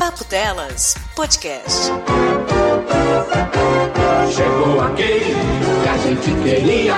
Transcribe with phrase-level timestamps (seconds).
[0.00, 1.92] Papo Delas Podcast.
[4.34, 5.34] Chegou aquele
[5.82, 6.94] que a gente queria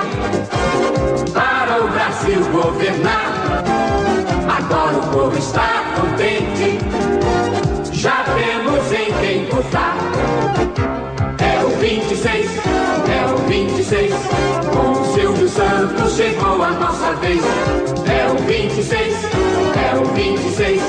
[1.33, 3.65] para o Brasil governar.
[4.57, 6.79] Agora o povo está contente,
[7.91, 9.97] já temos em quem votar.
[11.43, 14.13] É o 26, é o 26,
[14.71, 17.82] com o Silvio Santos chegou a nossa vez.
[18.43, 20.81] É o 26, é o 26,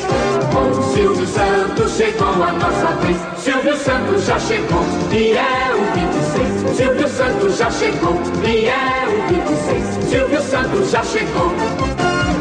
[0.52, 3.16] com Silvio Santos chegou a nossa vez.
[3.38, 6.76] Silvio Santos já chegou e é o 26.
[6.76, 8.14] Silvio Santos já chegou
[8.44, 10.04] e é o 26.
[10.10, 11.52] Silvio Santos já chegou.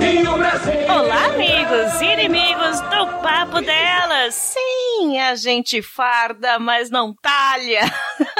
[0.02, 0.74] E o Brasil.
[0.90, 4.34] Olá, amigos e inimigos do Papo Delas.
[4.34, 7.82] Sim, a gente farda, mas não talha.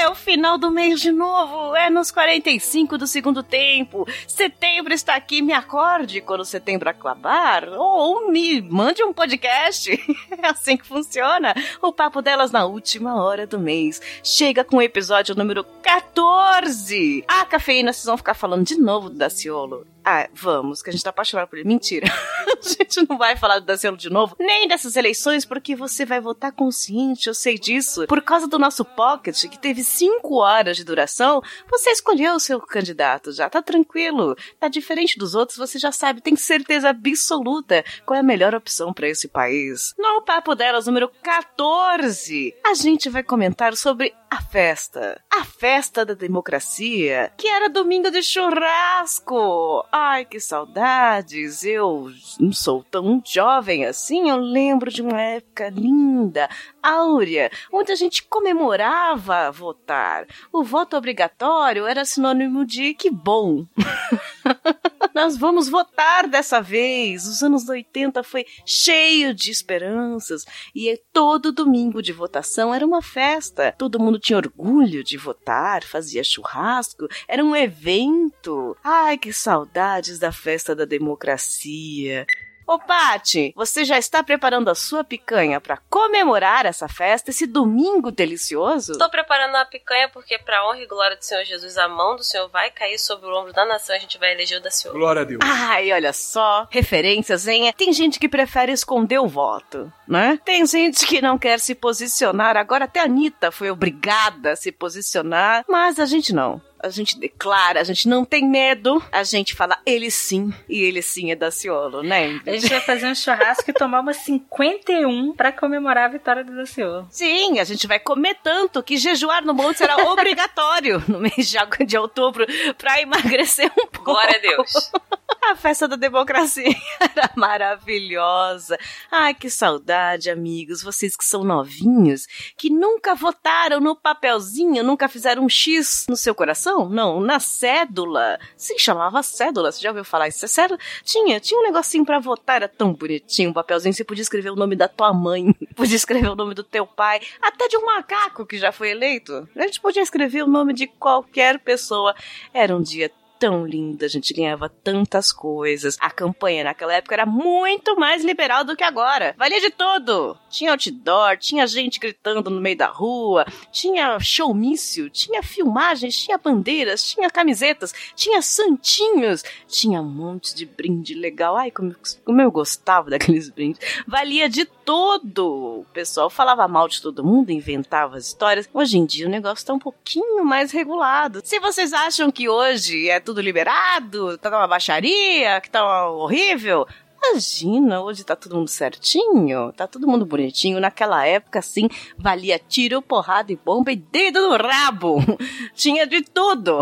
[0.00, 4.08] É o final do mês de novo, é nos 45 do segundo tempo.
[4.26, 9.90] Setembro está aqui, me acorde quando setembro acabar, ou me mande um podcast.
[10.42, 11.52] É assim que funciona.
[11.82, 14.00] O papo delas na última hora do mês.
[14.24, 17.22] Chega com o episódio número 14.
[17.28, 19.86] A cafeína, vocês vão ficar falando de novo do Daciolo.
[20.04, 21.68] Ah, vamos, que a gente tá apaixonado por ele.
[21.68, 22.06] Mentira.
[22.48, 26.20] a gente não vai falar do Daciolo de novo, nem dessas eleições, porque você vai
[26.20, 28.06] votar consciente, eu sei disso.
[28.06, 32.60] Por causa do nosso pocket, que teve 5 horas de duração, você escolheu o seu
[32.60, 34.36] candidato já, tá tranquilo.
[34.58, 38.92] Tá diferente dos outros, você já sabe, tem certeza absoluta qual é a melhor opção
[38.92, 39.94] para esse país.
[39.98, 45.20] No Papo Delas, número 14, a gente vai comentar sobre a festa.
[45.28, 49.84] A festa da democracia, que era domingo de churrasco.
[49.90, 51.64] Ai, que saudades!
[51.64, 56.48] Eu não sou tão jovem assim, eu lembro de uma época linda,
[56.80, 60.26] áurea, onde a gente comemorava votar.
[60.52, 63.66] O voto obrigatório era sinônimo de que bom.
[65.14, 67.26] Nós vamos votar dessa vez.
[67.26, 70.44] Os anos 80 foi cheio de esperanças
[70.74, 73.74] e todo domingo de votação era uma festa.
[73.76, 78.76] Todo mundo tinha orgulho de votar, fazia churrasco, era um evento.
[78.82, 82.26] Ai, que saudades da festa da democracia.
[82.70, 88.12] Ô, Pati, você já está preparando a sua picanha para comemorar essa festa, esse domingo
[88.12, 88.92] delicioso?
[88.92, 92.22] Estou preparando a picanha porque, para honra e glória do Senhor Jesus, a mão do
[92.22, 94.70] Senhor vai cair sobre o ombro da nação e a gente vai eleger o da
[94.70, 94.94] Senhor.
[94.94, 95.40] Glória a Deus.
[95.42, 97.74] Ai, olha só, referências, hein?
[97.76, 100.38] Tem gente que prefere esconder o voto, né?
[100.44, 102.56] Tem gente que não quer se posicionar.
[102.56, 107.18] Agora até a Anitta foi obrigada a se posicionar, mas a gente não a gente
[107.18, 111.36] declara, a gente não tem medo, a gente fala ele sim, e ele sim é
[111.36, 112.40] Daciolo, né?
[112.46, 116.54] A gente vai fazer um churrasco e tomar uma 51 para comemorar a vitória do
[116.54, 117.06] Daciolo.
[117.10, 121.58] Sim, a gente vai comer tanto que jejuar no monte será obrigatório no mês de,
[121.86, 122.46] de outubro
[122.76, 124.04] para emagrecer um pouco.
[124.04, 124.92] Glória a Deus.
[125.50, 128.78] A festa da democracia era maravilhosa.
[129.10, 130.82] Ai, que saudade, amigos.
[130.82, 136.34] Vocês que são novinhos, que nunca votaram no papelzinho, nunca fizeram um X no seu
[136.34, 136.88] coração?
[136.88, 138.38] Não, na cédula.
[138.56, 139.72] Se chamava cédula.
[139.72, 140.44] Você já ouviu falar isso?
[140.44, 140.78] É cédula?
[141.02, 142.56] Tinha, tinha um negocinho para votar.
[142.56, 143.94] Era tão bonitinho um papelzinho.
[143.94, 147.20] Você podia escrever o nome da tua mãe, podia escrever o nome do teu pai,
[147.40, 149.48] até de um macaco que já foi eleito.
[149.56, 152.14] A gente podia escrever o nome de qualquer pessoa.
[152.52, 155.96] Era um dia tão linda, a gente ganhava tantas coisas.
[155.98, 159.34] A campanha naquela época era muito mais liberal do que agora.
[159.38, 160.36] Valia de tudo.
[160.50, 167.02] Tinha outdoor, tinha gente gritando no meio da rua, tinha showmício, tinha filmagens, tinha bandeiras,
[167.02, 171.56] tinha camisetas, tinha santinhos, tinha um monte de brinde legal.
[171.56, 173.80] Ai, como, como eu gostava daqueles brindes.
[174.06, 175.82] Valia de tudo.
[175.82, 178.68] O pessoal falava mal de todo mundo, inventava as histórias.
[178.74, 181.40] Hoje em dia o negócio tá um pouquinho mais regulado.
[181.44, 186.88] Se vocês acham que hoje é tudo liberado, tá uma baixaria, que tá horrível,
[187.22, 190.80] Imagina, hoje tá todo mundo certinho, tá todo mundo bonitinho.
[190.80, 195.18] Naquela época, assim, valia tiro, porrada e bomba e dedo no rabo.
[195.76, 196.80] Tinha de tudo.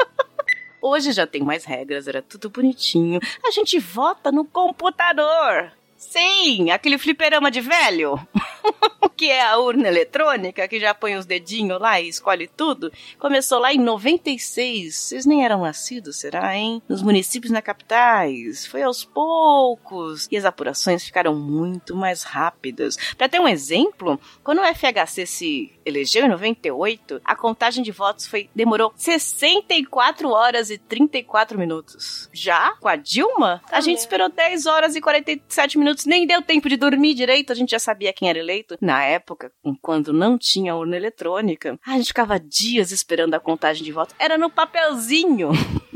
[0.82, 3.18] Hoje já tem mais regras, era tudo bonitinho.
[3.46, 5.72] A gente vota no computador.
[6.14, 8.24] Sim, aquele fliperama de velho.
[9.16, 12.92] que é a urna eletrônica, que já põe os dedinhos lá e escolhe tudo.
[13.18, 14.94] Começou lá em 96.
[14.94, 16.82] Vocês nem eram nascidos, será, hein?
[16.88, 18.66] Nos municípios na capitais.
[18.66, 20.28] Foi aos poucos.
[20.30, 22.96] E as apurações ficaram muito mais rápidas.
[23.16, 28.26] Para ter um exemplo, quando o FHC se elegeu em 98, a contagem de votos
[28.26, 32.28] foi demorou 64 horas e 34 minutos.
[32.32, 36.68] Já com a Dilma, a gente esperou 10 horas e 47 minutos, nem deu tempo
[36.68, 38.76] de dormir direito, a gente já sabia quem era eleito.
[38.80, 43.92] Na época, quando não tinha urna eletrônica, a gente ficava dias esperando a contagem de
[43.92, 44.14] votos.
[44.18, 45.50] Era no papelzinho.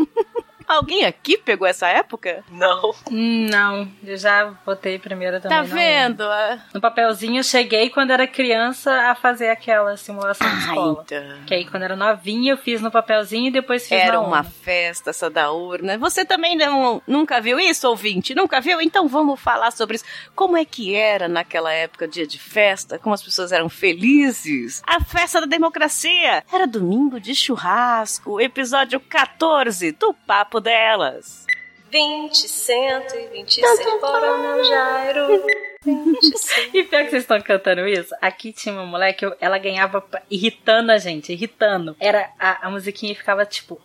[0.69, 2.45] Alguém aqui pegou essa época?
[2.51, 2.95] Não.
[3.11, 5.57] Hum, Não, eu já votei primeiro também.
[5.57, 6.23] Tá não vendo?
[6.23, 11.03] Ah, No papelzinho, eu cheguei quando era criança a fazer aquela simulação de escola.
[11.07, 11.45] então.
[11.47, 14.45] Que aí, quando era novinha, eu fiz no papelzinho e depois fiz Era na uma
[14.45, 15.97] festa essa da urna.
[15.99, 18.35] Você também não, nunca viu isso, ouvinte?
[18.35, 18.81] Nunca viu?
[18.81, 20.05] Então vamos falar sobre isso.
[20.35, 22.99] Como é que era naquela época, dia de festa?
[22.99, 24.83] Como as pessoas eram felizes?
[24.87, 26.45] A festa da democracia!
[26.53, 31.47] Era domingo de churrasco, episódio 14 do Papo Delas.
[31.91, 35.43] 20, 126 para meu Jairo.
[35.85, 36.59] 26.
[36.75, 40.91] E pior que vocês estão cantando isso, aqui tinha uma moleque, eu- ela ganhava irritando
[40.93, 41.97] a gente, irritando.
[42.01, 43.81] Era a, a musiquinha ficava tipo.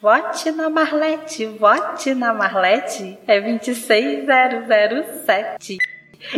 [0.00, 5.78] Vote na Marlete, vote na Marlete, é 26007.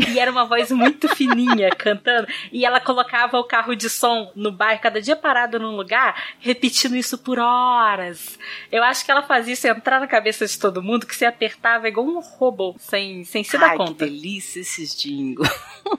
[0.09, 2.27] E era uma voz muito fininha cantando.
[2.53, 6.97] E ela colocava o carro de som no bairro, cada dia parado num lugar, repetindo
[6.97, 8.39] isso por horas.
[8.71, 11.89] Eu acho que ela fazia isso entrar na cabeça de todo mundo, que se apertava
[11.89, 14.05] igual um robô, sem, sem se dar Ai, que conta.
[14.05, 15.51] delícia esses jingles.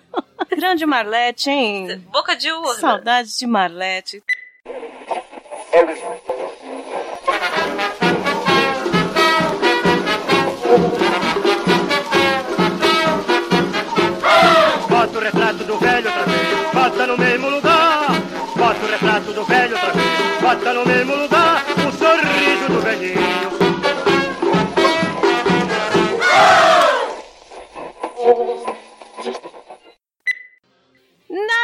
[0.49, 2.03] Grande Marlete, hein?
[2.11, 2.73] Boca de urna.
[2.79, 4.23] Saudades de Marlete.
[16.89, 18.07] Bota no mesmo lugar.
[18.55, 19.66] Bota o retrato do velho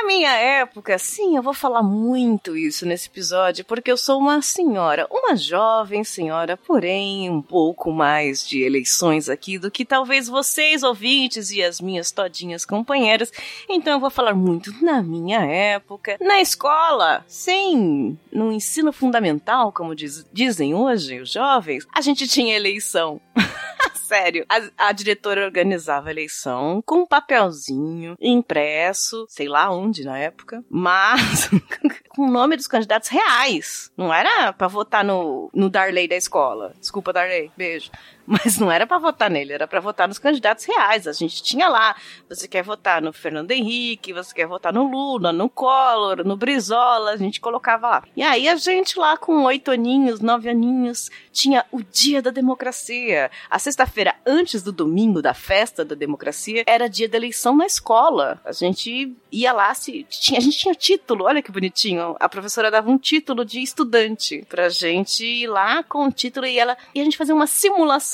[0.03, 4.41] Na minha época, sim, eu vou falar muito isso nesse episódio, porque eu sou uma
[4.41, 10.83] senhora, uma jovem senhora, porém um pouco mais de eleições aqui do que talvez vocês,
[10.83, 13.31] ouvintes, e as minhas todinhas companheiras.
[13.69, 19.95] Então eu vou falar muito na minha época, na escola, sim, no ensino fundamental, como
[19.95, 23.21] diz- dizem hoje os jovens, a gente tinha eleição.
[23.95, 30.17] Sério, a, a diretora organizava a eleição com um papelzinho impresso, sei lá onde na
[30.17, 31.49] época, mas
[32.09, 33.91] com o nome dos candidatos reais.
[33.97, 36.73] Não era pra votar no, no Darley da escola.
[36.79, 37.89] Desculpa, Darley, beijo.
[38.25, 41.07] Mas não era pra votar nele, era pra votar nos candidatos reais.
[41.07, 41.95] A gente tinha lá,
[42.29, 47.11] você quer votar no Fernando Henrique, você quer votar no Lula, no Collor, no Brizola,
[47.11, 48.03] a gente colocava lá.
[48.15, 53.29] E aí a gente lá com oito aninhos, nove aninhos, tinha o dia da democracia.
[53.49, 58.39] A sexta-feira antes do domingo da festa da democracia era dia da eleição na escola.
[58.45, 62.15] A gente ia lá, se tinha, a gente tinha título, olha que bonitinho.
[62.19, 66.57] A professora dava um título de estudante pra gente ir lá com o título e
[66.57, 68.12] ela e a gente fazia uma simulação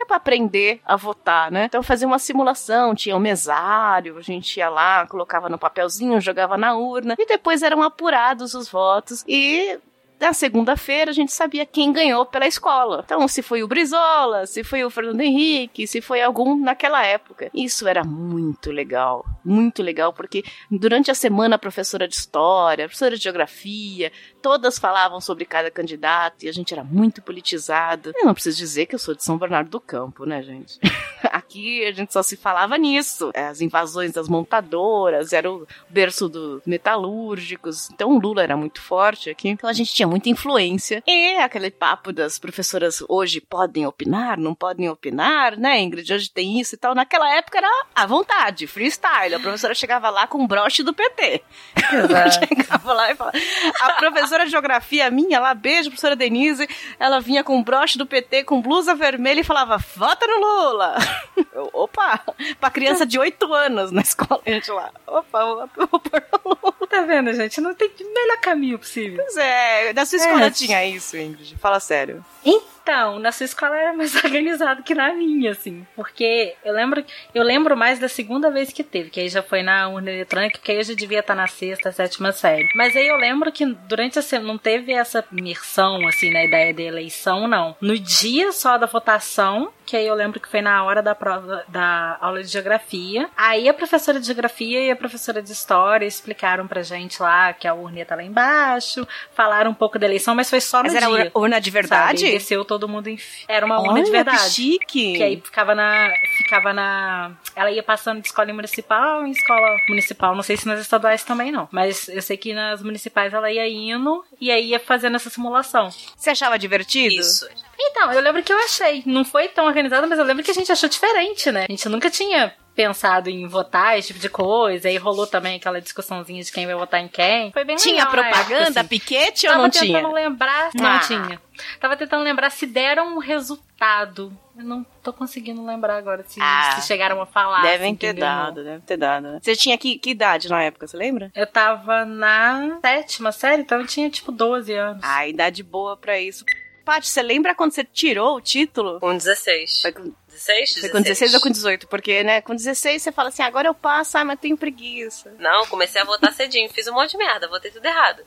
[0.00, 1.64] é pra aprender a votar, né?
[1.64, 6.56] Então fazia uma simulação, tinha um mesário, a gente ia lá, colocava no papelzinho, jogava
[6.56, 9.78] na urna e depois eram apurados os votos e
[10.20, 13.02] na segunda-feira a gente sabia quem ganhou pela escola.
[13.04, 17.50] Então, se foi o Brizola, se foi o Fernando Henrique, se foi algum naquela época.
[17.54, 19.24] Isso era muito legal.
[19.42, 24.78] Muito legal, porque durante a semana a professora de história, a professora de geografia, todas
[24.78, 28.12] falavam sobre cada candidato e a gente era muito politizado.
[28.16, 30.78] Eu não preciso dizer que eu sou de São Bernardo do Campo, né, gente?
[31.30, 33.30] Aqui a gente só se falava nisso.
[33.34, 37.90] As invasões das montadoras, era o berço dos metalúrgicos.
[37.90, 39.48] Então o Lula era muito forte aqui.
[39.48, 41.02] Então a gente tinha muita influência.
[41.06, 46.12] E aquele papo das professoras hoje podem opinar, não podem opinar, né, Ingrid?
[46.12, 46.94] Hoje tem isso e tal.
[46.94, 49.34] Naquela época era à vontade, freestyle.
[49.34, 51.42] A professora chegava lá com um broche do PT.
[51.92, 52.46] Exato.
[52.48, 53.38] Chegava lá e falava.
[53.80, 56.68] A professora de geografia minha lá, beijo, professora Denise,
[56.98, 60.96] ela vinha com broche do PT, com blusa vermelha e falava: vota no Lula!
[61.52, 62.20] Eu, Opa!
[62.60, 64.90] Pra criança de 8 anos na escola, a gente lá.
[65.06, 65.88] Opa, pôr
[66.32, 66.88] no Lula.
[66.88, 67.60] Tá vendo, gente?
[67.60, 69.16] Não tem melhor caminho possível.
[69.22, 70.50] Pois é, na sua escola É.
[70.50, 71.56] tinha isso, Ingrid.
[71.58, 72.24] Fala sério.
[72.44, 75.86] Então, na sua escola era mais organizado que na minha, assim.
[75.94, 79.62] Porque eu lembro, eu lembro mais da segunda vez que teve, que aí já foi
[79.62, 82.68] na urna eletrônica, que aí eu já devia estar na sexta, sétima série.
[82.74, 86.72] Mas aí eu lembro que durante a semana não teve essa imersão, assim, na ideia
[86.72, 87.76] de eleição, não.
[87.80, 91.64] No dia só da votação, que aí eu lembro que foi na hora da prova
[91.68, 93.28] da aula de geografia.
[93.36, 97.66] Aí a professora de geografia e a professora de história explicaram pra gente lá que
[97.66, 100.98] a urna tá lá embaixo, falaram um pouco da eleição, mas foi só Mas no
[100.98, 101.14] era dia.
[101.16, 102.20] urna- urna de verdade?
[102.20, 102.32] Sabe?
[102.32, 103.18] Desceu todo mundo em...
[103.48, 104.38] Era uma urna Olha, de verdade.
[104.38, 105.16] que chique.
[105.16, 106.10] Que aí ficava na.
[106.38, 107.32] Ficava na.
[107.56, 110.34] Ela ia passando de escola em municipal em escola municipal.
[110.34, 111.68] Não sei se nas estaduais também não.
[111.72, 114.09] Mas eu sei que nas municipais ela ia indo
[114.40, 115.90] e aí ia fazendo essa simulação.
[116.16, 117.14] Você achava divertido?
[117.14, 117.46] Isso.
[117.78, 119.02] Então, eu lembro que eu achei.
[119.06, 121.64] Não foi tão organizado, mas eu lembro que a gente achou diferente, né?
[121.68, 124.88] A gente nunca tinha pensado em votar, esse tipo de coisa.
[124.88, 127.50] Aí rolou também aquela discussãozinha de quem vai votar em quem.
[127.52, 128.88] Foi bem Tinha legal propaganda, época, assim.
[128.88, 130.08] piquete ou Tava não tentando tinha?
[130.08, 130.70] lembrar.
[130.74, 130.98] Não Ah.
[131.00, 131.40] tinha.
[131.80, 134.32] Tava tentando lembrar se deram um resultado.
[134.60, 136.76] Eu não tô conseguindo lembrar agora se, Ah.
[136.78, 137.62] se chegaram a falar.
[137.62, 139.22] Devem ter dado, deve ter dado.
[139.32, 139.38] né?
[139.40, 141.30] Você tinha que, que idade na época, você lembra?
[141.34, 145.02] Eu tava na sétima série, então eu tinha tipo 12 anos.
[145.02, 146.44] Ah, idade boa pra isso.
[146.84, 149.00] Paty, você lembra quando você tirou o título?
[149.00, 149.80] Com 16.
[149.82, 150.12] Foi com,
[150.46, 150.80] 16?
[150.80, 151.86] foi com 16 ou com 18?
[151.88, 155.34] Porque, né, com 16 você fala assim, agora eu passo, ah, mas tenho preguiça.
[155.38, 156.68] Não, comecei a votar cedinho.
[156.70, 158.22] Fiz um monte de merda, votei tudo errado.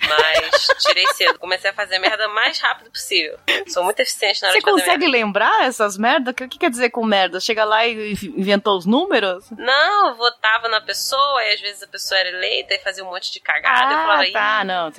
[0.00, 1.38] Mas tirei cedo.
[1.38, 3.38] Comecei a fazer merda o mais rápido possível.
[3.68, 5.16] Sou muito eficiente na hora Você de consegue merda.
[5.18, 6.32] lembrar essas merdas?
[6.32, 7.38] O que, que quer dizer com merda?
[7.38, 9.44] Chega lá e inventou os números?
[9.52, 13.10] Não, eu votava na pessoa, e às vezes a pessoa era eleita e fazia um
[13.10, 13.92] monte de cagada.
[13.92, 14.92] eu falava, Ah, "Ih, tá, não.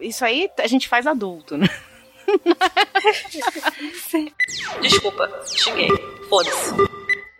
[0.00, 1.66] isso aí a gente faz adulto, né?
[4.80, 5.88] desculpa, xinguei.
[6.28, 6.72] Foda-se.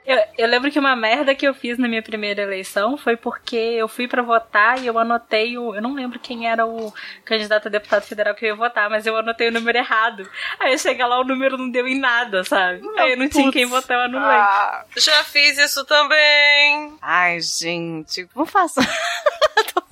[0.04, 3.54] Eu, eu lembro que uma merda que eu fiz na minha primeira eleição foi porque
[3.56, 5.76] eu fui pra votar e eu anotei o.
[5.76, 6.92] Eu não lembro quem era o
[7.24, 10.28] candidato a deputado federal que eu ia votar, mas eu anotei o número errado.
[10.58, 12.82] Aí chega lá, o número não deu em nada, sabe?
[12.98, 14.36] Aí eu não tinha quem votar, eu anulei.
[14.36, 16.96] Ah, Já fiz isso também.
[17.00, 18.80] ai, gente, não faça.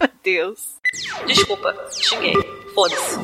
[0.01, 0.75] Meu Deus.
[1.27, 2.35] Desculpa, xinguei.
[2.75, 3.17] Foda-se.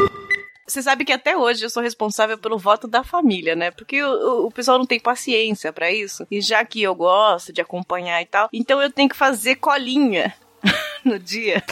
[0.66, 3.70] Você sabe que até hoje eu sou responsável pelo voto da família, né?
[3.70, 6.26] Porque o, o- pessoal não tem paciência pra isso.
[6.30, 10.34] E já que eu gosto de acompanhar e tal, então eu tenho que fazer colinha.
[11.04, 11.62] No dia.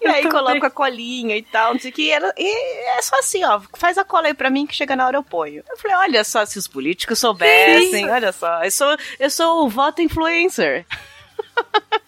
[0.00, 2.02] e aí coloco a colinha e tal, não sei o que.
[2.02, 3.60] E, era- e é só assim, ó.
[3.74, 5.62] Faz a cola aí pra mim que chega na hora eu ponho.
[5.70, 8.64] Eu falei, olha só, se os políticos soubessem, olha só.
[8.64, 10.84] Eu sou, eu sou o voto influencer.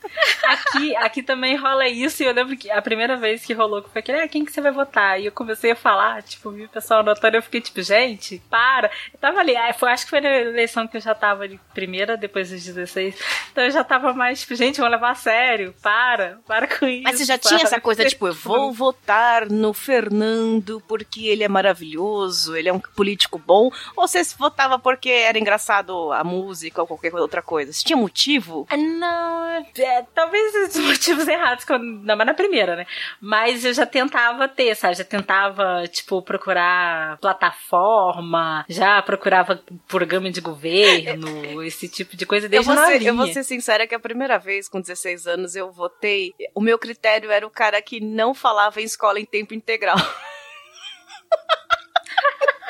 [0.44, 3.90] Aqui, aqui também rola isso, e eu lembro que a primeira vez que rolou que
[3.90, 5.20] foi aquele, ah, quem que você vai votar?
[5.20, 8.90] E eu comecei a falar, tipo, vi o pessoal anotando, eu fiquei tipo, gente, para.
[9.12, 11.58] Eu tava ali, ah, foi, acho que foi na eleição que eu já tava ali,
[11.72, 13.16] primeira, depois dos 16.
[13.52, 17.04] Então eu já tava mais, tipo, gente, vamos levar a sério, para, para com isso.
[17.04, 17.64] Mas você já tinha sabe?
[17.64, 22.80] essa coisa, tipo, eu vou votar no Fernando porque ele é maravilhoso, ele é um
[22.80, 23.70] político bom?
[23.96, 27.72] Ou você votava porque era engraçado a música ou qualquer outra coisa?
[27.72, 28.66] Você tinha motivo?
[28.70, 29.44] Ah, Não,
[29.78, 32.86] é, talvez os motivos errados, quando, não, mas na primeira, né?
[33.20, 34.96] Mas eu já tentava ter, sabe?
[34.96, 42.50] Já tentava, tipo, procurar plataforma, já procurava programa de governo, esse tipo de coisa Eu
[42.50, 45.70] desde vou, ser, eu vou ser sincera que a primeira vez, com 16 anos, eu
[45.70, 46.34] votei.
[46.54, 49.96] O meu critério era o cara que não falava em escola em tempo integral.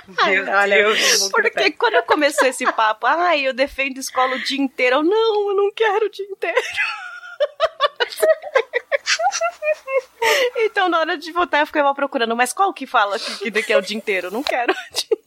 [0.06, 1.30] Meu Olha, Deus.
[1.30, 4.96] Porque quando começou esse papo, ai, eu defendo escola o dia inteiro.
[4.96, 6.60] Eu, não, eu não quero o dia inteiro.
[10.58, 13.76] Então, na hora de votar, eu ficava procurando, mas qual que fala que, que é
[13.76, 14.30] o dia inteiro?
[14.30, 15.24] Não quero o dia inteiro.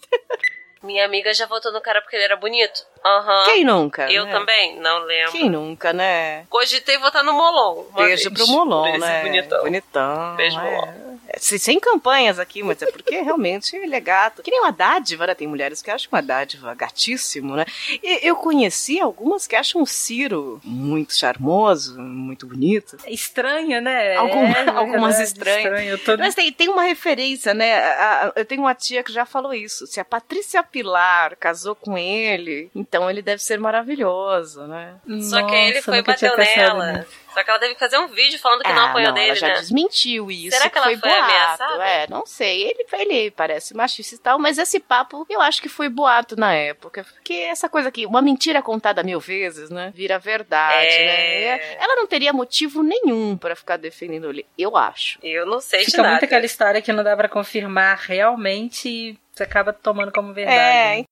[0.83, 2.85] Minha amiga já votou no cara porque ele era bonito.
[3.03, 3.43] Aham.
[3.45, 4.11] Quem nunca?
[4.11, 4.31] Eu né?
[4.31, 5.31] também, não lembro.
[5.31, 6.45] Quem nunca, né?
[6.49, 7.83] Cogitei votar no Molon.
[7.93, 8.33] Beijo vez.
[8.33, 9.23] pro Molon, esse né?
[9.23, 9.63] Bonitão.
[9.63, 10.35] Bonitão.
[10.35, 10.71] Beijo, é.
[10.71, 11.16] Molon.
[11.27, 14.41] É, sem- Sem campanhas aqui, mas é porque realmente ele é gato.
[14.41, 15.35] Que nem uma dádiva, né?
[15.35, 17.65] Tem mulheres que acham uma dádiva gatíssimo, né?
[18.01, 22.97] E eu conheci algumas que acham o Ciro muito charmoso, muito bonito.
[23.07, 24.15] Estranha, né?
[24.15, 25.65] Alguma- É, algumas verdade, estranhas.
[25.65, 25.97] estranho.
[25.99, 26.17] Tô...
[26.17, 27.75] Mas tem, tem uma referência, né?
[27.77, 29.85] A- a- eu tenho uma tia que já falou isso.
[29.87, 34.95] Se a Patrícia Pilar casou com ele, então ele deve ser maravilhoso, né?
[35.21, 37.05] Só que ele foi tinha bateu pensado nela.
[37.33, 39.27] Só que ela teve que fazer um vídeo falando que não Ah, apoiou não, dele,
[39.27, 39.53] ela já né?
[39.55, 40.57] desmentiu isso.
[40.57, 41.23] Será que ela foi foi boato.
[41.23, 41.83] ameaçada?
[41.87, 42.63] É, não sei.
[42.63, 46.53] Ele, ele parece machista e tal, mas esse papo eu acho que foi boato na
[46.53, 47.03] época.
[47.13, 49.91] Porque essa coisa aqui, uma mentira contada mil vezes, né?
[49.93, 51.57] Vira verdade, É.
[51.57, 51.75] né?
[51.79, 55.19] Ela não teria motivo nenhum pra ficar defendendo ele, eu acho.
[55.21, 56.11] Eu não sei de Fica nada.
[56.13, 60.57] muito aquela história que não dá pra confirmar realmente e você acaba tomando como verdade.
[60.57, 61.05] É, né?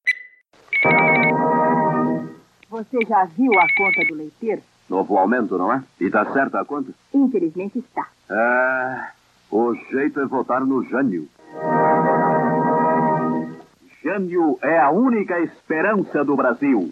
[2.70, 4.64] Você já viu a conta do leiteiro?
[4.90, 5.84] Novo aumento, não é?
[6.00, 6.92] E tá certa a conta?
[7.14, 8.08] Infelizmente está.
[8.30, 9.08] É.
[9.52, 11.28] O jeito é votar no Jânio.
[14.04, 16.92] Jânio é a única esperança do Brasil.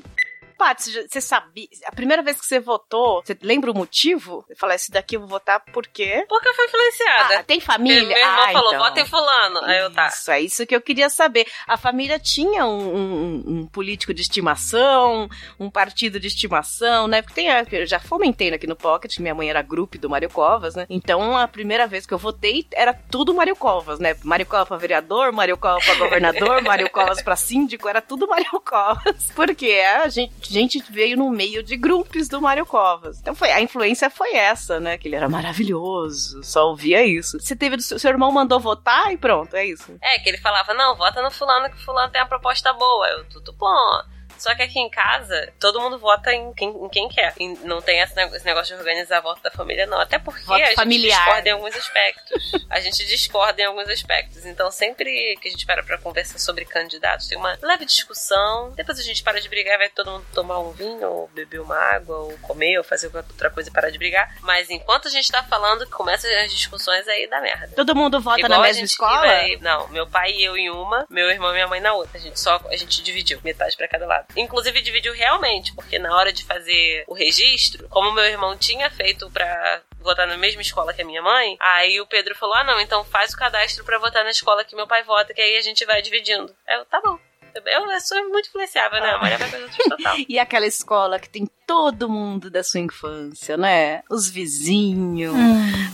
[0.64, 1.68] Paty, você sabia?
[1.86, 4.46] A primeira vez que você votou, você lembra o motivo?
[4.48, 6.26] Você fala, esse daqui eu vou votar por quê?
[6.30, 7.40] Porque eu fui influenciada.
[7.40, 8.18] Ah, tem Meu família?
[8.18, 8.80] irmão ah, falou, então.
[8.86, 9.60] vota em fulano.
[9.66, 10.08] Aí eu, tá.
[10.08, 11.46] Isso, é isso que eu queria saber.
[11.68, 15.28] A família tinha um, um- um político de estimação,
[15.60, 17.22] um partido de estimação, né?
[17.22, 20.76] Porque tem, eu já fomentei aqui no Pocket, minha mãe era grupo do Mário Covas,
[20.76, 20.86] né?
[20.90, 24.16] Então a primeira vez que eu votei era tudo Mário Covas, né?
[24.24, 28.46] Mário Covas pra vereador, Mário Covas pra governador, Mário Covas pra síndico, era tudo Mário
[28.62, 29.30] Covas.
[29.36, 33.20] Porque a gente, gente veio no meio de grupos do Mário Covas.
[33.20, 34.98] Então foi, a influência foi essa, né?
[34.98, 37.40] Que ele era maravilhoso, só ouvia isso.
[37.40, 39.96] Você teve, seu seu irmão mandou votar e pronto, é isso.
[40.02, 43.08] É, que ele falava, não, vota no fulano que fulano tem uma proposta boa.
[43.08, 44.04] Eu, tudo bom.
[44.44, 47.34] Só que aqui em casa, todo mundo vota em quem, em quem quer.
[47.40, 49.98] E não tem esse negócio de organizar voto da família, não.
[49.98, 51.24] Até porque Voto a gente familiar.
[51.24, 52.52] discorda em alguns aspectos.
[52.70, 54.46] a gente discorda em alguns aspectos.
[54.46, 58.72] Então, sempre que a gente para pra conversar sobre candidatos, tem uma leve discussão.
[58.72, 61.78] Depois a gente para de brigar, vai todo mundo tomar um vinho, ou beber uma
[61.78, 64.36] água, ou comer, ou fazer outra coisa e parar de brigar.
[64.42, 67.74] Mas enquanto a gente tá falando, começam as discussões aí da merda.
[67.78, 69.26] Todo mundo vota Igual na a mesma escola?
[69.62, 72.18] Não, meu pai e eu em uma, meu irmão e minha mãe na outra.
[72.18, 74.33] A gente só a gente dividiu, metade pra cada lado.
[74.36, 79.30] Inclusive dividiu realmente, porque na hora de fazer o registro, como meu irmão tinha feito
[79.30, 82.80] pra votar na mesma escola que a minha mãe, aí o Pedro falou: "Ah, não,
[82.80, 85.62] então faz o cadastro pra votar na escola que meu pai vota, que aí a
[85.62, 86.54] gente vai dividindo".
[86.68, 87.18] Eu, tá bom.
[87.66, 89.12] Eu, sou muito influenciável, né?
[89.12, 90.16] A Maria vai tudo total.
[90.28, 94.02] E aquela escola que tem todo mundo da sua infância, né?
[94.10, 95.36] Os vizinhos,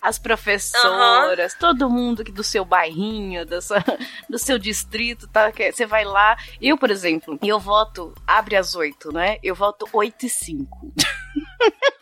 [0.02, 3.84] as professoras, todo mundo que do seu bairrinho, da sua-
[4.30, 5.52] do seu distrito, tá?
[5.52, 6.38] Que Você vai lá.
[6.62, 9.38] Eu, por exemplo, eu voto, abre às oito, né?
[9.44, 10.92] Eu voto oito e cinco.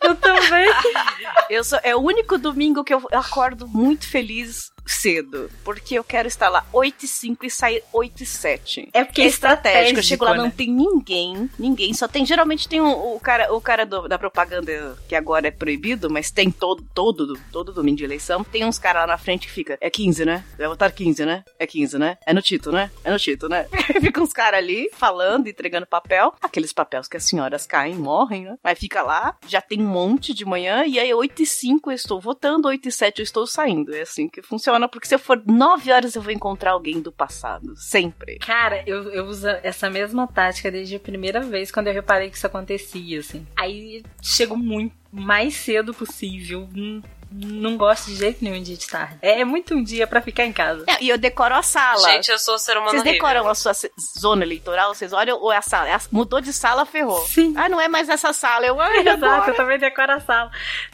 [0.02, 0.66] Eu também.
[1.50, 6.04] Eu sou, é o único domingo que eu eu acordo muito feliz cedo, porque eu
[6.04, 8.88] quero estar lá 8 e 5 e sair 8 e 7.
[8.92, 9.98] É porque É é estratégico.
[9.98, 10.38] Eu chego lá, né?
[10.38, 11.92] não tem ninguém, ninguém.
[11.94, 15.50] Só tem, geralmente tem um- o cara, o cara do- da propaganda que agora é
[15.50, 18.42] proibido, mas tem todo, todo, todo domingo de eleição.
[18.44, 20.44] Tem uns caras lá na frente que fica, é 15, né?
[20.56, 21.44] Vai votar 15, né?
[21.58, 22.16] É 15, né?
[22.24, 22.90] É no título, né?
[23.04, 23.66] É no título, né?
[24.00, 26.34] fica uns caras ali falando, entregando papel.
[26.42, 28.56] Aqueles papéis que as senhoras caem, morrem, né?
[28.62, 31.94] Mas fica lá, já tem um monte de manhã, e aí 8 e 5 eu
[31.94, 33.94] estou votando, 8 e 7 eu estou saindo.
[33.94, 37.10] É assim que funciona, porque se eu for 9 horas eu vou encontrar alguém do
[37.10, 37.74] passado.
[37.76, 38.38] Sempre.
[38.40, 42.36] Cara, eu, eu uso essa mesma tática desde a primeira vez quando eu reparei que
[42.36, 43.46] isso acontecia, assim.
[43.56, 46.68] Aí chego muito mais cedo possível.
[46.74, 49.18] Não, não gosto de jeito nenhum de ir de tarde.
[49.20, 50.84] É, é muito um dia pra ficar em casa.
[50.86, 52.10] É, e eu decoro a sala.
[52.10, 53.50] Gente, eu sou um ser humano Vocês decoram horrível.
[53.50, 53.72] a sua
[54.18, 54.94] zona eleitoral?
[54.94, 55.88] Vocês olham ou é a sala?
[55.88, 57.20] É a- mudou de sala, ferrou.
[57.26, 57.52] Sim.
[57.56, 58.64] Ah, não é mais essa sala.
[58.66, 59.50] Eu, ai, Exato, agora.
[59.50, 60.50] eu também decoro a sala.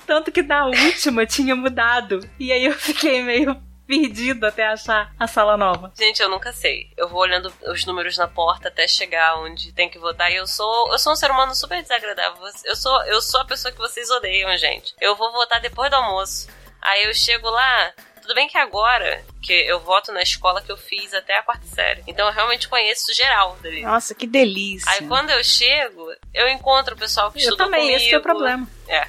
[0.06, 2.18] Tanto que na última tinha mudado.
[2.38, 5.92] E aí eu fiquei meio perdido até achar a sala nova.
[5.96, 6.90] Gente, eu nunca sei.
[6.96, 10.30] Eu vou olhando os números na porta até chegar onde tem que votar.
[10.32, 12.42] E eu sou, eu sou um ser humano super desagradável.
[12.64, 14.94] Eu sou, eu sou a pessoa que vocês odeiam, gente.
[15.00, 16.48] Eu vou votar depois do almoço.
[16.80, 17.92] Aí eu chego lá.
[18.20, 21.66] Tudo bem que agora, que eu voto na escola que eu fiz até a quarta
[21.66, 22.02] série.
[22.06, 23.82] Então eu realmente conheço geral dali.
[23.82, 24.90] Nossa, que delícia.
[24.90, 27.96] Aí quando eu chego, eu encontro o pessoal que Eu estudou também, comigo.
[27.98, 28.66] esse que é o problema.
[28.88, 29.06] É.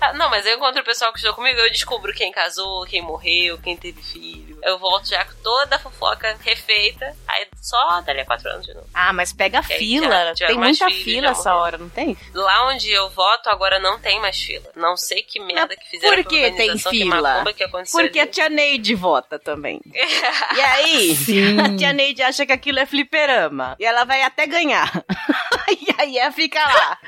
[0.00, 3.02] Ah, Não, mas eu encontro o pessoal que estudou comigo, eu descubro quem casou, quem
[3.02, 4.55] morreu, quem teve filho.
[4.62, 8.74] Eu volto já com toda a fofoca refeita, aí só dali a quatro anos de
[8.74, 8.86] novo.
[8.92, 10.08] Ah, mas pega aí fila.
[10.08, 12.16] já- já tem muita filho, fila essa hora, não tem?
[12.34, 14.64] Lá onde eu voto, agora não tem mais fila.
[14.74, 17.52] Não sei que merda que fizeram por com a que tem organização, que fila?
[17.54, 18.30] que aconteceu Porque a ali.
[18.30, 19.80] tia Neide vota também.
[20.56, 21.60] E aí, Sim.
[21.60, 23.76] a tia Neide acha que aquilo é fliperama.
[23.78, 24.90] E ela vai até ganhar.
[25.68, 26.98] e aí ela fica lá.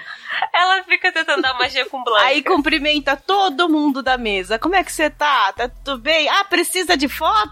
[0.54, 2.24] Ela fica tentando dar magia com Blanca.
[2.24, 4.58] Aí cumprimenta todo mundo da mesa.
[4.58, 5.52] Como é que você tá?
[5.52, 6.28] Tá tudo bem?
[6.28, 7.47] Ah, precisa de foto?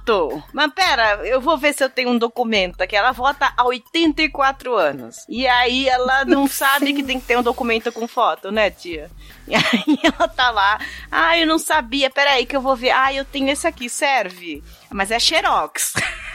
[0.52, 2.96] Mas pera, eu vou ver se eu tenho um documento aqui.
[2.96, 5.24] Ela vota há 84 anos.
[5.28, 9.10] E aí ela não sabe que tem que ter um documento com foto, né, tia?
[9.46, 10.78] E aí ela tá lá.
[11.10, 12.10] Ah, eu não sabia.
[12.10, 12.90] Peraí que eu vou ver.
[12.90, 14.62] Ah, eu tenho esse aqui, serve.
[14.90, 15.94] Mas é xerox.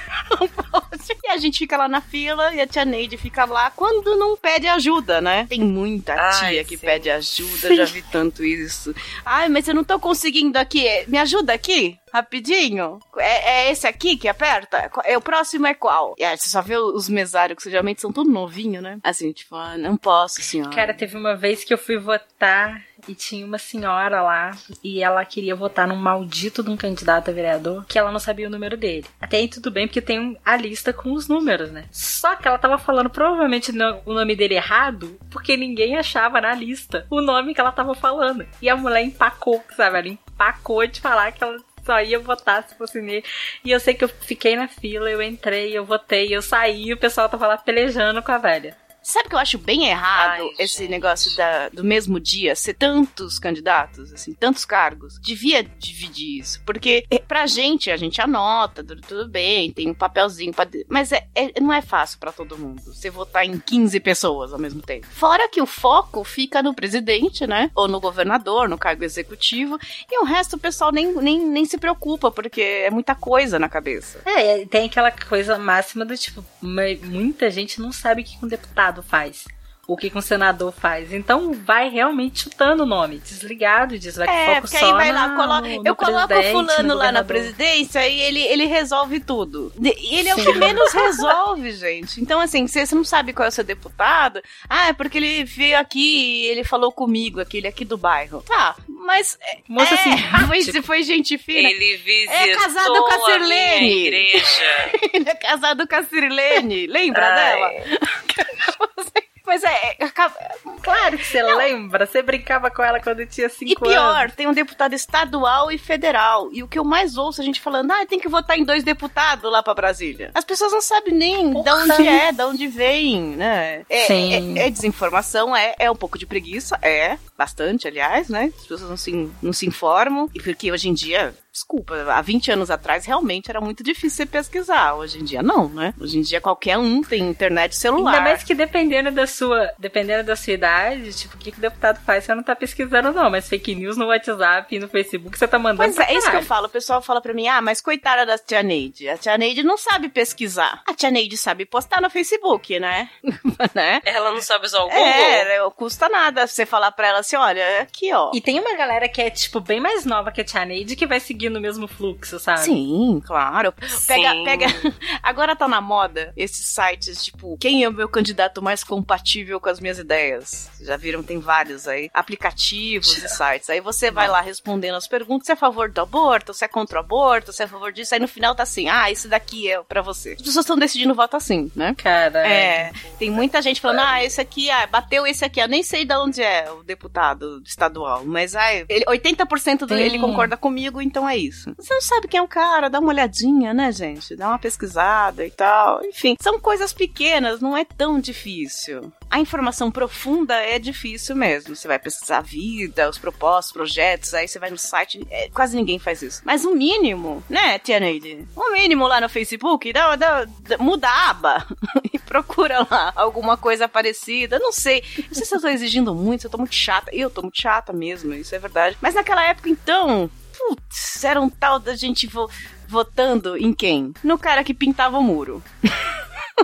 [1.24, 4.36] E a gente fica lá na fila e a tia Neide fica lá quando não
[4.36, 5.46] pede ajuda, né?
[5.48, 6.86] Tem muita Ai, tia que sim.
[6.86, 8.94] pede ajuda, já vi tanto isso.
[9.26, 10.86] Ai, mas eu não tô conseguindo aqui.
[11.08, 11.98] Me ajuda aqui?
[12.14, 13.00] Rapidinho?
[13.18, 14.90] É, é esse aqui que aperta?
[15.06, 16.16] É, o próximo é qual?
[16.20, 19.00] Aí você só vê os mesários, que geralmente são tudo novinho, né?
[19.04, 20.76] Assim, tipo, ah, não posso, senhora.
[20.76, 24.52] Cara, teve uma vez que eu fui votar e tinha uma senhora lá
[24.84, 28.48] e ela queria votar num maldito de um candidato a vereador que ela não sabia
[28.48, 29.06] o número dele.
[29.20, 31.86] Até aí tudo bem, porque tem a lista com os números, né?
[31.92, 33.72] Só que ela tava falando provavelmente
[34.06, 38.46] o nome dele errado porque ninguém achava na lista o nome que ela tava falando.
[38.62, 39.98] E a mulher empacou, sabe?
[39.98, 43.24] Ela empacou de falar que ela só ia votar se fosse nele.
[43.64, 46.94] E eu sei que eu fiquei na fila, eu entrei, eu votei, eu saí e
[46.94, 48.76] o pessoal tava lá pelejando com a velha.
[49.04, 50.90] Sabe que eu acho bem errado Ai, esse gente.
[50.92, 55.20] negócio da- do mesmo dia ser tantos candidatos, assim, tantos cargos?
[55.20, 56.62] Devia dividir isso.
[56.66, 61.26] Porque é, pra gente, a gente anota, tudo, bem, tem um papelzinho, pra, mas é,
[61.34, 62.82] é- não é fácil pra todo mundo.
[62.94, 65.08] Você votar em 15 pessoas ao mesmo tempo.
[65.08, 67.72] Fora que o foco fica no presidente, né?
[67.76, 69.80] Ou no governador, no cargo executivo.
[70.12, 73.68] E o resto o pessoal nem, nem, nem se preocupa, porque é muita coisa na
[73.70, 74.22] cabeça.
[74.26, 78.91] É, tem aquela coisa máxima do tipo, muita gente não sabe o que um deputado
[79.00, 79.48] faz.
[79.94, 81.12] O que, que um senador faz.
[81.14, 85.12] Então vai realmente chutando o nome, desligado disso, vai É, foco porque só aí vai
[85.12, 88.66] lá, colo- no- no eu coloco o fulano no lá na presidência e ele, ele
[88.66, 89.72] resolve tudo.
[89.82, 90.46] E ele é o Sim.
[90.54, 92.22] que menos resolve, gente.
[92.22, 95.44] Então, assim, se você não sabe qual é o seu deputado, ah, é porque ele
[95.44, 98.42] veio aqui e ele falou comigo, aquele aqui do bairro.
[98.44, 99.38] Tá, mas.
[99.42, 100.48] é- Moça é, simpática.
[100.48, 101.70] foi, se foi gente fina.
[101.70, 104.06] Ele visitou É casado com a Sirlene.
[104.08, 104.92] igreja.
[105.14, 106.88] Ele é casado com a Sirlene.
[106.88, 107.36] Lembra Ai.
[107.36, 108.00] dela?
[109.52, 110.34] Mas é, é, acaba-
[110.82, 114.34] Claro que você lembra, você brincava com ela quando tinha E 5 pior, anos.
[114.34, 116.48] tem um deputado estadual e federal.
[116.54, 118.82] E o que eu mais ouço a gente falando, ah, tem que votar em dois
[118.82, 120.32] deputados lá pra Brasília.
[120.34, 123.84] As pessoas não sabem nem de onde é, de onde vem, né?
[123.90, 124.58] É, Sim.
[124.58, 128.52] é- é desinformação, é, é um pouco de preguiça, é, bastante, aliás, né?
[128.56, 130.30] As pessoas não se, não se informam.
[130.34, 134.26] E porque hoje em dia, desculpa, há 20 anos atrás realmente era muito difícil você
[134.26, 134.96] pesquisar.
[134.96, 135.94] Hoje em dia não, né?
[136.00, 138.14] Hoje em dia qualquer um tem internet e celular.
[138.14, 141.62] Ainda mais que dependendo da sua, dependendo da sua idade, tipo, o que, que o
[141.62, 143.30] deputado faz, você não tá pesquisando, não.
[143.30, 145.84] Mas fake news no WhatsApp e no Facebook você tá mandando.
[145.84, 146.46] Pois pra é, é isso que eu caralho.
[146.48, 146.68] falo.
[146.68, 149.10] O pessoal fala pra mim, ah, mas coitada da tia Neide.
[149.10, 150.82] A tia Neide não sabe pesquisar.
[150.88, 153.10] A tia Neide sabe postar no Facebook, né?
[153.76, 154.02] né?
[154.06, 154.98] Ela não sabe usar o Google.
[154.98, 158.32] É, custa nada você falar pra ela assim, olha, aqui, ó.
[158.34, 161.06] E tem uma galera que é, tipo, bem mais nova que a Tia Neide que
[161.06, 162.60] vai seguir no mesmo fluxo, sabe?
[162.62, 163.74] Sim, claro.
[164.08, 164.44] Pega, Sim.
[164.44, 164.66] pega.
[165.22, 169.70] Agora tá na moda esses sites, tipo, quem é o meu candidato mais compatível com
[169.70, 170.70] as minhas ideias?
[170.82, 171.24] Já viram?
[171.24, 172.10] Tem vários aí.
[172.14, 173.70] Aplicativos e sites.
[173.70, 176.68] Aí você vai lá respondendo as perguntas, se é a favor do aborto, se é
[176.68, 178.14] contra o aborto, se é a favor disso.
[178.14, 180.32] Aí no final tá assim, ah, esse daqui é pra você.
[180.32, 181.96] As pessoas estão decidindo voto assim, né?
[181.98, 185.84] Cara, É, tem muita gente falando, ah, esse aqui, ah, bateu esse aqui, eu nem
[185.84, 188.56] sei de onde é o deputado estadual, mas
[188.90, 190.02] ele, 80% do, Tem.
[190.02, 191.74] ele concorda comigo, então é isso.
[191.78, 194.36] Você não sabe quem é o cara, dá uma olhadinha, né, gente?
[194.36, 196.04] Dá uma pesquisada e tal.
[196.06, 199.12] Enfim, são coisas pequenas, não é tão difícil.
[199.30, 201.76] A informação profunda é difícil mesmo.
[201.76, 205.76] Você vai pesquisar a vida, os propósitos, projetos, aí você vai no site, é, quase
[205.76, 206.42] ninguém faz isso.
[206.46, 208.46] Mas o mínimo, né, Tia Neide?
[208.56, 210.46] O mínimo lá no Facebook, dá- dá-
[210.80, 211.66] muda a aba
[212.14, 214.60] e procura lá alguma coisa parecida.
[214.60, 215.04] Não sei.
[215.28, 217.10] Não sei se eu tô exigindo muito, se eu tô muito chata.
[217.14, 218.98] Eu tô muito chata mesmo, isso é verdade.
[219.02, 220.30] Mas naquela época, então,
[220.70, 222.50] putz, era um tal da gente vo-
[222.88, 224.14] votando em quem?
[224.24, 225.64] No cara que pintava o muro.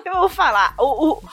[0.05, 0.75] Eu vou falar.
[0.77, 1.23] O, o-.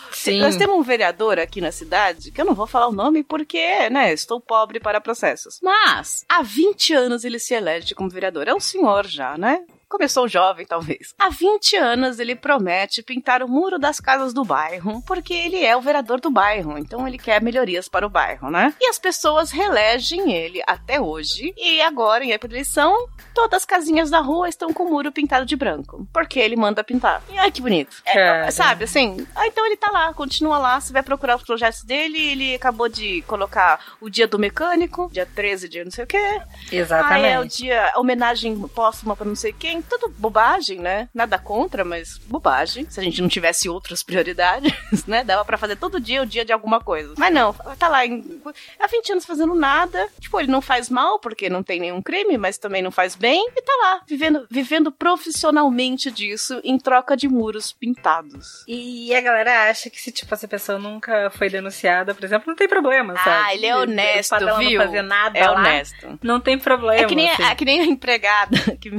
[0.41, 3.91] Nós temos um vereador aqui na cidade, que eu não vou falar o nome porque,
[3.91, 5.61] né, estou pobre para processos.
[5.63, 8.49] Mas, há 20 anos ele se elege como vereador.
[8.49, 9.65] É um senhor já, né?
[9.89, 11.15] Começou jovem, talvez.
[11.19, 15.77] Há 20 anos ele promete pintar o muro das casas do bairro, porque ele é
[15.77, 18.75] o vereador do bairro, então ele quer melhorias para o bairro, né?
[18.81, 23.65] E as pessoas reelegem ele até hoje, e agora, em época de eleição, todas as
[23.65, 27.23] casinhas da rua estão com o muro pintado de branco, porque ele manda pintar.
[27.31, 27.97] E ai, que bonito.
[28.07, 31.83] É, sabe, assim, ah, então ele tá lá, continua lá, você vai procurar os projetos
[31.83, 36.07] dele, ele acabou de colocar o dia do mecânico, dia 13, dia não sei o
[36.07, 36.41] quê.
[36.71, 37.27] Exatamente.
[37.27, 41.09] Ah, é o dia, homenagem póstuma pra não sei quem, tudo bobagem, né?
[41.15, 42.89] Nada contra, mas bobagem.
[42.89, 44.73] Se a gente não tivesse outras prioridades,
[45.07, 45.25] né?
[45.25, 47.15] Dava pra fazer todo dia o dia de alguma coisa.
[47.17, 48.41] Mas não, tá lá em,
[48.79, 50.09] há 20 anos fazendo nada.
[50.21, 53.49] Tipo, ele não faz mal porque não tem nenhum crime, mas também não faz bem.
[53.57, 58.65] E tá lá, vivendo, vivendo profissionalmente disso em troca de muros pintados.
[58.69, 62.57] E a galera acha que se, tipo, essa pessoa nunca foi denunciada, por exemplo, não
[62.57, 63.45] tem problema, sabe?
[63.45, 64.47] Ah, ele é honesto, viu?
[64.79, 66.19] não fazer nada É lá, honesto.
[66.23, 67.03] Não tem problema.
[67.03, 67.43] É que, nem, assim.
[67.43, 68.91] é que nem a empregada, que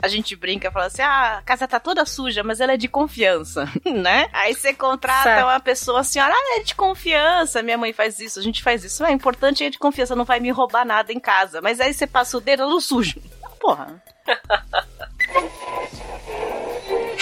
[0.00, 2.88] a gente brinca, fala assim, ah, a casa tá toda suja, mas ela é de
[2.88, 4.28] confiança, né?
[4.32, 5.44] Aí você contrata Certo.
[5.44, 8.84] uma pessoa assim, ah, ela é de confiança, minha mãe faz isso, a gente faz
[8.84, 9.04] isso.
[9.04, 11.60] É importante é de confiança, não vai me roubar nada em casa.
[11.60, 13.20] Mas aí você passa o dedo no sujo.
[13.60, 14.02] Porra.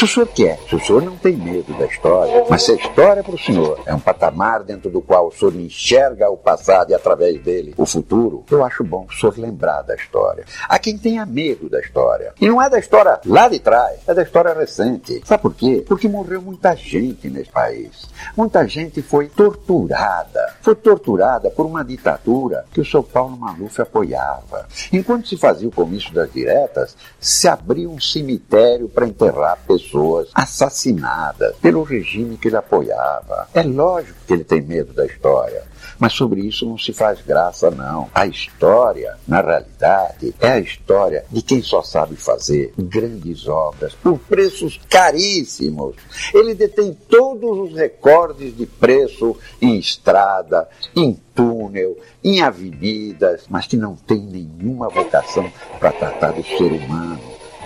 [0.03, 2.75] Se o senhor quer, se o senhor não tem medo da história, mas se a
[2.75, 6.91] história para o senhor é um patamar dentro do qual o senhor enxerga o passado
[6.91, 10.45] e através dele o futuro, eu acho bom o senhor lembrar da história.
[10.69, 12.35] Há quem tenha medo da história.
[12.41, 15.23] E não é da história lá de trás, é da história recente.
[15.25, 15.85] Sabe por quê?
[15.87, 18.11] Porque morreu muita gente nesse país.
[18.37, 20.57] Muita gente foi torturada.
[20.63, 24.67] Foi torturada por uma ditadura que o São Paulo Maluf apoiava.
[24.93, 29.92] Enquanto se fazia o comício das diretas, se abria um cemitério para enterrar pessoas
[30.35, 33.49] assassinadas pelo regime que ele apoiava.
[33.55, 35.73] É lógico que ele tem medo da história.
[35.99, 38.09] Mas sobre isso não se faz graça, não.
[38.15, 44.19] A história, na realidade, é a história de quem só sabe fazer grandes obras por
[44.19, 45.95] preços caríssimos.
[46.35, 53.77] Ele detém todos os recordes de preço em estrada, em túnel, em avenidas, mas que
[53.77, 57.21] não tem nenhuma vocação para tratar do ser humano,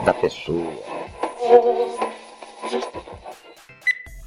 [0.05, 0.73] da pessoa.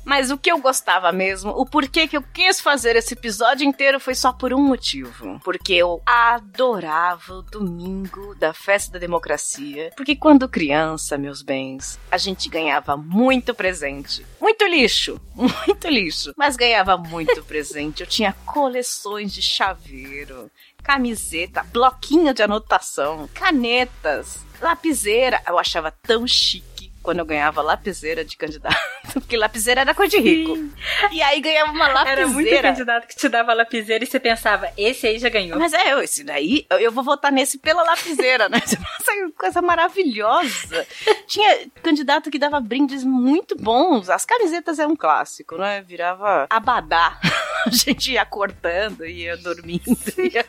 [0.09, 3.99] Mas o que eu gostava mesmo, o porquê que eu quis fazer esse episódio inteiro
[3.99, 5.39] foi só por um motivo.
[5.43, 9.91] Porque eu adorava o domingo da festa da democracia.
[9.95, 14.25] Porque quando criança, meus bens, a gente ganhava muito presente.
[14.41, 16.33] Muito lixo, muito lixo.
[16.35, 18.01] Mas ganhava muito presente.
[18.01, 20.49] Eu tinha coleções de chaveiro,
[20.81, 25.39] camiseta, bloquinho de anotação, canetas, lapiseira.
[25.47, 26.68] Eu achava tão chique
[27.01, 28.75] quando eu ganhava lapiseira de candidato.
[29.19, 30.55] Porque lapiseira era coisa de rico.
[30.55, 30.71] Sim.
[31.11, 32.21] E aí ganhava uma lapiseira.
[32.21, 35.57] Era muito candidato que te dava lapiseira e você pensava, esse aí já ganhou.
[35.59, 38.59] Mas é, eu- esse daí, eu- eu vou votar nesse pela lapiseira, né?
[38.79, 40.87] Nossa, que coisa maravilhosa.
[41.27, 44.09] Tinha candidato que dava brindes muito bons.
[44.09, 45.81] As camisetas é um clássico, né?
[45.81, 47.17] Virava abadá.
[47.65, 49.83] A gente ia cortando, ia dormindo,
[50.17, 50.45] ia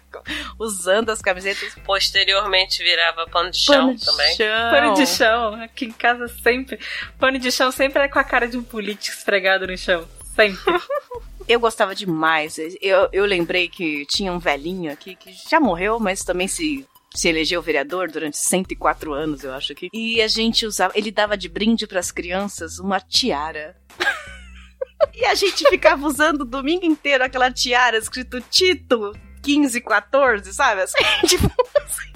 [0.59, 1.75] usando as camisetas.
[1.85, 4.37] Posteriormente virava pano de chão Pano de também.
[4.37, 4.71] chão.
[4.71, 6.79] Pano de chão, aqui em casa sempre.
[7.19, 10.07] Pano de chão sempre é com a cara de um político esfregado no chão.
[10.35, 10.61] Sempre.
[11.49, 12.59] Eu gostava demais.
[12.81, 17.29] Eu, eu lembrei que tinha um velhinho aqui que já morreu, mas também se se
[17.29, 19.89] elegeu vereador durante 104 anos, eu acho que.
[19.93, 23.77] E a gente usava, ele dava de brinde pras crianças uma tiara.
[25.15, 29.13] e a gente ficava usando o domingo inteiro aquela tiara escrito Tito
[29.45, 30.83] 1514, sabe?
[30.83, 32.11] Assim, tipo assim.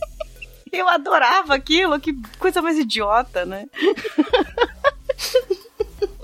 [0.73, 3.67] Eu adorava aquilo, que coisa mais idiota, né?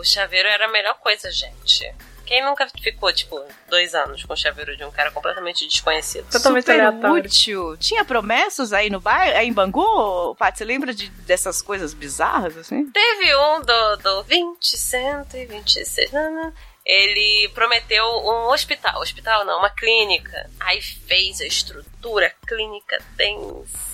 [0.01, 1.95] O chaveiro era a melhor coisa, gente.
[2.25, 6.31] Quem nunca ficou, tipo, dois anos com o chaveiro de um cara completamente desconhecido?
[6.31, 7.25] Totalmente Super aleatório.
[7.27, 7.77] útil.
[7.77, 10.35] Tinha promessas aí no bairro, aí em Bangu?
[10.37, 12.91] Paty, você lembra de, dessas coisas bizarras, assim?
[12.93, 16.13] Teve um do, do 20, 126.
[16.13, 16.53] não, não.
[16.87, 19.03] Ele prometeu um hospital.
[19.03, 20.49] Hospital não, uma clínica.
[20.61, 22.29] Aí fez a estrutura.
[22.43, 23.39] A clínica tem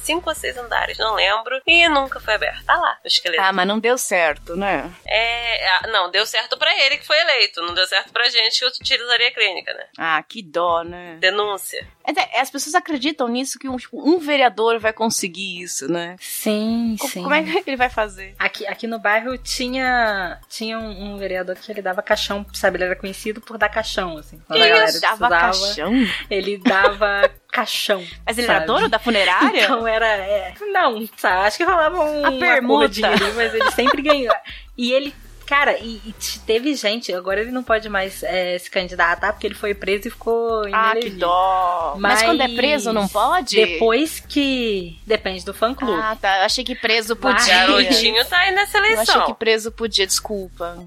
[0.07, 1.61] cinco ou seis andares, não lembro.
[1.67, 2.63] E nunca foi aberta.
[2.65, 3.43] Tá lá, o esqueleto.
[3.43, 4.91] Ah, mas não deu certo, né?
[5.07, 7.61] É, ah, não, deu certo pra ele que foi eleito.
[7.63, 9.85] Não deu certo pra gente que utilizaria a clínica, né?
[9.99, 11.17] Ah, que dó, né?
[11.21, 11.87] Denúncia.
[12.33, 16.17] É, As pessoas acreditam nisso que um, tipo, um vereador vai conseguir isso, né?
[16.21, 17.23] Sim, Co- sim.
[17.23, 18.35] Como é que ele vai fazer?
[18.39, 22.77] Aqui, aqui no bairro tinha, tinha um, um vereador que ele dava caixão, sabe?
[22.77, 24.41] Ele era conhecido por dar caixão, assim.
[24.47, 25.93] Quando a galera Isso, dava caixão?
[26.31, 28.07] ele dava caixão.
[28.25, 28.67] Mas ele era sabe?
[28.67, 29.65] dono da funerária?
[29.65, 30.07] Então era.
[30.07, 31.47] é, não, sabe?
[31.47, 33.07] Acho que rolava um, permuta.
[33.07, 34.35] ali, mas ele sempre ganhou.
[34.79, 35.15] E ele.
[35.47, 39.47] Cara, e, e te- teve gente, agora ele não pode mais é, se candidatar porque
[39.47, 41.95] ele foi preso e ficou Ah, que dó.
[42.01, 43.55] Mas, quando é preso, não pode?
[43.55, 44.99] Depois que.
[45.07, 46.01] Depende do fã clube.
[46.03, 46.39] Ah, tá.
[46.39, 47.55] Eu achei que preso Mas- podia.
[47.67, 49.27] Garotinho tá aí nessa Eu achei eleição.
[49.27, 50.85] que preso podia, desculpa.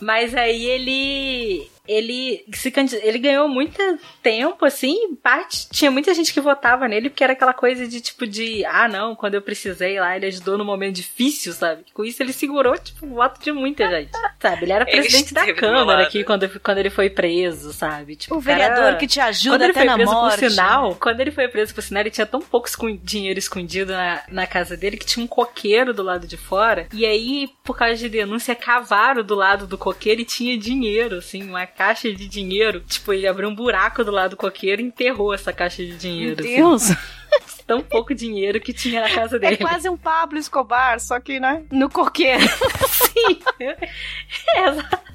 [0.00, 1.70] Mas aí ele.
[1.86, 3.78] Ele se ele ganhou muito
[4.22, 5.68] tempo, assim, em parte.
[5.70, 9.14] Tinha muita gente que votava nele, porque era aquela coisa de tipo de ah, não,
[9.14, 11.84] quando eu precisei lá, ele ajudou no momento difícil, sabe?
[11.92, 14.10] Com isso ele segurou, tipo, o voto de muita gente.
[14.40, 14.64] Sabe?
[14.64, 18.16] Ele era Ele presidente da do meu Câmara aqui quando, quando ele foi preso, sabe?
[18.16, 20.40] Tipo, O vereador cara- que te Quando ajuda ele até foi na preso morte.
[20.40, 22.68] por sinal, quando ele foi preso por sinal, ele tinha tão pouco
[23.02, 26.86] dinheiro escondido na, na casa dele que tinha um coqueiro do lado de fora.
[26.92, 31.42] E aí, por causa de denúncia, cavaram do lado do coqueiro e tinha dinheiro, assim,
[31.48, 32.80] uma caixa de dinheiro.
[32.80, 35.98] Tipo, ele abriu um buraco do lado do coqueiro e enterrou essa caixa de Meu
[35.98, 36.40] dinheiro.
[36.40, 36.56] assim.
[36.56, 36.82] Deus.
[37.66, 39.56] Tão pouco dinheiro que tinha na casa É dele.
[39.56, 41.64] quase um Pablo Escobar, só que, né?
[41.72, 42.44] No coqueiro.
[42.88, 43.40] Sim.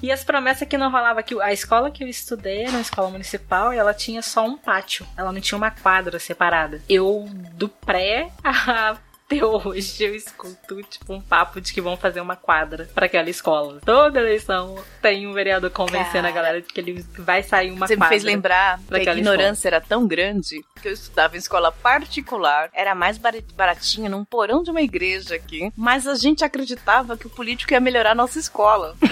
[0.02, 1.40] E as promessas que não rolava aqui.
[1.40, 5.06] A escola que eu estudei era uma escola municipal e ela tinha só um pátio.
[5.16, 6.82] Ela não tinha uma quadra separada.
[6.88, 8.96] Eu, do pré a
[9.30, 13.30] até hoje, eu escuto, tipo, um papo de que vão fazer uma quadra pra aquela
[13.30, 13.80] escola.
[13.84, 16.28] Toda eleição tem um vereador convencendo Cara.
[16.28, 18.08] a galera de que ele vai sair uma Você me quadra.
[18.08, 22.92] fez lembrar que a ignorância era tão grande que eu estudava em escola particular, era
[22.94, 27.30] mais bar- baratinha, num porão de uma igreja aqui, mas a gente acreditava que o
[27.30, 28.96] político ia melhorar a nossa escola.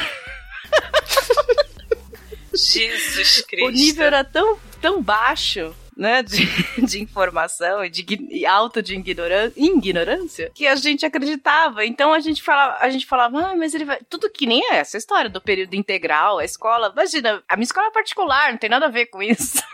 [2.52, 3.66] Jesus Cristo.
[3.68, 5.74] O nível era tão, tão baixo.
[5.98, 6.46] Né, de,
[6.87, 11.84] de informação e de e alto de ignoran- ignorância que a gente acreditava.
[11.84, 13.98] Então a gente falava, a gente falava, ah, mas ele vai.
[14.08, 16.90] Tudo que nem é essa história do período integral, a escola.
[16.92, 19.61] Imagina, a minha escola é particular, não tem nada a ver com isso.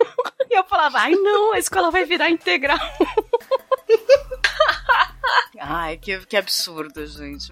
[0.50, 2.78] E eu falava, ai não, a escola vai virar integral.
[5.58, 7.50] Ai, que, que absurdo, gente.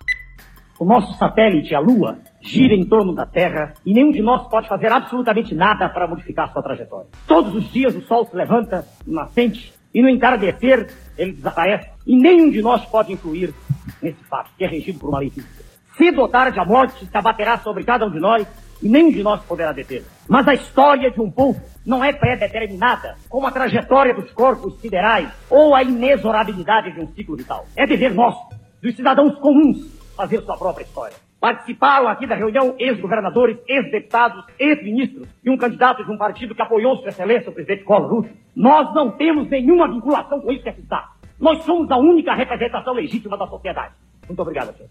[0.83, 4.67] O nosso satélite, a Lua, gira em torno da Terra e nenhum de nós pode
[4.67, 7.07] fazer absolutamente nada para modificar sua trajetória.
[7.25, 12.17] Todos os dias o Sol se levanta no nascente e no entardecer ele desaparece e
[12.17, 13.55] nenhum de nós pode influir
[14.03, 15.63] nesse fato, que é regido por uma lei física.
[15.97, 18.45] Cedo ou tarde a morte se abaterá sobre cada um de nós
[18.83, 20.03] e nenhum de nós poderá deter.
[20.29, 25.29] Mas a história de um povo não é pré-determinada, como a trajetória dos corpos siderais
[25.49, 27.67] ou a inexorabilidade de um ciclo vital.
[27.77, 28.49] É dever nosso,
[28.83, 31.17] dos cidadãos comuns, fazer sua própria história.
[31.41, 36.97] Participaram aqui da reunião ex-governadores, ex-deputados, ex-ministros e um candidato de um partido que apoiou
[36.99, 41.13] Sua Excelência, o presidente Collor Nós não temos nenhuma vinculação com isso que aqui está.
[41.41, 43.95] Nós somos a única representação legítima da sociedade.
[44.29, 44.91] Muito obrigado, senhor.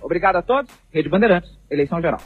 [0.00, 0.70] Obrigado a todos.
[0.90, 2.20] Rede Bandeirantes, eleição geral.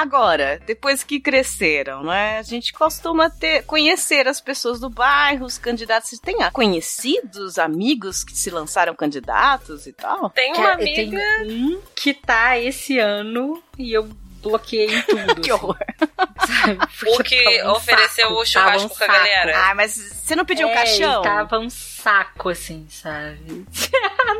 [0.00, 2.38] Agora, depois que cresceram, né?
[2.38, 6.08] A gente costuma ter conhecer as pessoas do bairro, os candidatos.
[6.08, 10.30] Você tem conhecidos, amigos que se lançaram candidatos e tal?
[10.30, 11.18] Tem uma Cara, amiga.
[11.18, 14.08] Tem um que tá esse ano e eu
[14.42, 15.42] bloqueei em tudo.
[15.42, 15.76] que horror.
[16.46, 16.78] Sabe?
[16.82, 16.86] O
[17.16, 19.70] Porque que um ofereceu saco, o churrasco um com a galera.
[19.70, 21.20] Ah, mas você não pediu é, caixão?
[21.20, 23.66] Tava um saco, assim, sabe?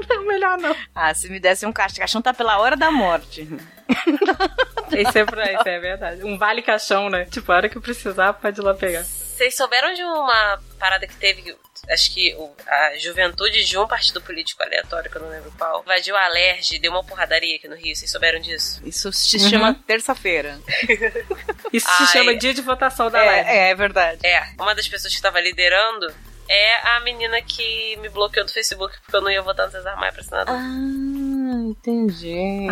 [0.09, 0.75] não, melhor não.
[0.95, 3.47] Ah, se me desse um caixão, caixão tá pela hora da morte.
[4.93, 6.25] Esse é, pra, esse é verdade.
[6.25, 7.25] Um vale caixão, né?
[7.27, 9.05] Tipo, a hora que eu precisar, pode ir lá pegar.
[9.05, 11.57] Vocês souberam de uma parada que teve,
[11.89, 16.17] acho que a juventude de um partido político aleatório, que eu não lembro qual, invadiu
[16.17, 17.95] a Alerj, deu uma porradaria aqui no Rio.
[17.95, 18.83] Vocês souberam disso?
[18.85, 20.59] Isso se chama terça-feira.
[21.73, 22.07] Isso Ai.
[22.07, 23.25] se chama dia de votação da.
[23.25, 24.27] É, é, é verdade.
[24.27, 26.13] É, uma das pessoas que estava liderando
[26.49, 29.97] é a menina que me bloqueou do Facebook porque eu não ia votar no Cesar
[29.97, 30.55] Maia pra senador.
[30.55, 32.67] Ah, entendi.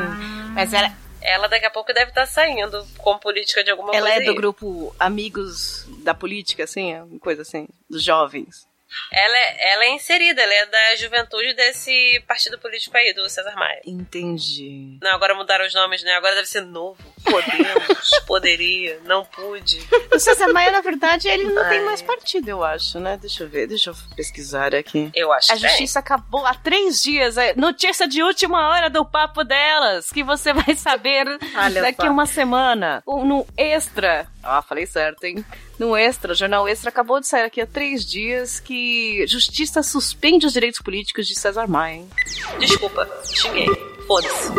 [0.53, 0.93] Mas ela,
[1.29, 4.31] Ela daqui a pouco deve estar saindo como política de alguma ela coisa é do
[4.31, 4.37] aí.
[4.37, 8.68] grupo Amigos da Política, assim, coisa assim, dos jovens.
[9.13, 13.55] Ela é, ela é inserida, ela é da juventude desse partido político aí, do César
[13.55, 13.81] Maia.
[13.87, 14.99] Entendi.
[15.03, 16.13] Não, agora mudaram os nomes, né?
[16.15, 16.99] Agora deve ser novo.
[17.25, 19.87] Podemos, poderia, não pude.
[20.13, 21.85] O César Maia, na verdade, ele não tem Ai.
[21.85, 23.17] mais partido, eu acho, né?
[23.21, 25.11] Deixa eu ver, deixa eu pesquisar aqui.
[25.15, 25.71] Eu acho A que tem.
[25.71, 27.37] justiça acabou há três dias.
[27.37, 32.27] é Notícia de última hora do papo delas, que você vai saber Olha daqui uma
[32.27, 33.03] semana.
[33.07, 34.27] No Extra.
[34.43, 35.45] Ah, falei certo, hein?
[35.79, 40.47] No Extra, o Jornal Extra acabou de sair aqui há três dias que Justiça suspende
[40.47, 42.11] os direitos políticos de César Maia, hein?
[42.59, 43.69] Desculpa, xinguei.
[44.07, 44.53] Foda-se.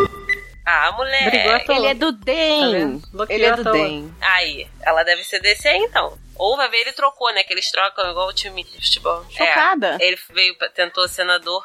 [0.64, 1.64] Ah, mulher.
[1.68, 3.02] Ele é do Tá DEM.
[3.12, 3.72] Bloqueou ele é do.
[3.72, 4.14] DEM.
[4.20, 6.16] Aí, ela deve ser desse aí então.
[6.40, 7.42] Ou vai ver ele trocou, né?
[7.44, 9.24] Que eles trocam igual o time de futebol.
[9.30, 9.98] Chocada.
[10.00, 11.64] É, ele veio, tentou senador,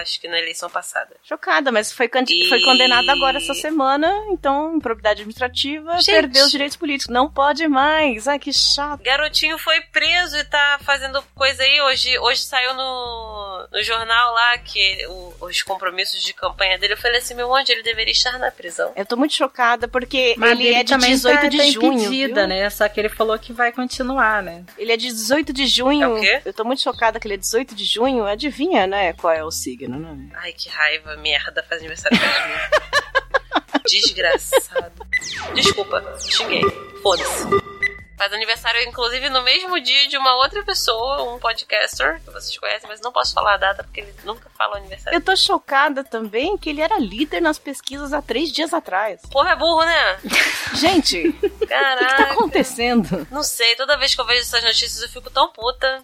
[0.00, 1.14] acho que na eleição passada.
[1.22, 6.06] Chocada, mas foi, E- foi condenado agora essa semana, então, improbidade administrativa, Gente.
[6.12, 7.12] perdeu os direitos políticos.
[7.12, 8.26] Não pode mais.
[8.26, 9.02] Ai, que chato.
[9.02, 11.80] Garotinho foi preso e tá fazendo coisa aí.
[11.82, 16.94] Hoje, hoje saiu no, no jornal lá que ele- o- os compromissos de campanha dele.
[16.94, 18.92] Eu falei assim, meu onde ele deveria estar na prisão.
[18.96, 21.92] Eu tô muito chocada porque Mas ele é de também 18 tá, de tá junho.
[22.00, 22.48] impedida, viu?
[22.48, 22.70] né?
[22.70, 24.64] Só que ele falou que vai continuar, né?
[24.78, 26.02] Ele é de 18 de junho.
[26.02, 26.42] É o quê?
[26.44, 28.24] Eu tô muito chocada que ele é 18 de junho.
[28.24, 30.30] Adivinha, né, qual é o signo, né?
[30.34, 33.82] Ai, que raiva, merda, faz aniversário de mim.
[33.88, 35.06] Desgraçado.
[35.54, 36.62] Desculpa, xinguei.
[37.02, 37.75] Foda-se.
[38.16, 42.88] Faz aniversário, inclusive, no mesmo dia de uma outra pessoa, um podcaster, que vocês conhecem,
[42.88, 45.16] mas não posso falar a data porque ele nunca fala o aniversário.
[45.16, 49.20] Eu tô chocada também que ele era líder nas pesquisas há três dias atrás.
[49.30, 50.18] Porra, é burro, né?
[50.74, 52.32] Gente, o que tá Caraca.
[52.32, 53.26] acontecendo?
[53.30, 56.02] Não sei, toda vez que eu vejo essas notícias eu fico tão puta.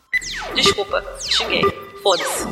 [0.55, 1.63] Desculpa, xinguei.
[2.03, 2.45] Foda-se.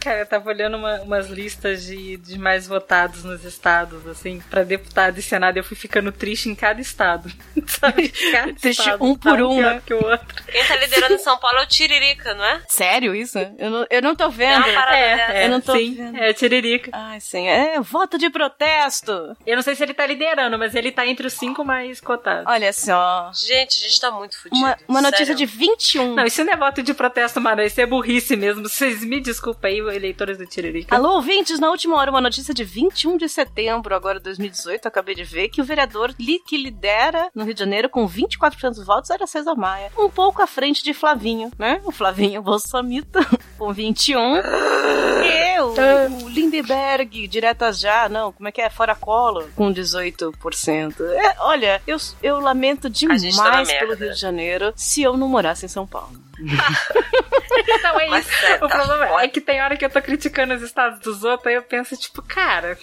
[0.00, 4.62] Cara, eu tava olhando uma- umas listas de, de mais votados nos estados, assim, pra
[4.62, 5.56] deputado e senado.
[5.56, 7.30] Eu fui ficando triste em cada estado.
[7.66, 8.08] Sabe?
[8.32, 9.82] Cada Triste estado um tá por um, pior né?
[9.84, 10.44] que o outro.
[10.50, 12.62] Quem tá liderando em São Paulo é o Tiririca, não é?
[12.68, 13.38] Sério isso?
[13.58, 14.64] Eu não, eu não tô É vendo.
[14.64, 14.92] dessa.
[15.32, 16.16] É, Eu não tô sim, vendo.
[16.16, 16.90] é tiririca.
[16.94, 17.46] Ai, sim.
[17.48, 19.36] É voto de protesto.
[19.46, 22.44] Eu não sei se ele tá liderando, mas ele tá entre os cinco mais cotados.
[22.46, 23.30] Olha só.
[23.34, 24.56] Gente, a gente tá muito fudido.
[24.56, 26.14] Uma, uma notícia de 21.
[26.14, 27.62] Não, isso não é voto de protesto, mano.
[27.62, 28.68] Isso é burrice mesmo.
[28.68, 30.94] Vocês me desculpem aí, eleitores do Tiririca.
[30.94, 35.14] Alô, ouvintes, na última hora, uma notícia de 21 de setembro, agora 2018, eu acabei
[35.14, 38.86] de ver que o vereador li- que lidera no Rio de Janeiro com 24% dos
[38.86, 39.90] votos era César Maia.
[39.98, 41.80] Um pouco à frente de Flavinho, né?
[41.84, 42.68] O Flavinho Bolsonaro
[43.58, 44.18] com 21.
[44.36, 48.70] E o, o Lindeberg, diretas já, não, como é que é?
[48.70, 51.00] Fora colo, com 18%.
[51.00, 54.04] É, olha, eu, eu lamento tá demais pelo merda.
[54.04, 56.12] Rio de Janeiro se eu não morasse em São Paulo.
[57.82, 58.40] Não, é Mas isso.
[58.40, 59.24] sério, O tá problema foda.
[59.24, 61.96] é que tem hora que eu tô criticando os estados dos outros, aí eu penso,
[61.96, 62.78] tipo, cara,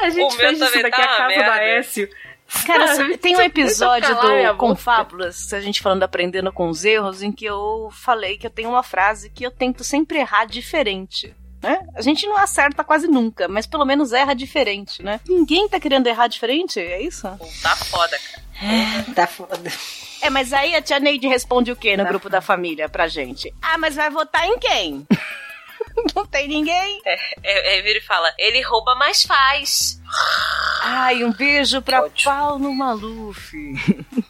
[0.00, 2.08] a gente O fez isso daqui tá a casa da Aécio.
[2.66, 3.16] Cara, Sabe?
[3.16, 4.56] tem um episódio do.
[4.56, 8.68] Confábulas, a gente falando aprendendo com os erros, em que eu falei que eu tenho
[8.70, 11.34] uma frase que eu tento sempre errar diferente.
[11.62, 11.78] Né?
[11.94, 15.20] A gente não acerta quase nunca, mas pelo menos erra diferente, né?
[15.28, 17.28] Ninguém tá querendo errar diferente, é isso?
[17.62, 19.04] Tá foda, cara.
[19.14, 19.70] Tá foda.
[20.22, 23.52] É, mas aí a tia Neide responde o quê no grupo da família pra gente?
[23.62, 25.06] Ah, mas vai votar em quem?
[26.14, 27.00] não tem ninguém?
[27.04, 30.00] É, é, é, vira e fala, ele rouba, mas faz.
[30.82, 32.08] Ai, um beijo pra.
[32.24, 33.52] Paulo Maluf.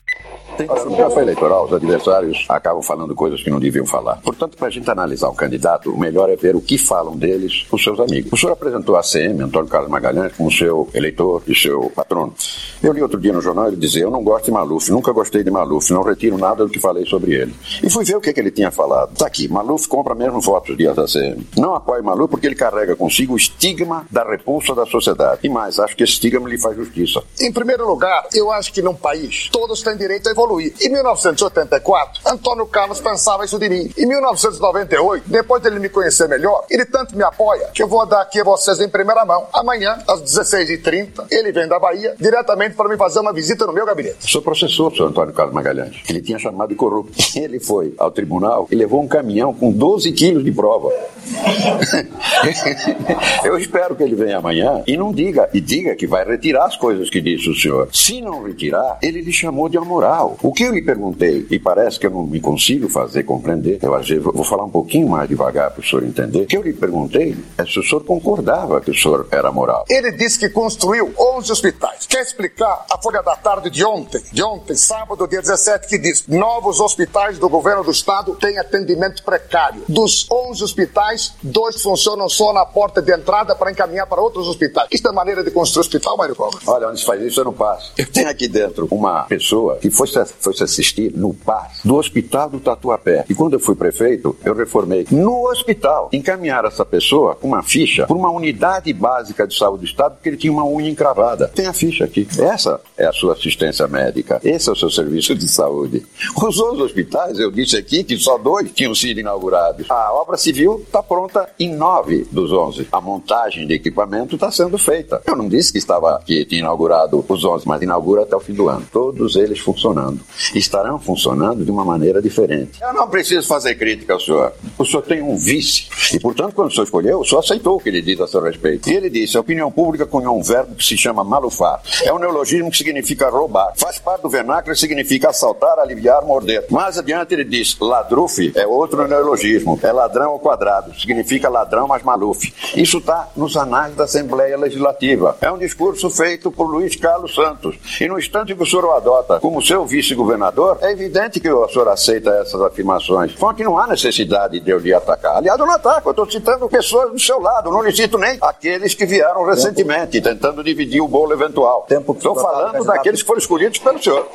[0.57, 4.21] Que no campo eleitoral, os adversários acabam falando coisas que não deviam falar.
[4.23, 7.67] Portanto, para a gente analisar um candidato, o melhor é ver o que falam deles
[7.71, 8.31] os seus amigos.
[8.33, 12.35] O senhor apresentou a CM, Antônio Carlos Magalhães, como seu eleitor e seu patrono.
[12.83, 15.43] Eu li outro dia no jornal ele dizia: Eu não gosto de Maluf, nunca gostei
[15.43, 17.55] de Maluf, não retiro nada do que falei sobre ele.
[17.83, 19.13] E fui ver o que, que ele tinha falado.
[19.13, 21.47] Está aqui: Maluf compra mesmo votos de da CM.
[21.57, 25.41] Não apoio Maluf porque ele carrega consigo o estigma da repulsa da sociedade.
[25.45, 27.23] E mais, acho que esse estigma lhe faz justiça.
[27.41, 30.73] Em primeiro lugar, eu acho que num país todos têm direito a evoluir.
[30.81, 33.91] Em 1984, Antônio Carlos pensava isso de mim.
[33.97, 38.23] Em 1998, depois dele me conhecer melhor, ele tanto me apoia que eu vou dar
[38.23, 39.47] aqui a vocês em primeira mão.
[39.53, 43.85] Amanhã, às 16h30, ele vem da Bahia diretamente para me fazer uma visita no meu
[43.85, 44.41] gabinete.
[44.41, 45.97] Processou o senhor Antônio Carlos Magalhães.
[46.09, 47.13] Ele tinha chamado de corrupto.
[47.39, 50.91] Ele foi ao tribunal e levou um caminhão com 12 quilos de prova.
[53.45, 56.77] eu espero que ele venha amanhã e não diga, e diga que vai retirar as
[56.77, 57.89] coisas que disse o senhor.
[57.93, 60.39] Se não retirar, ele lhe chamou de amoral.
[60.43, 63.95] O que eu lhe perguntei, e parece que eu não me consigo fazer compreender, eu
[63.95, 66.43] às vezes vou falar um pouquinho mais devagar para o senhor entender.
[66.43, 69.85] O que eu lhe perguntei é se o senhor concordava que o senhor era moral.
[69.89, 72.07] Ele disse que construiu 11 hospitais.
[72.07, 76.27] Quer explicar a folha da tarde de ontem, de ontem, sábado, dia 17, que diz:
[76.29, 79.83] novos hospitais do governo do estado têm atendimento precário.
[79.89, 84.89] Dos 11 hospitais, dois funcionam só na porta de entrada para encaminhar para outros hospitais.
[84.93, 86.61] Isto é maneira de construir hospital, Mário Cobra?
[86.67, 87.93] Olha, onde se faz isso eu não passo.
[87.97, 91.97] Eu tenho aqui dentro uma pessoa que foi se, foi se assistir no PAS do
[91.97, 93.25] Hospital do Tatuapé.
[93.29, 96.11] E quando eu fui prefeito, eu reformei no hospital.
[96.13, 100.29] Encaminhar essa pessoa com uma ficha por uma unidade básica de saúde do Estado, porque
[100.29, 101.49] ele tinha uma unha encravada.
[101.49, 102.27] Tem a ficha aqui.
[102.39, 104.41] Essa é a sua assistência médica.
[104.45, 106.05] Esse é o seu serviço de saúde.
[106.37, 109.91] Os outros hospitais, eu disse aqui que só dois tinham sido inaugurados.
[109.91, 112.87] A obra civil está pronta em nove dos onze.
[112.93, 115.23] A montagem de equipamento está sendo feita.
[115.27, 118.53] Eu não disse que estava que tinha inaugurado os onze, mas inaugura até o fim
[118.53, 118.87] do ano.
[118.93, 120.21] Todos eles funcionando.
[120.55, 122.81] Estarão funcionando de uma maneira diferente.
[122.83, 124.53] Eu não preciso fazer crítica ao senhor.
[124.79, 125.89] O senhor tem um vice.
[126.13, 128.43] E, portanto, quando o senhor escolheu, o senhor aceitou o que ele disse a seu
[128.43, 128.89] respeito.
[128.89, 131.81] E ele disse: a opinião pública cunhou um verbo que se chama malufar.
[132.05, 133.73] É um neologismo que significa roubar.
[133.77, 136.67] Faz parte do vernáculo e significa assaltar, aliviar, morder.
[136.71, 139.79] Mais adiante ele diz: ladrufe é outro neologismo.
[139.83, 140.99] É ladrão ao quadrado.
[140.99, 142.53] Significa ladrão, mas malufe.
[142.75, 145.37] Isso está nos anais da Assembleia Legislativa.
[145.41, 147.77] É um discurso feito por Luiz Carlos Santos.
[148.01, 151.69] E no instante que o senhor o adota como seu vice-governador, é evidente que o
[151.69, 153.33] senhor aceita essas afirmações.
[153.33, 155.37] Fonte que não há necessidade de eu lhe atacar.
[155.37, 158.39] Aliás, eu não ataco, eu estou citando pessoas do seu lado, não lhe cito nem
[158.41, 161.87] aqueles que vieram recentemente, tentando dividir o bolo eventual.
[161.89, 164.27] Estou falando daqueles que foram escolhidos pelo senhor.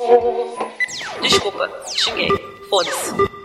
[1.21, 2.29] Desculpa, xinguei.
[2.69, 3.44] Foda-se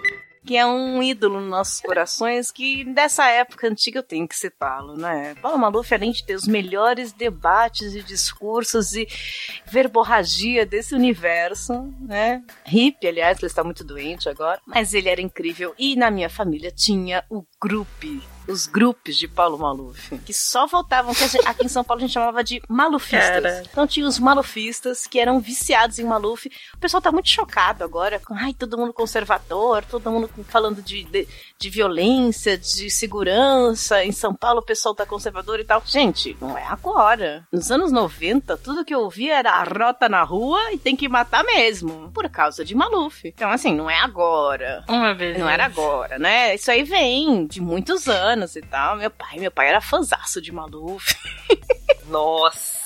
[0.50, 4.96] que é um ídolo nos nossos corações, que dessa época antiga eu tenho que citá-lo,
[4.96, 5.36] né?
[5.40, 9.06] Paulo Maluf, além de ter os melhores debates e discursos e
[9.64, 12.42] verborragia desse universo, né?
[12.66, 15.72] Hip, aliás, ele está muito doente agora, mas ele era incrível.
[15.78, 17.88] E na minha família tinha o grupo
[18.46, 22.06] os grupos de Paulo Maluf, que só voltavam, que gente, aqui em São Paulo a
[22.06, 23.42] gente chamava de malufistas.
[23.42, 23.62] Cara.
[23.70, 26.50] Então tinha os malufistas que eram viciados em Maluf.
[26.74, 31.04] O pessoal tá muito chocado agora com, ai, todo mundo conservador, todo mundo falando de,
[31.04, 31.28] de,
[31.58, 34.04] de violência, de segurança.
[34.04, 35.82] Em São Paulo o pessoal tá conservador e tal.
[35.84, 37.46] Gente, não é agora.
[37.52, 41.08] Nos anos 90, tudo que eu ouvia era a rota na rua e tem que
[41.08, 42.10] matar mesmo.
[42.12, 43.28] Por causa de Maluf.
[43.28, 44.84] Então, assim, não é agora.
[44.88, 45.38] Uma vez.
[45.38, 46.54] Não era agora, né?
[46.54, 48.96] Isso aí vem de muitos anos anos e tal.
[48.96, 51.14] Meu pai, meu pai era fãzaço de Maluf.
[52.06, 52.79] Nossa.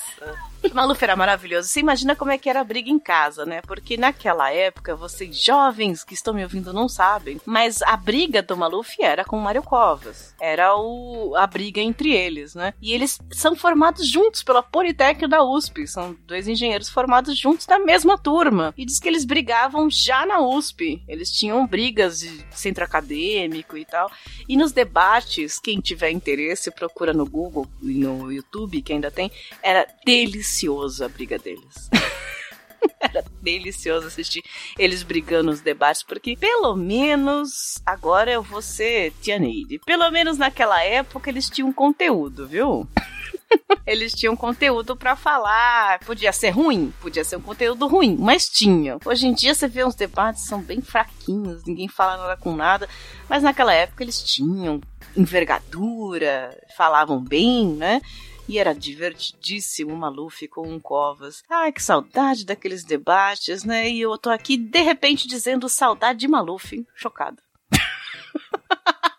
[0.73, 1.69] Maluf era maravilhoso.
[1.69, 3.61] Você imagina como é que era a briga em casa, né?
[3.63, 8.57] Porque naquela época, vocês jovens que estão me ouvindo não sabem, mas a briga do
[8.57, 10.35] Maluf era com o Mário Covas.
[10.41, 12.73] Era o, a briga entre eles, né?
[12.81, 15.87] E eles são formados juntos pela Politécnica da USP.
[15.87, 18.73] São dois engenheiros formados juntos da mesma turma.
[18.77, 21.03] E diz que eles brigavam já na USP.
[21.09, 24.11] Eles tinham brigas de centro acadêmico e tal.
[24.49, 29.31] E nos debates, quem tiver interesse, procura no Google e no YouTube, que ainda tem,
[29.63, 31.91] era deles delicioso a briga deles.
[33.01, 34.43] Era delicioso assistir
[34.79, 39.81] eles brigando nos debates, porque pelo menos agora eu vou ser Tia Neide.
[39.85, 42.89] Pelo menos naquela época eles tinham conteúdo, viu?
[43.87, 45.99] eles tinham conteúdo para falar.
[46.01, 48.99] Podia ser ruim, podia ser um conteúdo ruim, mas tinha.
[49.05, 52.89] Hoje em dia você vê uns debates são bem fraquinhos, ninguém fala nada com nada,
[53.29, 54.81] mas naquela época eles tinham
[55.17, 58.01] envergadura, falavam bem, né?
[58.49, 61.43] E era divertidíssimo o Maluf com um Covas.
[61.49, 63.89] Ai, que saudade daqueles debates, né?
[63.89, 66.85] E eu tô aqui, de repente, dizendo saudade de Maluf.
[66.95, 67.43] Chocada.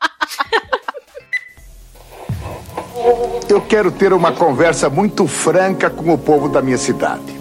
[3.48, 7.34] Eu quero ter uma conversa muito franca com o povo da minha cidade.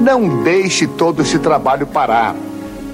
[0.00, 2.34] Não deixe todo esse trabalho parar.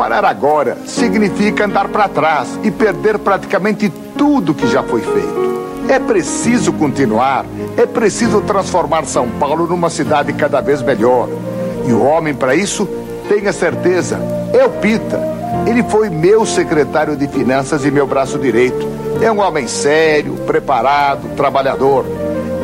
[0.01, 5.61] Parar agora significa andar para trás e perder praticamente tudo que já foi feito.
[5.91, 7.45] É preciso continuar,
[7.77, 11.29] é preciso transformar São Paulo numa cidade cada vez melhor.
[11.87, 12.89] E o homem, para isso,
[13.29, 14.19] tenha certeza,
[14.55, 15.21] é o Pita.
[15.67, 18.89] Ele foi meu secretário de finanças e meu braço direito.
[19.21, 22.07] É um homem sério, preparado, trabalhador.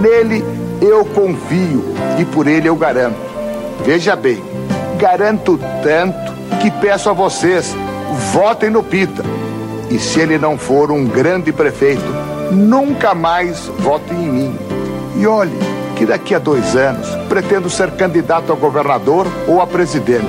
[0.00, 0.42] Nele
[0.80, 1.84] eu confio
[2.18, 3.18] e por ele eu garanto.
[3.84, 4.42] Veja bem,
[4.98, 7.74] garanto tanto que peço a vocês,
[8.32, 9.22] votem no Pita.
[9.90, 12.04] E se ele não for um grande prefeito,
[12.52, 14.58] nunca mais votem em mim.
[15.16, 15.56] E olhe,
[15.96, 20.26] que daqui a dois anos pretendo ser candidato a governador ou a presidente.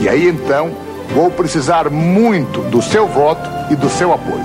[0.00, 0.70] E aí então
[1.14, 4.44] vou precisar muito do seu voto e do seu apoio.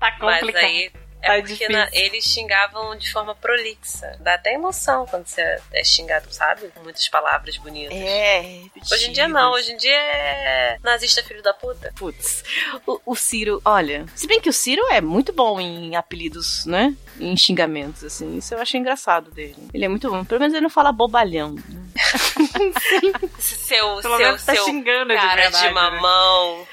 [0.00, 0.64] Tá Mas complicado.
[0.64, 0.90] aí
[1.22, 4.16] é Tá porque na- eles xingavam de forma prolixa.
[4.20, 5.42] Dá até emoção quando você
[5.72, 6.68] é xingado, sabe?
[6.68, 7.96] Com muitas palavras bonitas.
[7.96, 8.60] É,
[8.92, 11.92] Hoje em dia não, hoje em dia é nazista filho da puta.
[11.96, 12.44] Putz,
[12.86, 16.94] o, o Ciro, olha, se bem que o Ciro é muito bom em apelidos, né?
[17.18, 19.56] Em xingamentos, assim, isso eu acho engraçado dele.
[19.74, 21.52] Ele é muito bom, pelo menos ele não fala bobalhão.
[21.54, 21.87] né?
[23.38, 25.80] Seu, Pelo seu, menos tá seu xingando de cara verdade, de né?
[25.80, 26.66] mamão.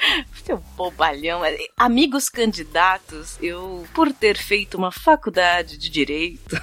[0.45, 1.41] Seu bobalhão.
[1.75, 6.55] Amigos candidatos, eu, por ter feito uma faculdade de direito.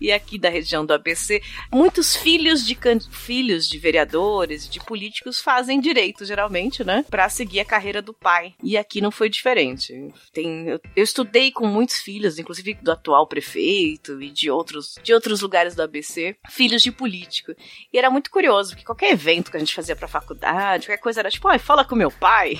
[0.00, 1.42] E aqui da região do ABC,
[1.72, 7.60] muitos filhos de can- filhos de vereadores, de políticos fazem direito geralmente, né, Pra seguir
[7.60, 8.54] a carreira do pai.
[8.62, 9.92] E aqui não foi diferente.
[10.32, 15.40] Tem, eu, estudei com muitos filhos, inclusive do atual prefeito e de outros de outros
[15.40, 17.52] lugares do ABC, filhos de político.
[17.92, 21.20] E era muito curioso, porque qualquer evento que a gente fazia pra faculdade, qualquer coisa
[21.20, 22.58] era tipo, ai, fala com meu pai.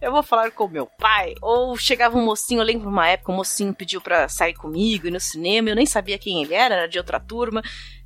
[0.00, 1.34] Eu vou falar com meu pai.
[1.40, 5.10] Ou chegava um mocinho, eu lembro uma época, um mocinho pediu pra sair comigo, ir
[5.10, 7.62] no cinema, eu nem sabia quem ele era, era de outra turma.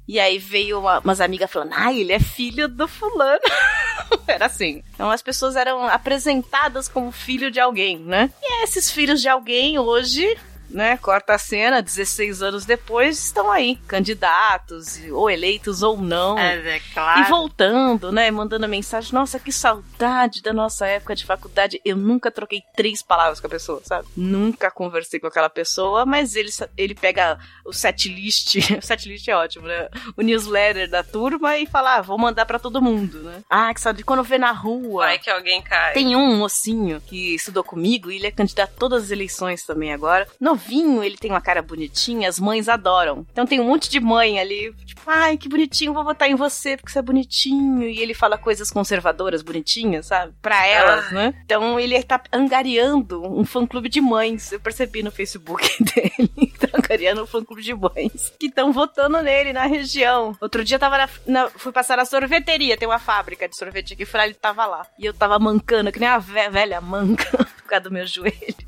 [0.06, 3.40] E aí veio uma- umas amigas falando, ai, ele é filho do fulano.
[4.26, 4.82] era assim.
[4.94, 8.30] Então as pessoas eram apresentadas como filho de alguém, né?
[8.42, 10.26] E esses filhos de alguém hoje
[10.68, 16.38] né, corta a cena, 16 anos depois, estão aí, candidatos, ou eleitos ou não.
[16.38, 17.20] É, é claro.
[17.20, 21.80] E voltando, né, mandando mensagem, nossa, que saudade da nossa época de faculdade.
[21.84, 24.06] Eu nunca troquei três palavras com a pessoa, sabe?
[24.16, 29.66] Nunca conversei com aquela pessoa, mas ele, ele pega o setlist, o setlist é ótimo,
[29.66, 29.88] né?
[30.16, 33.42] O newsletter da turma e fala, ah, vou mandar pra todo mundo, né?
[33.48, 35.06] Ah, que saudade, quando vê na rua.
[35.06, 35.92] Vai que alguém cai.
[35.92, 39.92] Tem um mocinho que estudou comigo e ele é candidato a todas as eleições também
[39.92, 40.26] agora.
[40.58, 43.24] Novinho, ele tem uma cara bonitinha, as mães adoram.
[43.30, 46.76] Então tem um monte de mãe ali, tipo, ai, que bonitinho, vou votar em você
[46.76, 47.82] porque você é bonitinho.
[47.84, 50.34] E ele fala coisas conservadoras bonitinhas, sabe?
[50.42, 51.10] Pra elas, Ah.
[51.12, 51.34] né?
[51.44, 54.50] Então ele tá angariando um fã-clube de mães.
[54.50, 56.52] Eu percebi no Facebook dele.
[56.58, 60.36] tá angariando um fã-clube de mães que estão votando nele na região.
[60.40, 63.92] Outro dia eu tava na, na- fui passar na sorveteria, tem uma fábrica de sorvete
[63.94, 64.84] aqui, fui lá, ele tava lá.
[64.98, 67.24] E eu tava mancando, que nem a ve- velha manca,
[67.62, 68.67] por causa do meu joelho.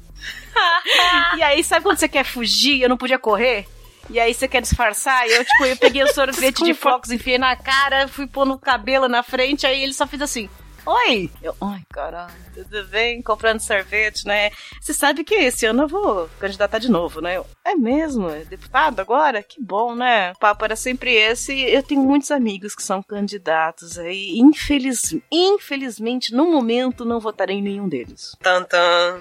[1.37, 2.81] e aí, sabe quando você quer fugir?
[2.83, 3.67] Eu não podia correr.
[4.09, 5.27] E aí você quer disfarçar?
[5.29, 8.59] E eu, tipo, eu peguei o sorvete de flocos, enfiei na cara, fui pôr no
[8.59, 10.49] cabelo na frente, aí ele só fez assim.
[10.87, 11.31] Oi!
[11.43, 13.23] Eu, ai, caralho, tudo bem?
[13.23, 14.51] Comprando sorvete, né?
[14.81, 17.37] Você sabe que esse ano eu vou candidatar de novo, né?
[17.37, 18.29] Eu, é mesmo?
[18.31, 19.43] É deputado agora?
[19.43, 20.33] Que bom, né?
[20.33, 21.61] O papo era sempre esse.
[21.61, 24.39] Eu tenho muitos amigos que são candidatos aí.
[24.39, 28.35] Infeliz, infelizmente, no momento, não votarei em nenhum deles.
[28.43, 29.21] Tantan.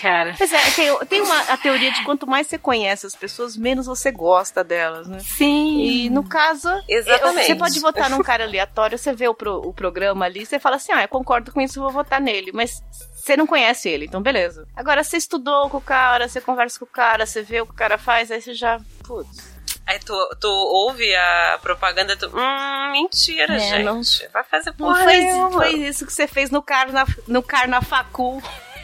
[0.00, 0.34] Cara.
[0.38, 3.86] Pois é, tem, tem uma, a teoria de quanto mais você conhece as pessoas, menos
[3.86, 5.18] você gosta delas, né?
[5.20, 5.80] Sim.
[5.82, 7.46] E no caso, Exatamente.
[7.46, 10.76] você pode votar num cara aleatório, você vê o, pro- o programa ali, você fala
[10.76, 12.52] assim, ah, eu concordo com isso, vou votar nele.
[12.52, 12.82] Mas
[13.14, 14.66] você não conhece ele, então beleza.
[14.76, 17.72] Agora, você estudou com o cara, você conversa com o cara, você vê o que
[17.72, 19.50] o cara faz, aí você já, putz...
[19.86, 22.28] Aí tu, tu ouve a propaganda e tu.
[22.32, 23.82] Hum, mentira, É, gente.
[23.84, 24.00] não-
[24.32, 25.50] Vai fazer Não porra foi, nenhuma.
[25.50, 28.40] foi isso que você fez no, carna, no Carnafacul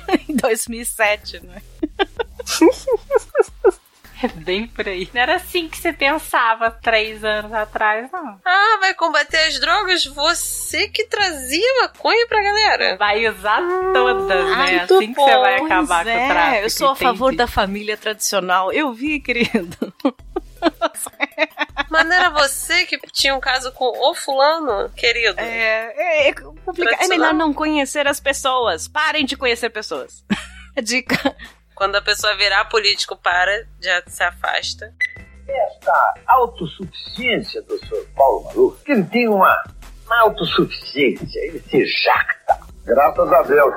[0.29, 1.63] em 2007, né?
[4.23, 5.11] É bem por aí.
[5.13, 8.41] Não era assim que você pensava três anos atrás, não.
[8.45, 10.07] Ah, vai combater as drogas?
[10.07, 12.97] Você que trazia maconha pra galera.
[12.97, 13.61] Vai usar
[13.93, 14.79] todas, né?
[14.79, 16.65] Muito assim que você vai bom, acabar pois com o é, tráfico.
[16.65, 18.73] Eu sou a favor da família tradicional.
[18.73, 19.93] Eu vi, querido.
[21.91, 25.39] Mas não era você que tinha um caso com o fulano, querido?
[25.39, 27.03] É, é, é complicado.
[27.03, 28.89] É melhor não conhecer as pessoas.
[28.89, 30.25] Parem de conhecer pessoas.
[30.83, 31.35] Dica.
[31.75, 34.93] Quando a pessoa virar político, para, já se afasta.
[35.47, 38.07] Esta autossuficiência do Sr.
[38.17, 39.63] Paulo Maluf, que ele tem uma,
[40.07, 43.75] uma autossuficiência, ele se jacta Graças a Deus.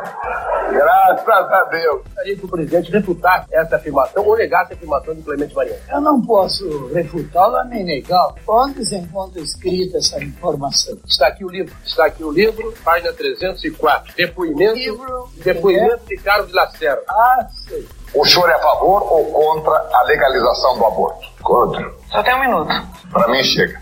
[0.72, 2.03] Graças a Deus.
[2.03, 5.82] Gostaria que o presidente refutasse essa afirmação ou negasse a afirmação de Clemente Mariano.
[5.89, 8.36] Eu não posso refutá-la nem negá-la.
[8.47, 10.95] Onde se encontra escrita essa informação?
[11.07, 11.74] Está aqui o livro.
[11.84, 14.14] Está aqui o livro, página 304.
[14.16, 17.01] Depoimento, Livro, depoimento de Carlos Lacerda.
[17.10, 17.88] Ah, sei.
[18.14, 21.28] O senhor é a favor ou contra a legalização do aborto?
[21.41, 21.91] Contra.
[22.12, 22.72] Só tem um minuto.
[23.12, 23.82] Pra mim chega.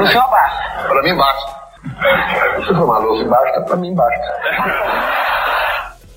[0.00, 0.88] O senhor basta.
[0.88, 1.60] Pra mim basta.
[1.82, 5.20] Se for maluco basta, pra mim basta.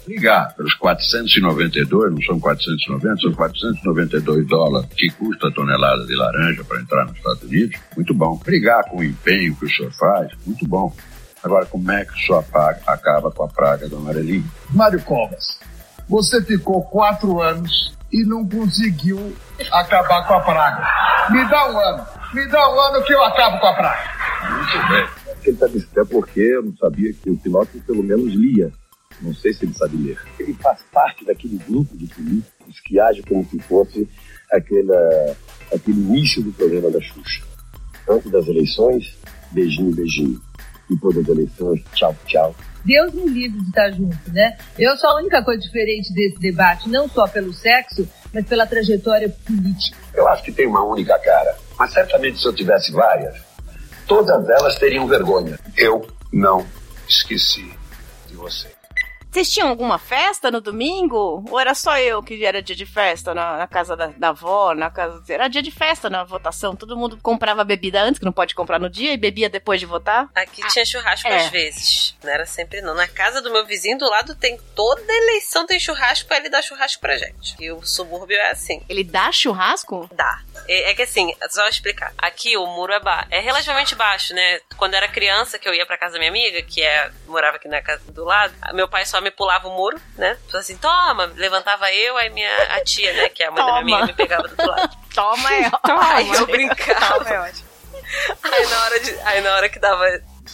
[0.06, 6.62] Ligar pelos 492, não são 490, são 492 dólares que custa a tonelada de laranja
[6.66, 8.38] para entrar nos Estados Unidos, muito bom.
[8.44, 10.94] Brigar com o empenho que o senhor faz, muito bom.
[11.42, 14.44] Agora, como é que o senhor apaga- acaba com a praga do amarelinho?
[14.72, 15.58] Mário Covas,
[16.10, 19.34] você ficou quatro anos e não conseguiu
[19.72, 20.86] acabar com a praga.
[21.30, 22.06] Me dá um ano.
[22.34, 24.04] Me dá um ano que eu acabo com a praga.
[24.52, 25.23] Muito bem.
[25.46, 28.72] Ele sabe isso, até porque eu não sabia que o Pinóquio pelo menos lia.
[29.22, 30.20] Não sei se ele sabe ler.
[30.40, 34.08] Ele faz parte daquele grupo de políticos que age como se fosse
[34.52, 35.36] aquela,
[35.74, 37.44] aquele início do programa da Xuxa.
[38.10, 39.16] Antes das eleições,
[39.52, 40.42] beijinho, beijinho.
[40.90, 42.56] Depois das eleições, tchau, tchau.
[42.84, 44.58] Deus me livre de estar junto, né?
[44.78, 49.30] Eu sou a única coisa diferente desse debate, não só pelo sexo, mas pela trajetória
[49.30, 49.98] política.
[50.14, 51.56] Eu acho que tem uma única cara.
[51.80, 53.38] Mas certamente se eu tivesse várias,
[54.14, 55.58] todas elas teriam vergonha.
[55.76, 56.64] Eu não
[57.10, 57.74] esqueci
[58.28, 58.68] de você.
[59.34, 61.44] Vocês tinham alguma festa no domingo?
[61.50, 64.76] Ou era só eu que era dia de festa na, na casa da, da avó,
[64.76, 65.24] na casa.
[65.28, 66.76] Era dia de festa na votação.
[66.76, 69.88] Todo mundo comprava bebida antes, que não pode comprar no dia, e bebia depois de
[69.88, 70.30] votar.
[70.36, 71.36] Aqui tinha churrasco é.
[71.36, 72.16] às vezes.
[72.24, 72.94] Não era sempre não.
[72.94, 77.02] Na casa do meu vizinho do lado tem toda eleição tem churrasco ele dar churrasco
[77.02, 77.56] pra gente.
[77.60, 78.84] E o subúrbio é assim.
[78.88, 80.08] Ele dá churrasco?
[80.14, 80.44] Dá.
[80.68, 82.14] É, é que assim, só explicar.
[82.20, 84.60] Aqui o muro é, ba é relativamente baixo, né?
[84.78, 87.68] Quando era criança, que eu ia pra casa da minha amiga, que é, morava aqui
[87.68, 90.38] na casa do lado, meu pai só me pulava o muro, né?
[90.54, 93.82] Assim, toma, levantava eu, aí minha a tia, né, que é a mãe da minha
[93.82, 93.96] Toma.
[93.98, 94.98] amiga, me pegava do outro lado.
[95.14, 95.72] Toma é
[96.14, 96.48] Aí eu ótimo.
[96.48, 97.18] brincava.
[97.24, 97.70] Toma é ótimo.
[98.44, 100.06] Aí na hora, de, aí na hora que dava.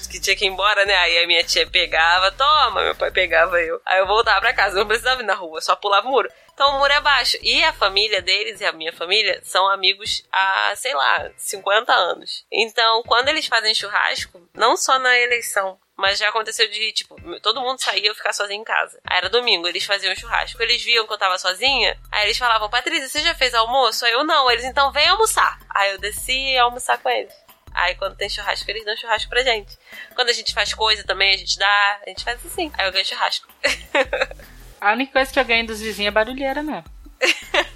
[0.09, 0.95] Que tinha que ir embora, né?
[0.95, 3.81] Aí a minha tia pegava, toma, meu pai pegava eu.
[3.85, 6.29] Aí eu voltava pra casa, não precisava ir na rua, só pulava o muro.
[6.53, 7.37] Então o muro é baixo.
[7.41, 12.45] E a família deles e a minha família são amigos há, sei lá, 50 anos.
[12.51, 17.61] Então, quando eles fazem churrasco, não só na eleição, mas já aconteceu de, tipo, todo
[17.61, 18.99] mundo saía e eu ficar sozinha em casa.
[19.05, 20.61] Aí era domingo, eles faziam churrasco.
[20.63, 24.05] Eles viam que eu tava sozinha, aí eles falavam, Patrícia, você já fez almoço?
[24.05, 24.49] Aí eu, não.
[24.49, 25.59] Eles, então, vem almoçar.
[25.69, 27.33] Aí eu desci e ia almoçar com eles.
[27.73, 29.77] Aí quando tem churrasco, eles dão churrasco pra gente.
[30.15, 32.71] Quando a gente faz coisa também, a gente dá, a gente faz assim.
[32.77, 33.47] Aí eu ganho churrasco.
[34.81, 36.85] A única coisa que eu ganho dos vizinhos é barulheira mesmo.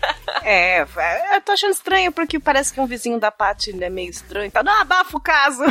[0.46, 4.52] É, eu tô achando estranho porque parece que um vizinho da Paty é meio estranho.
[4.52, 5.64] Tá, não abafa o caso.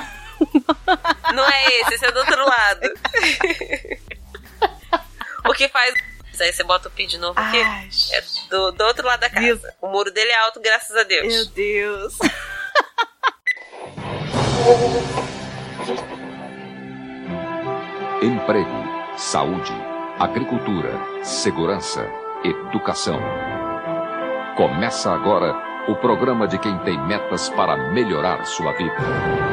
[1.35, 2.93] Não é esse, esse é do outro lado.
[5.49, 5.95] o que faz.
[6.41, 7.59] Aí você bota o pi de novo aqui.
[8.13, 9.75] É do, do outro lado da casa.
[9.81, 11.33] O muro dele é alto, graças a Deus.
[11.33, 12.19] Meu Deus.
[18.23, 18.69] Emprego,
[19.17, 19.73] saúde,
[20.19, 20.93] agricultura,
[21.25, 22.09] segurança,
[22.45, 23.21] educação.
[24.57, 25.55] Começa agora
[25.89, 29.52] o programa de quem tem metas para melhorar sua vida.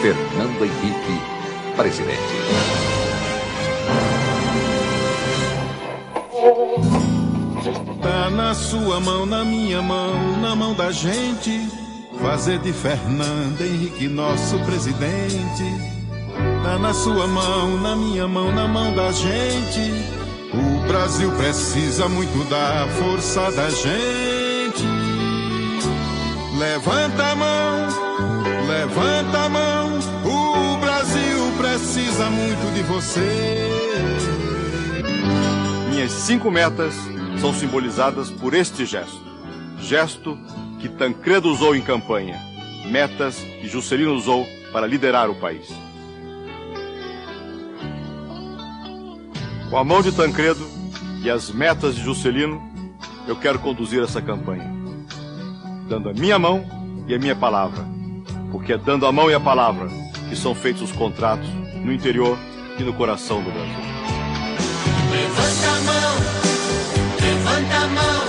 [0.00, 1.20] Fernando Henrique,
[1.76, 2.18] presidente.
[8.00, 11.68] Tá na sua mão, na minha mão, na mão da gente.
[12.22, 15.64] Fazer de Fernando Henrique nosso presidente.
[16.62, 19.80] Tá na sua mão, na minha mão, na mão da gente.
[20.54, 24.84] O Brasil precisa muito da força da gente.
[26.56, 27.88] Levanta a mão,
[28.68, 29.67] levanta a mão.
[32.18, 33.20] Precisa muito de você.
[35.88, 36.92] Minhas cinco metas
[37.40, 39.20] são simbolizadas por este gesto.
[39.78, 40.36] Gesto
[40.80, 42.36] que Tancredo usou em campanha.
[42.90, 45.68] Metas que Juscelino usou para liderar o país.
[49.70, 50.66] Com a mão de Tancredo
[51.22, 52.60] e as metas de Juscelino,
[53.28, 54.68] eu quero conduzir essa campanha.
[55.88, 56.66] Dando a minha mão
[57.06, 57.86] e a minha palavra.
[58.50, 59.86] Porque é dando a mão e a palavra
[60.28, 61.48] que são feitos os contratos
[61.88, 62.38] no interior
[62.78, 63.74] e no coração do Brasil.
[65.10, 66.16] Levanta a mão,
[67.18, 68.24] levanta a mão.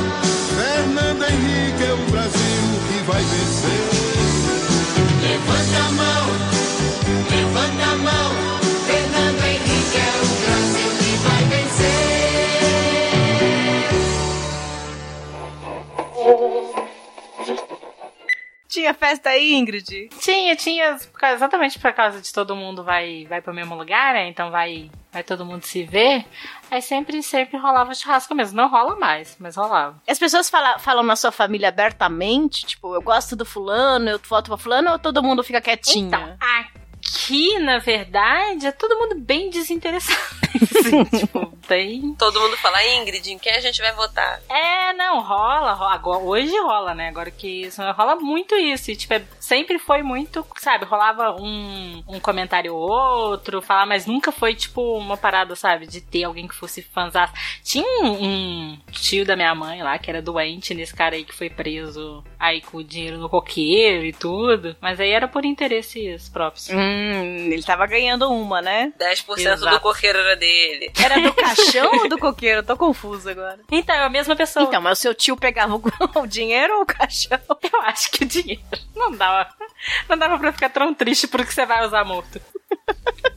[0.56, 2.40] Fernando Henrique é o Brasil
[2.88, 3.99] que vai vencer.
[18.70, 20.10] Tinha festa aí, Ingrid?
[20.20, 20.96] Tinha, tinha,
[21.34, 24.28] exatamente por causa de todo mundo vai, vai pro mesmo lugar, né?
[24.28, 26.24] Então vai, vai todo mundo se ver.
[26.70, 28.56] Aí sempre, sempre rolava churrasco mesmo.
[28.56, 30.00] Não rola mais, mas rolava.
[30.08, 34.50] As pessoas fala- falam na sua família abertamente, tipo, eu gosto do fulano, eu voto
[34.50, 36.06] pra fulano, ou todo mundo fica quietinho?
[36.08, 36.38] Então,
[37.02, 40.20] aqui, na verdade, é todo mundo bem desinteressado.
[40.80, 42.16] assim, tipo, tem...
[42.16, 44.42] Todo mundo fala, Ingrid, em quem a gente vai votar?
[44.50, 45.94] É, não, rola, rola.
[45.94, 47.10] Agora, hoje rola, né?
[47.10, 48.90] Agora que isso rola muito isso.
[48.92, 50.86] E, tipo, é- sempre foi muito, sabe?
[50.86, 55.86] Rolava um, um comentário ou outro, falar, mas nunca foi, tipo, uma parada, sabe?
[55.86, 57.20] De ter alguém que fosse fãzão.
[57.64, 61.36] Tinha um, um tio da minha mãe lá, que era doente nesse cara aí que
[61.36, 64.76] foi preso aí com o dinheiro no coqueiro e tudo.
[64.82, 66.70] Mas aí era por interesses próprios.
[66.70, 68.92] Hum, ele tava ganhando uma, né?
[69.00, 69.80] 10% do Exato.
[69.82, 70.92] coqueiro era dele.
[71.04, 71.34] Era do
[71.66, 72.60] caixão ou do coqueiro?
[72.60, 73.60] Eu tô confusa agora.
[73.72, 74.66] Então, é a mesma pessoa.
[74.66, 75.82] Então, mas o seu tio pegava o,
[76.22, 77.40] o dinheiro ou o caixão?
[77.72, 78.62] Eu acho que o dinheiro
[78.96, 79.50] não dava.
[80.08, 82.42] Não dava pra ficar tão triste porque você vai usar morto.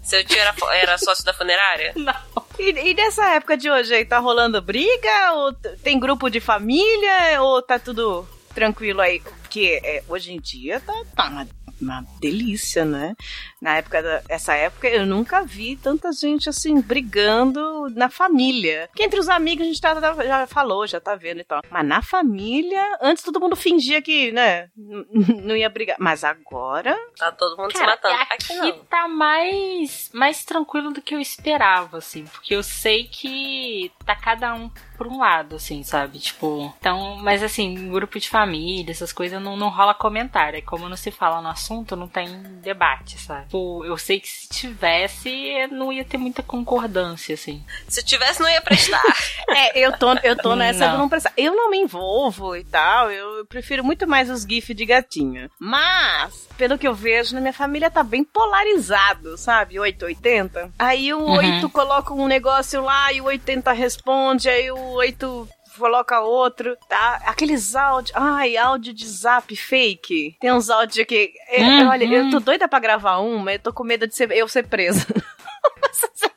[0.03, 1.93] Seu tio era, era sócio da funerária?
[1.97, 2.15] Não.
[2.59, 5.33] E, e nessa época de hoje aí, tá rolando briga?
[5.35, 5.53] Ou
[5.83, 7.41] tem grupo de família?
[7.41, 9.21] Ou tá tudo tranquilo aí?
[9.21, 11.49] Porque é, hoje em dia tá, tá uma,
[11.81, 13.15] uma delícia, né?
[13.63, 18.89] Na época da, essa época eu nunca vi tanta gente assim brigando na família.
[18.89, 21.63] Porque entre os amigos a gente tá, tá- já falou, já tá vendo e tal.
[21.71, 25.97] Mas na família, antes todo mundo fingia que, né, não ia brigar.
[26.01, 26.97] Mas agora.
[27.17, 28.15] Tá todo mundo se Cara, matando.
[28.15, 28.79] aqui Aqui não.
[28.85, 32.25] tá mais, mais tranquilo do que eu esperava, assim.
[32.25, 36.19] Porque eu sei que tá cada um por um lado, assim, sabe?
[36.19, 40.59] Tipo, então, mas assim, grupo de família, essas coisas não, não rola comentário.
[40.59, 43.47] E como não se fala no assunto, não tem debate, sabe?
[43.53, 45.31] Tipo, eu sei que se tivesse,
[45.71, 47.63] não ia ter muita concordância, assim.
[47.87, 49.03] Se tivesse, não ia prestar.
[49.55, 50.93] É, eu tô, eu tô nessa Não.
[50.93, 51.33] do não prestar.
[51.37, 55.51] Eu não me envolvo e tal, eu prefiro muito mais os GIFs de gatinho.
[55.59, 59.79] Mas, pelo que eu vejo, na minha família tá bem polarizado, sabe?
[59.79, 60.73] 880.
[60.79, 61.33] Aí o Uhum.
[61.33, 65.47] 8 coloca um negócio lá e o 80 responde, aí o 8
[65.79, 67.21] coloca outro, tá?
[67.27, 70.37] Aqueles áudios, ai, áudio de zap fake.
[70.41, 71.89] Tem uns áudios que, é, Uhum.
[71.89, 74.49] olha, eu tô doida pra gravar um, mas eu tô com medo de ser, eu
[74.49, 75.07] ser presa.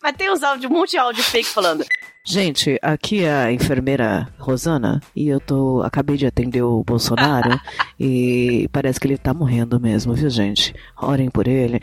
[0.02, 1.84] Mas tem uns áudios, um monte de áudio fake falando.
[2.24, 5.82] Gente, aqui é a enfermeira Rosana e eu tô.
[5.84, 7.60] Acabei de atender o Bolsonaro
[8.00, 10.76] e parece que ele tá morrendo mesmo, viu, gente?
[10.98, 11.80] Orem por ele.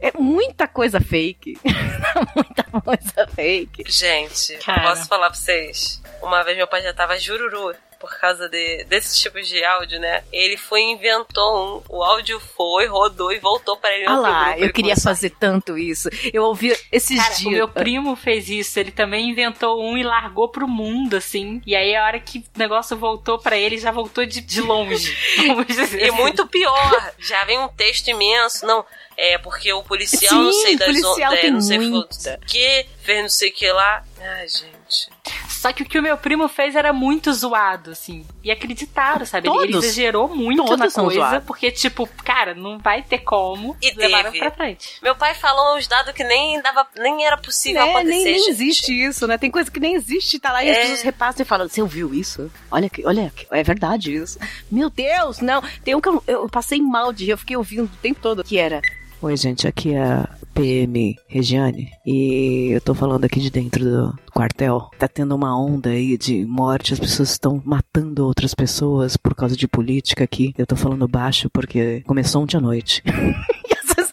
[0.00, 1.58] É muita coisa fake.
[2.36, 3.84] muita coisa fake.
[3.90, 4.82] Gente, Cara.
[4.90, 6.00] posso falar pra vocês?
[6.22, 10.22] Uma vez meu pai já tava jururu por causa de, desses tipos de áudio, né?
[10.32, 11.96] Ele foi e inventou um.
[11.96, 14.04] O áudio foi, rodou e voltou pra ele.
[14.04, 14.58] no Ah lá, grupo.
[14.60, 16.08] eu Ele queria começou fazer tanto isso.
[16.32, 17.46] Eu ouvi esses Cara, dias.
[17.46, 18.78] o meu primo fez isso.
[18.78, 21.60] Ele também inventou um e largou pro mundo, assim.
[21.66, 25.16] E aí, a hora que o negócio voltou pra ele, já voltou de, de longe.
[25.66, 26.16] Dizer E assim.
[26.16, 28.64] muito pior, já vem um texto imenso.
[28.64, 28.84] Não,
[29.16, 32.38] é porque o policial não Sim, sei das policial ondas, tem não sei muita.
[32.40, 34.04] o que, fez não sei o que lá.
[34.20, 35.10] Ai, gente.
[35.58, 38.24] Só que o que o meu primo fez era muito zoado, assim.
[38.44, 39.48] E acreditaram, sabe?
[39.48, 39.84] Ele- Ele Todos.
[39.86, 43.76] exagerou muito Todos na coisa, porque, tipo, cara, não vai ter como.
[43.82, 44.38] E levaram teve.
[44.44, 44.98] pra frente.
[45.02, 48.08] Meu pai falou uns dados que nem dava, nem era possível É, acontecer.
[48.10, 49.36] nem, nem existe isso, né?
[49.36, 50.80] Tem coisa que nem existe, tá lá e as É.
[50.82, 52.50] pessoas repassam e falam, você ouviu isso?
[52.70, 54.38] Olha que, olha, que- é verdade isso.
[54.70, 55.60] Meu Deus, não.
[55.84, 58.44] Tem um que eu, eu passei mal de rir, eu fiquei ouvindo o tempo todo,
[58.44, 58.80] que era...
[59.20, 64.18] Oi, gente, aqui é a PM Regiane e eu tô falando aqui de dentro do
[64.32, 64.88] quartel.
[64.96, 69.56] Tá tendo uma onda aí de morte, as pessoas estão matando outras pessoas por causa
[69.56, 70.54] de política aqui.
[70.56, 73.02] Eu tô falando baixo porque começou ontem à noite.
[73.08, 74.08] e as pessoas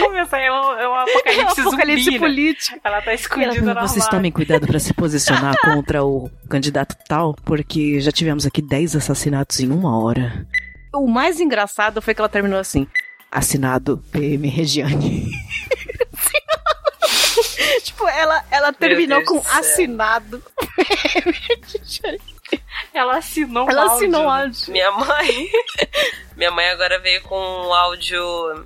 [0.00, 2.26] Começa, é um, é um apocalipse, É um apocalipse zumbi, né?
[2.26, 2.80] político.
[2.84, 6.96] Ela tá ela escondida falou, no Vocês tomem cuidado pra se posicionar contra o candidato
[7.08, 10.46] tal, porque já tivemos aqui 10 assassinatos em uma hora.
[10.94, 12.86] O mais engraçado foi que ela terminou assim:
[13.30, 15.30] assinado PM Regiane.
[17.82, 19.60] tipo, ela, ela terminou Deus com do céu.
[19.60, 20.42] assinado.
[22.94, 24.44] Ela assinou Ela um assinou o áudio.
[24.46, 24.72] áudio.
[24.72, 25.50] Minha mãe.
[26.36, 28.20] Minha mãe agora veio com um áudio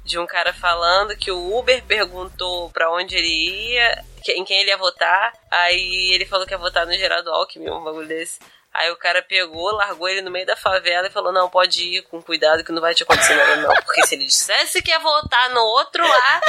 [0.05, 4.71] de um cara falando que o Uber perguntou pra onde ele ia, em quem ele
[4.71, 5.33] ia votar.
[5.51, 8.39] Aí ele falou que ia votar no Geraldo Alckmin, um bagulho desse.
[8.73, 12.03] Aí o cara pegou, largou ele no meio da favela e falou: Não, pode ir
[12.03, 13.75] com cuidado que não vai te acontecer nada, não.
[13.85, 16.41] Porque se ele dissesse que ia votar no outro lá,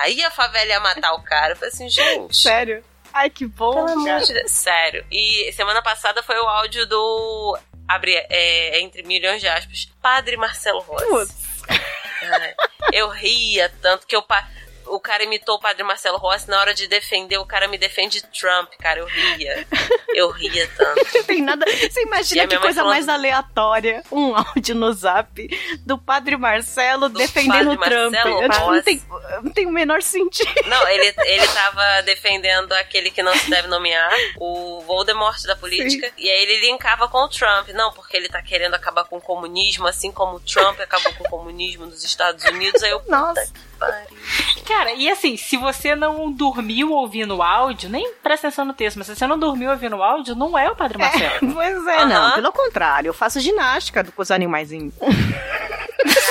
[0.00, 1.52] aí a favela ia matar o cara.
[1.52, 2.36] Eu falei assim, gente.
[2.36, 2.84] Sério?
[3.12, 4.48] Ai, que bom, de.
[4.48, 5.04] Sério.
[5.10, 7.58] E semana passada foi o áudio do.
[7.88, 9.88] Abre, é, entre milhões de aspas.
[10.00, 11.06] Padre Marcelo Rossi.
[11.06, 11.34] Putz.
[12.92, 14.22] Eu ria tanto que eu.
[14.22, 14.48] pa-
[14.86, 18.22] O, cara imitou o padre Marcelo Rossi, na hora de defender, o cara me defende
[18.22, 19.66] Trump, cara, eu ria.
[20.14, 21.24] Eu ria tanto.
[21.24, 21.64] Tem nada.
[21.66, 24.02] Você imagina que coisa falando- mais aleatória.
[24.10, 25.48] Um áudio no zap
[25.80, 28.12] do padre Marcelo defendendo o padre Trump.
[28.12, 29.02] Marcelo Eu, tipo, não, tem,
[29.42, 30.52] não tem o menor sentido.
[30.66, 36.12] Não, ele, ele tava defendendo aquele que não se deve nomear, o Voldemort da política,
[36.16, 37.68] e aí ele linkava com o Trump.
[37.70, 41.24] Não, porque ele tá querendo acabar com o comunismo, assim como o Trump acabou com
[41.24, 42.82] o comunismo nos Estados Unidos.
[42.82, 43.40] Aí eu, Nossa.
[43.42, 44.64] puta pariu.
[44.66, 48.96] Cara, e assim, se você não dormiu ouvindo o áudio, nem presta atenção no texto,
[48.96, 51.52] mas se você não dormiu ouvindo o áudio, não é o Padre Marcelo.
[51.54, 52.32] Pois é, não.
[52.32, 54.94] Pelo contrário, eu faço ginástica com os animaizinhos.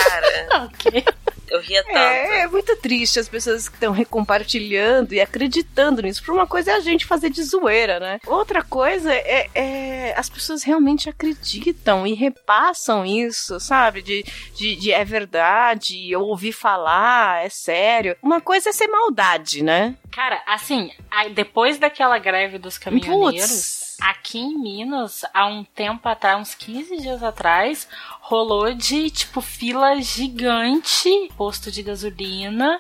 [0.10, 0.70] Cara,
[1.54, 1.98] eu ria tanto.
[1.98, 6.24] É, é muito triste as pessoas que estão recompartilhando e acreditando nisso.
[6.24, 8.20] Por uma coisa é a gente fazer de zoeira, né?
[8.26, 14.02] Outra coisa é, é as pessoas realmente acreditam e repassam isso, sabe?
[14.02, 14.26] De,
[14.56, 18.16] de, de é verdade, eu ouvi falar, é sério.
[18.22, 19.96] Uma coisa é ser maldade, né?
[20.16, 20.92] Cara, assim,
[21.34, 23.98] depois daquela greve dos caminhoneiros, Putz.
[24.00, 27.88] aqui em Minas, há um tempo atrás, uns 15 dias atrás,
[28.22, 32.78] rolou de, tipo, fila gigante, posto de gasolina,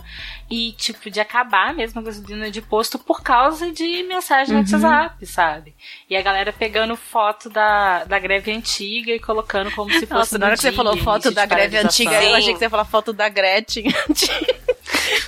[0.49, 4.71] e, tipo, de acabar mesmo a gasolina de posto por causa de mensagem no Uhum.
[4.71, 5.75] WhatsApp, sabe?
[6.07, 10.37] E a galera pegando foto da, da greve antiga e colocando como se fosse Nossa,
[10.37, 12.85] na hora que você falou foto da greve antiga, eu achei que você ia falar
[12.85, 14.63] foto da Gretchen antiga.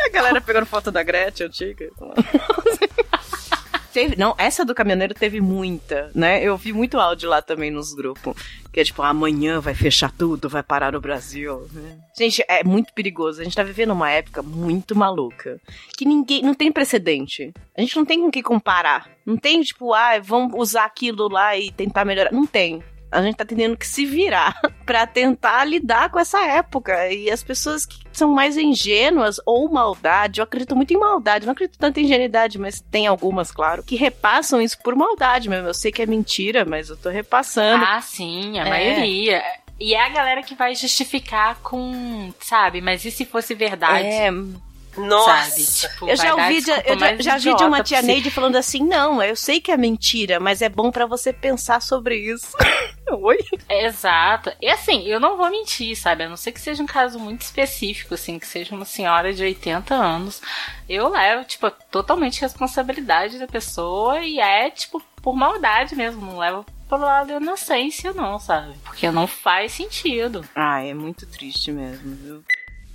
[0.06, 1.90] A galera pegando foto da Gretchen antiga.
[3.96, 6.44] Teve, não, essa do caminhoneiro teve muita, né?
[6.44, 8.36] Eu vi muito áudio lá também nos grupos.
[8.74, 11.66] Que é tipo, amanhã vai fechar tudo, vai parar no Brasil.
[11.72, 11.98] né?
[12.14, 13.40] Gente, é muito perigoso.
[13.40, 15.62] A gente tá vivendo uma época muito maluca.
[15.98, 16.42] Que ninguém.
[16.42, 17.54] Não tem precedente.
[17.74, 19.10] A gente não tem com o que comparar.
[19.26, 22.34] Não tem, tipo, ah, vamos usar aquilo lá e tentar melhorar.
[22.34, 22.84] Não tem.
[23.16, 27.12] A gente tá tendo que se virar pra tentar lidar com essa época.
[27.12, 31.54] E as pessoas que são mais ingênuas ou maldade, eu acredito muito em maldade, não
[31.54, 35.68] acredito tanto em ingenuidade, mas tem algumas, claro, que repassam isso por maldade mesmo.
[35.68, 37.84] Eu sei que é mentira, mas eu tô repassando.
[37.86, 38.70] Ah, sim, a É.
[38.70, 39.44] maioria.
[39.80, 44.08] E é a galera que vai justificar com, sabe, mas e se fosse verdade?
[44.08, 44.32] É.
[44.98, 45.50] Nossa.
[45.50, 45.94] Sabe?
[45.94, 48.02] Tipo, Eu já ouvi, de, eu já, já vi de uma tia.
[48.02, 51.82] Neide falando assim: não, eu sei que é mentira, mas é bom pra você pensar
[51.82, 52.56] sobre isso.
[53.12, 53.38] Oi?
[53.70, 54.52] Exato.
[54.62, 56.24] E assim, eu não vou mentir, sabe?
[56.24, 59.44] A não ser que seja um caso muito específico, assim, que seja uma senhora de
[59.44, 60.42] 80 anos.
[60.90, 66.26] Eu levo, tipo, totalmente responsabilidade da pessoa e é, tipo, por maldade mesmo.
[66.26, 68.74] Não levo pelo lado da inocência, não, sabe?
[68.84, 70.44] Porque não faz sentido.
[70.56, 72.44] Ah, é muito triste mesmo, viu?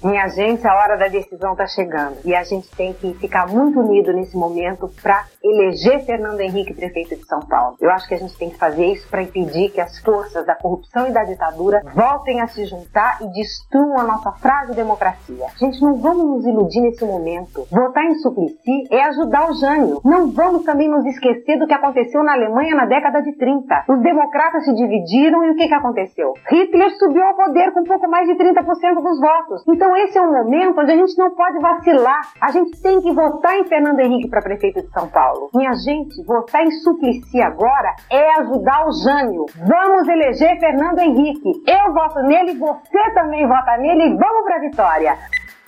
[0.02, 3.78] Minha gente, a hora da decisão está chegando e a gente tem que ficar muito
[3.80, 7.76] unido nesse momento para eleger Fernando Henrique prefeito de São Paulo.
[7.80, 10.54] Eu acho que a gente tem que fazer isso para impedir que as forças da
[10.54, 15.46] corrupção e da ditadura voltem a se juntar e destruam a nossa frágil democracia.
[15.58, 17.66] Gente, não vamos nos iludir nesse momento.
[17.70, 20.00] Votar em Suplicy é ajudar o Jânio.
[20.04, 23.84] Não vamos também nos esquecer do que aconteceu na Alemanha na década de 30.
[23.88, 26.34] Os democratas se dividiram e o que, que aconteceu?
[26.50, 29.64] Hitler subiu ao poder com pouco mais de 30% dos votos.
[29.68, 32.20] Então esse é um momento onde a gente não pode vacilar.
[32.40, 35.29] A gente tem que votar em Fernando Henrique para prefeito de São Paulo.
[35.54, 39.46] Minha gente, votar em Suplicy agora é ajudar o Jânio.
[39.66, 41.62] Vamos eleger Fernando Henrique.
[41.66, 45.18] Eu voto nele, você também vota nele e vamos pra vitória.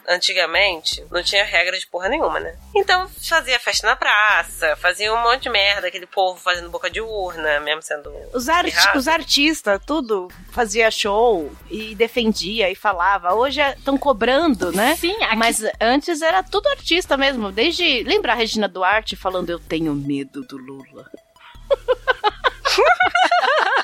[0.09, 2.57] Antigamente, não tinha regra de porra nenhuma, né?
[2.74, 7.00] Então fazia festa na praça, fazia um monte de merda, aquele povo fazendo boca de
[7.00, 8.12] urna, mesmo sendo.
[8.32, 13.32] Os, arti os artistas, tudo fazia show e defendia e falava.
[13.34, 14.96] Hoje estão cobrando, né?
[14.96, 17.53] Sim, Mas antes era tudo artista mesmo.
[17.53, 18.03] Desde.
[18.03, 21.09] Lembra a Regina Duarte falando Eu tenho medo do Lula?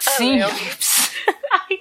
[0.00, 0.40] Sim.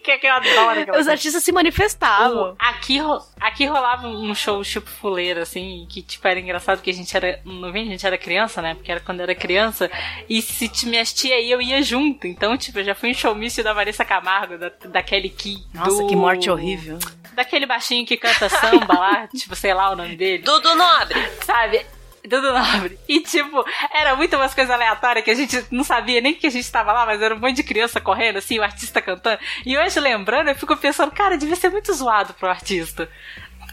[0.08, 2.52] Que, que eu adoro aquela Os artistas se manifestavam.
[2.52, 2.98] O- aqui,
[3.42, 7.42] aqui rolava um show tipo fuleiro, assim, que tipo era engraçado porque a gente era.
[7.44, 8.74] Não vem, a gente era criança, né?
[8.74, 9.92] Porque era quando eu era criança.
[10.30, 12.26] E se minhas tia ia, eu ia junto.
[12.26, 15.58] Então, tipo, eu já fui em showmício da Vanessa Camargo, da, da Kelly Key.
[15.74, 16.98] Nossa, do- que morte horrível.
[17.34, 20.42] Daquele baixinho que canta samba lá, tipo, sei lá o nome dele.
[20.42, 21.20] Dudu Nobre!
[21.46, 21.86] Sabe?
[22.28, 23.00] Dudu Nobre.
[23.08, 23.64] E, tipo,
[23.94, 26.92] era muito umas coisas aleatórias que a gente não sabia nem que a gente tava
[26.92, 29.40] lá, mas era um monte de criança correndo, assim, o artista cantando.
[29.66, 33.10] E hoje, lembrando, eu fico pensando, cara, devia ser muito zoado pro artista.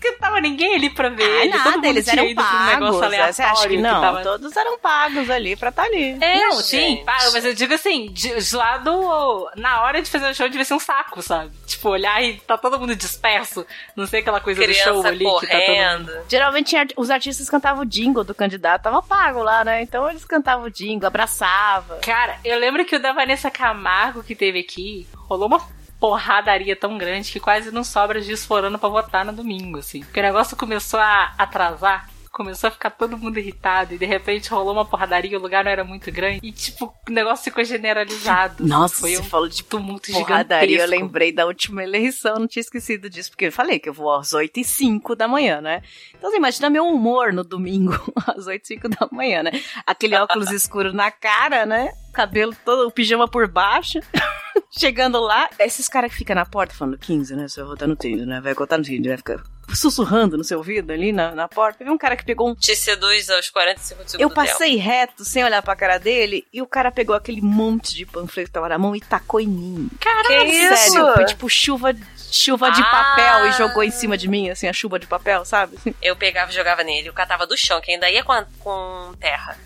[0.04, 1.52] Porque não tava ninguém ali pra ver Ah, ele.
[1.52, 3.02] todo nada, mundo eles tinha eram um pagos.
[3.02, 3.32] aleatório.
[3.34, 4.00] Você acha que não?
[4.00, 6.18] tava- Todos eram pagos ali pra estar ali.
[6.20, 6.64] É, não, gente.
[6.66, 10.48] sim, pago, mas eu digo assim, de, de lado, na hora de fazer o show
[10.48, 11.50] devia ser um saco, sabe?
[11.66, 15.24] Tipo, olhar e tá todo mundo disperso, não sei aquela coisa do Criança show ali
[15.40, 16.24] que tá todo mundo...
[16.28, 19.82] Geralmente tinha- os artistas cantavam o jingle do candidato, tava pago lá, né?
[19.82, 21.98] Então eles cantavam o jingle, abraçavam.
[22.00, 25.60] Cara, eu lembro que o da Vanessa Camargo que teve aqui, rolou uma
[26.04, 30.00] porradaria tão grande que quase não sobra dias forando pra votar no domingo, assim.
[30.00, 34.50] Porque o negócio começou a atrasar começou a ficar todo mundo irritado e de repente
[34.50, 38.66] rolou uma porradaria, o lugar não era muito grande e tipo, o negócio ficou generalizado.
[38.66, 42.60] Nossa, foi você um falou de tumulto porradaria, eu lembrei da última eleição, não tinha
[42.60, 45.80] esquecido disso, porque eu falei que eu vou às 8 e 5 da manhã, né?
[46.12, 47.92] Então você imagina meu humor no domingo,
[48.26, 49.52] às 8 e 5 da manhã, né?
[49.86, 51.92] Aquele óculos escuro na cara, né?
[52.14, 53.98] Cabelo todo, o pijama por baixo.
[54.70, 57.48] Chegando lá, esses caras que ficam na porta falando 15, né?
[57.48, 58.40] Você vai votar no Tinder, né?
[58.40, 59.42] Vai votar no Tinder, vai ficar
[59.72, 61.78] sussurrando no seu ouvido ali na, na porta.
[61.78, 65.44] Teve um cara que pegou um Te seduz aos 45 segundos eu passei reto, sem
[65.44, 68.78] olhar pra cara dele, e o cara pegou aquele monte de panfleto que tava na
[68.78, 69.90] mão e tacou em mim.
[70.00, 70.76] Caralho!
[70.76, 71.94] Sério, foi tipo chuva,
[72.34, 72.84] chuva de Ah!
[72.84, 75.76] papel e jogou em cima de mim, assim, a chuva de papel, sabe?
[76.02, 79.14] Eu pegava e jogava nele, eu catava do chão, que ainda ia com, a- com
[79.20, 79.56] terra.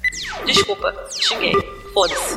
[0.44, 1.52] Desculpa, xinguei.
[1.94, 2.36] Foda-se.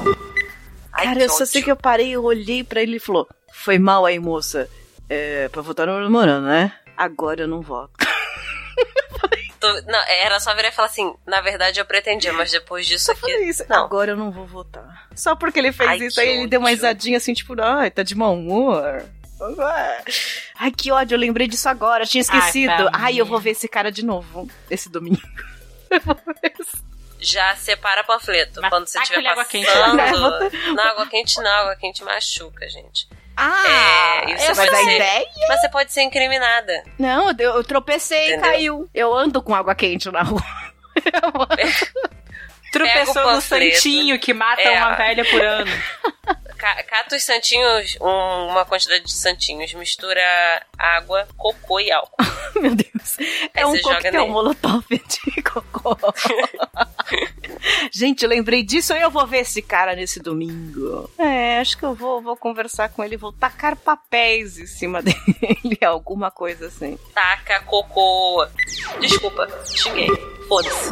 [0.92, 4.06] Cara, eu só sei que eu parei, eu olhei pra ele e falou: Foi mal
[4.06, 4.70] aí, moça.
[5.10, 6.72] É, pra votar no Morano, né?
[6.96, 7.92] Agora eu não voto.
[9.86, 13.32] Não, era só virar e falar assim, na verdade eu pretendia, mas depois disso aqui.
[13.44, 15.08] Isso, Agora eu não vou votar.
[15.16, 18.02] Só porque ele fez Ai, isso, aí ele deu uma risadinha assim, tipo, ai, tá
[18.02, 19.04] de mau humor.
[20.56, 22.90] Ai, que ódio, eu lembrei disso agora, tinha Ai, esquecido.
[22.94, 23.18] Ai, mim.
[23.20, 25.22] eu vou ver esse cara de novo, esse domingo.
[27.20, 29.64] Já separa panfleto quando você estiver ele água passando.
[29.64, 33.08] quente, Não, água quente não, água quente machuca, gente.
[33.38, 35.26] Ah, é, e pode é a ser- ideia?
[35.48, 36.84] Mas você pode ser incriminada.
[37.00, 38.42] Não, eu, eu tropecei e Entendeu?
[38.52, 38.90] caiu.
[38.94, 40.42] Eu ando com água quente na rua.
[42.72, 44.78] Tropeçou no santinho que mata É.
[44.80, 45.72] uma velha por ano.
[46.62, 50.22] Ca- Cata os santinhos, um- uma quantidade de santinhos, mistura
[50.78, 52.16] água, cocô e álcool.
[52.62, 53.18] Meu Deus.
[53.56, 55.98] É Aí um você joga coquetel molotov de cocô.
[57.92, 61.10] Gente, eu lembrei disso e eu vou ver esse cara nesse domingo.
[61.18, 65.78] É, acho que eu vou, vou conversar com ele, vou tacar papéis em cima dele,
[65.84, 66.98] alguma coisa assim.
[67.14, 68.46] Taca cocô.
[69.00, 70.08] Desculpa, xinguei.
[70.48, 70.92] Foda-se.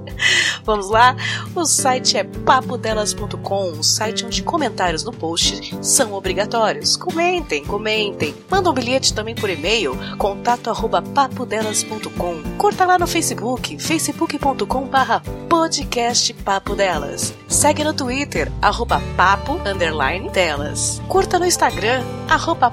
[0.64, 1.16] Vamos lá?
[1.54, 6.96] O site é papodelas.com, um site onde comentários no post são obrigatórios.
[6.96, 8.34] Comentem, comentem.
[8.50, 12.56] Manda um bilhete também por e-mail, contato arroba papodelas.com.
[12.56, 17.34] Curta lá no Facebook, facebook.com barra podcast Papo Delas.
[17.48, 21.00] Segue no Twitter, arroba papo, underline, delas.
[21.08, 22.70] Curta no Instagram, arroba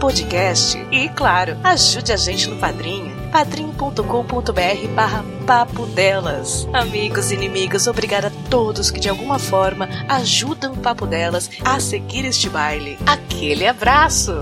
[0.00, 0.78] podcast.
[0.90, 6.68] E, claro, ajude a gente no Padrinho padrim.com.br barra papo delas.
[6.72, 11.80] Amigos e inimigos, obrigada a todos que de alguma forma ajudam o Papo Delas a
[11.80, 12.98] seguir este baile.
[13.06, 14.32] Aquele abraço!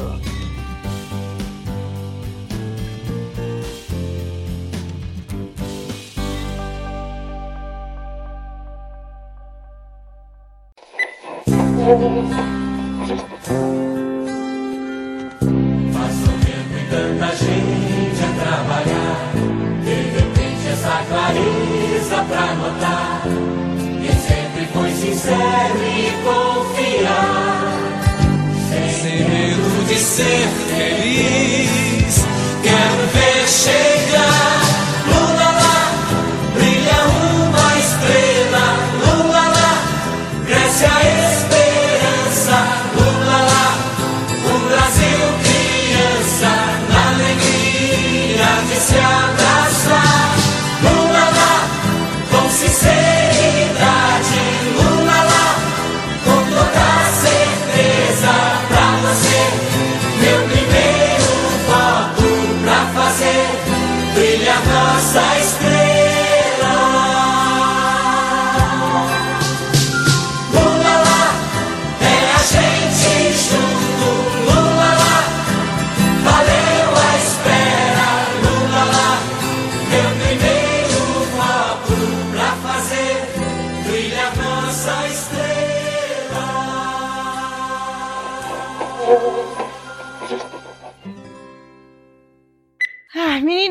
[25.26, 27.74] sincero e confiar.
[29.02, 31.55] Sem medo de ser feliz.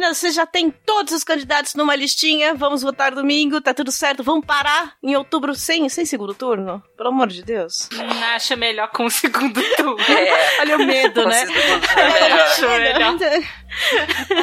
[0.06, 2.54] Meninas, você já tem todos os candidatos numa listinha.
[2.56, 4.24] Vamos votar domingo, tá tudo certo.
[4.24, 6.82] Vamos parar em outubro sem, sem segundo turno?
[6.98, 7.90] Pelo amor de Deus.
[7.94, 10.00] Hum, Acho melhor com o segundo turno.
[10.02, 10.60] É.
[10.62, 11.46] Olha o medo, Com né?
[11.46, 12.32] segundo turno é.
[12.44, 13.18] Acho melhor.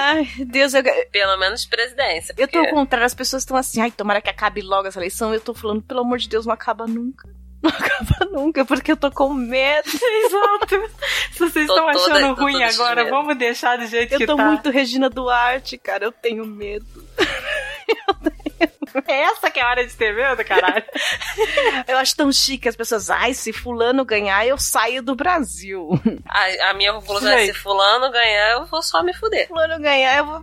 [0.01, 2.35] Ai, Deus, eu, Pelo menos presidência.
[2.37, 3.07] eu tô ao porque- contrário.
[3.07, 5.33] As pessoas estão assim, ai, tomara que acabe logo essa eleição.
[5.35, 7.29] Eu tô falando, pelo amor de Deus, não acaba nunca.
[7.63, 9.89] Não acaba nunca, porque eu tô com medo.
[9.93, 10.91] Exato.
[11.33, 13.11] Se vocês Tô estão toda- achando tô ruim de agora, medo.
[13.15, 14.45] vamos deixar do jeito Eu que tô tá.
[14.45, 16.05] muito Regina Duarte, cara.
[16.05, 16.87] Eu tenho medo.
[17.17, 20.85] Eu tenho Essa que é a hora de ter medo, caralho.
[21.89, 25.89] eu acho tão chique as pessoas, ai, se fulano ganhar, eu saio do Brasil.
[26.29, 29.49] A, a minha conclusão é, se fulano ganhar, eu vou só me fuder.
[29.49, 30.43] Fulano ganhar, eu vou...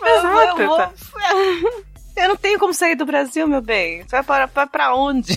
[0.00, 0.92] Eu vou, eu, vou,
[2.16, 4.02] eu não tenho como sair do Brasil, meu bem.
[4.04, 5.36] Você vai para, para, pra onde?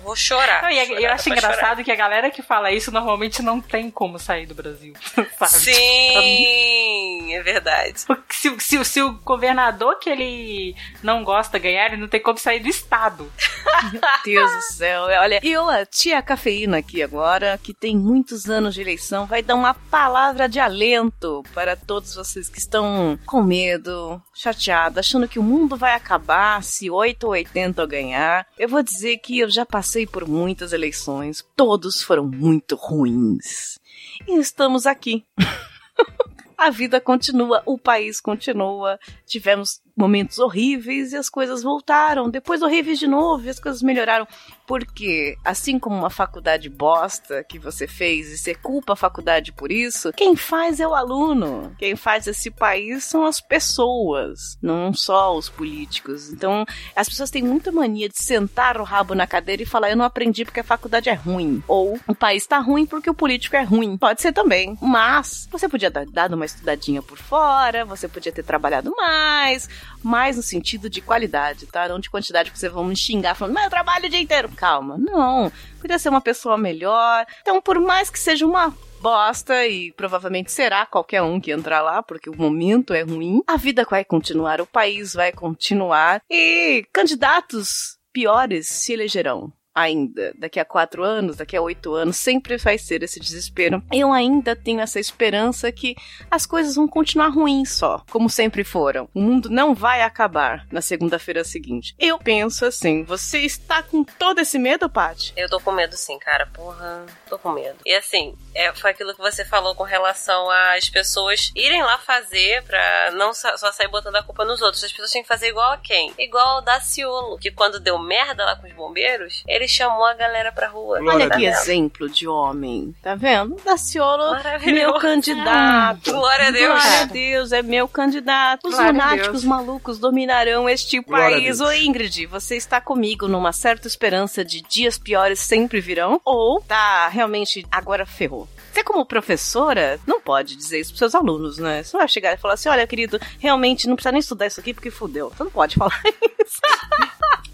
[0.00, 0.62] Eu vou chorar.
[0.62, 1.84] Não, e chorar, eu acho engraçado chorar.
[1.84, 4.94] que a galera que fala isso normalmente não tem como sair do Brasil.
[5.38, 5.50] Sabe?
[5.50, 8.04] Sim, é verdade.
[8.06, 12.38] Porque se, se, se, o governador que ele não gosta ganhar, ele não tem como
[12.38, 13.30] sair do estado.
[13.92, 15.02] Meu Deus do céu.
[15.02, 19.42] Olha, e eu, a tia Cafeína aqui agora, que tem muitos anos de eleição, vai
[19.42, 25.38] dar uma palavra de alento para todos vocês que estão com medo, chateados, achando que
[25.38, 28.46] o mundo vai acabar se 8 ou 80 ganhar.
[28.58, 33.76] Eu vou dizer que eu já passei passei por muitas eleições, todos foram muito ruins.
[34.24, 35.26] E estamos aqui.
[36.56, 39.00] a vida continua, o país continua.
[39.26, 42.30] Tivemos momentos horríveis e as coisas voltaram.
[42.30, 44.26] Depois horríveis de novo e as coisas melhoraram.
[44.66, 49.72] Porque, assim como uma faculdade bosta que você fez e você culpa a faculdade por
[49.72, 51.74] isso, quem faz é o aluno.
[51.78, 56.30] Quem faz esse país são as pessoas, não só os políticos.
[56.30, 56.64] Então,
[56.94, 60.04] as pessoas têm muita mania de sentar o rabo na cadeira e falar: eu não
[60.04, 61.62] aprendi porque a faculdade é ruim.
[61.66, 63.96] Ou o país tá ruim porque o político é ruim.
[63.96, 64.78] Pode ser também.
[64.80, 69.68] Mas você podia ter dado uma estudadinha por fora, você podia ter trabalhado mais,
[70.02, 71.88] mais no sentido de qualidade, tá?
[71.88, 74.48] Não de quantidade, porque vocês vão me xingar falando, mas eu trabalho o dia inteiro
[74.48, 74.96] calma.
[74.98, 75.50] Não,
[75.80, 77.26] podia ser uma pessoa melhor.
[77.40, 82.02] Então, por mais que seja uma bosta e provavelmente será qualquer um que entrar lá,
[82.02, 87.98] porque o momento é ruim, a vida vai continuar, o país vai continuar e candidatos
[88.12, 90.32] piores se elegerão ainda.
[90.38, 93.82] Daqui a quatro anos, daqui a oito anos, sempre vai ser esse desespero.
[93.92, 95.94] Eu ainda tenho essa esperança que
[96.30, 99.08] as coisas vão continuar ruins só, como sempre foram.
[99.14, 101.94] O mundo não vai acabar na segunda-feira seguinte.
[101.98, 105.32] Eu penso assim, você está com todo esse medo, Paty?
[105.36, 106.46] Eu tô com medo sim, cara.
[106.46, 107.78] Porra, tô com medo.
[107.84, 112.62] E assim, é, foi aquilo que você falou com relação às pessoas irem lá fazer
[112.64, 114.82] pra não só sair botando a culpa nos outros.
[114.82, 116.12] As pessoas têm que fazer igual a quem?
[116.18, 120.52] Igual o Daciolo, que quando deu merda lá com os bombeiros, ele chamou a galera
[120.52, 121.00] pra rua.
[121.02, 122.94] Olha que exemplo de homem.
[123.02, 123.56] Tá vendo?
[123.64, 126.12] Daciolo, meu candidato.
[126.12, 126.82] Glória a Deus.
[126.82, 128.68] Glória a Deus, é meu candidato.
[128.68, 131.60] Os Glória lunáticos malucos dominarão este Glória país.
[131.60, 136.20] Ô Ingrid, você está comigo numa certa esperança de dias piores sempre virão?
[136.24, 138.48] Ou tá realmente agora ferrou?
[138.72, 141.82] Você, como professora, não pode dizer isso pros seus alunos, né?
[141.82, 144.72] Você vai chegar e falar assim: olha, querido, realmente não precisa nem estudar isso aqui
[144.72, 145.30] porque fudeu.
[145.30, 146.00] Você não pode falar
[146.44, 146.60] isso.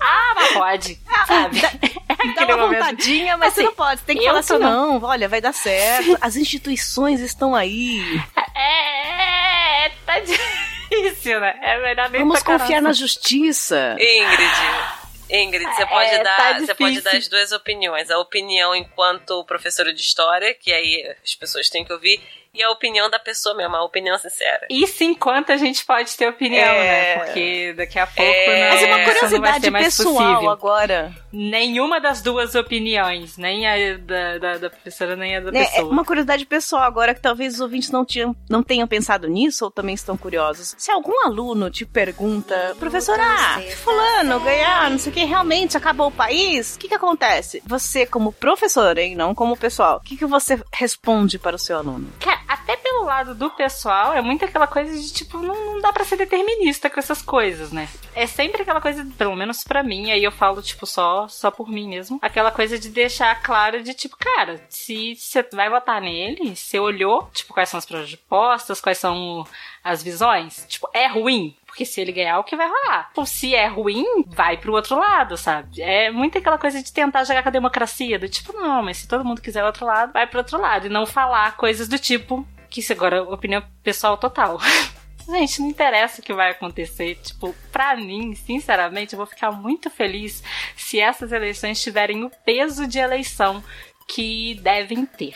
[0.01, 1.01] ah, mas pode.
[1.27, 1.61] Sabe?
[1.61, 4.01] Dá uma vontadinha, mas Assim, você não pode.
[4.01, 6.17] Você tem que falar assim: no- não, olha, vai dar certo.
[6.21, 8.21] As instituições estão aí.
[8.55, 11.59] É, tá difícil, né?
[11.63, 13.97] É melhor nem Vamos confiar na justiça.
[13.99, 15.06] Ingrid.
[15.31, 18.11] Ingrid, você pode É, dar, tá você pode dar as duas opiniões.
[18.11, 22.21] A opinião enquanto professora de história, que aí as pessoas têm que ouvir,
[22.57, 24.67] e a opinião da pessoa mesmo, a opinião sincera.
[24.71, 27.17] Isso enquanto a gente pode ter opinião, É.
[27.17, 27.25] né?
[27.25, 28.47] Porque daqui a pouco, É.
[28.47, 28.69] né?
[28.71, 30.51] Mas é uma não vai curiosidade ser mais pessoal possível.
[30.51, 31.15] agora.
[31.33, 35.65] Nenhuma das duas opiniões, nem a da, da, da professora, nem a da Né, é
[35.67, 35.91] pessoa.
[35.91, 39.71] uma curiosidade pessoal agora que talvez os ouvintes não, tinham, não tenham pensado nisso ou
[39.71, 40.75] também estão curiosos.
[40.79, 46.09] Se algum aluno te pergunta, professora, ah, fulano ganhar, não sei o que, realmente acabou
[46.09, 47.63] o país, o que que acontece?
[47.67, 51.77] Você como professor, hein, não como pessoal, o que que você responde para o seu
[51.77, 52.09] aluno?
[52.21, 55.93] Cara, até pelo lado do pessoal, é muito aquela coisa de tipo, não, não dá
[55.93, 57.89] pra ser determinista com essas coisas, né?
[58.15, 61.69] É sempre aquela coisa, pelo menos pra mim, aí eu falo, tipo, só, só por
[61.69, 66.55] mim mesmo, aquela coisa de deixar claro de tipo, cara, se você vai votar nele,
[66.55, 69.47] você olhou, tipo, quais são as propostas, quais são
[69.83, 71.57] as visões, tipo, é ruim.
[71.77, 73.11] Porque se ele ganhar, o que vai rolar?
[73.15, 75.83] Ou se é ruim, vai pro outro lado, sabe?
[75.83, 79.07] É muito aquela coisa de tentar jogar com a democracia, do tipo, não, mas se
[79.07, 80.87] todo mundo quiser o outro lado, vai pro outro lado.
[80.87, 84.59] E não falar coisas do tipo, que isso agora é opinião pessoal total.
[85.29, 87.17] Gente, não interessa o que vai acontecer.
[87.17, 90.43] Tipo, pra mim, sinceramente, eu vou ficar muito feliz
[90.75, 93.63] se essas eleições tiverem o peso de eleição
[94.09, 95.35] que devem ter.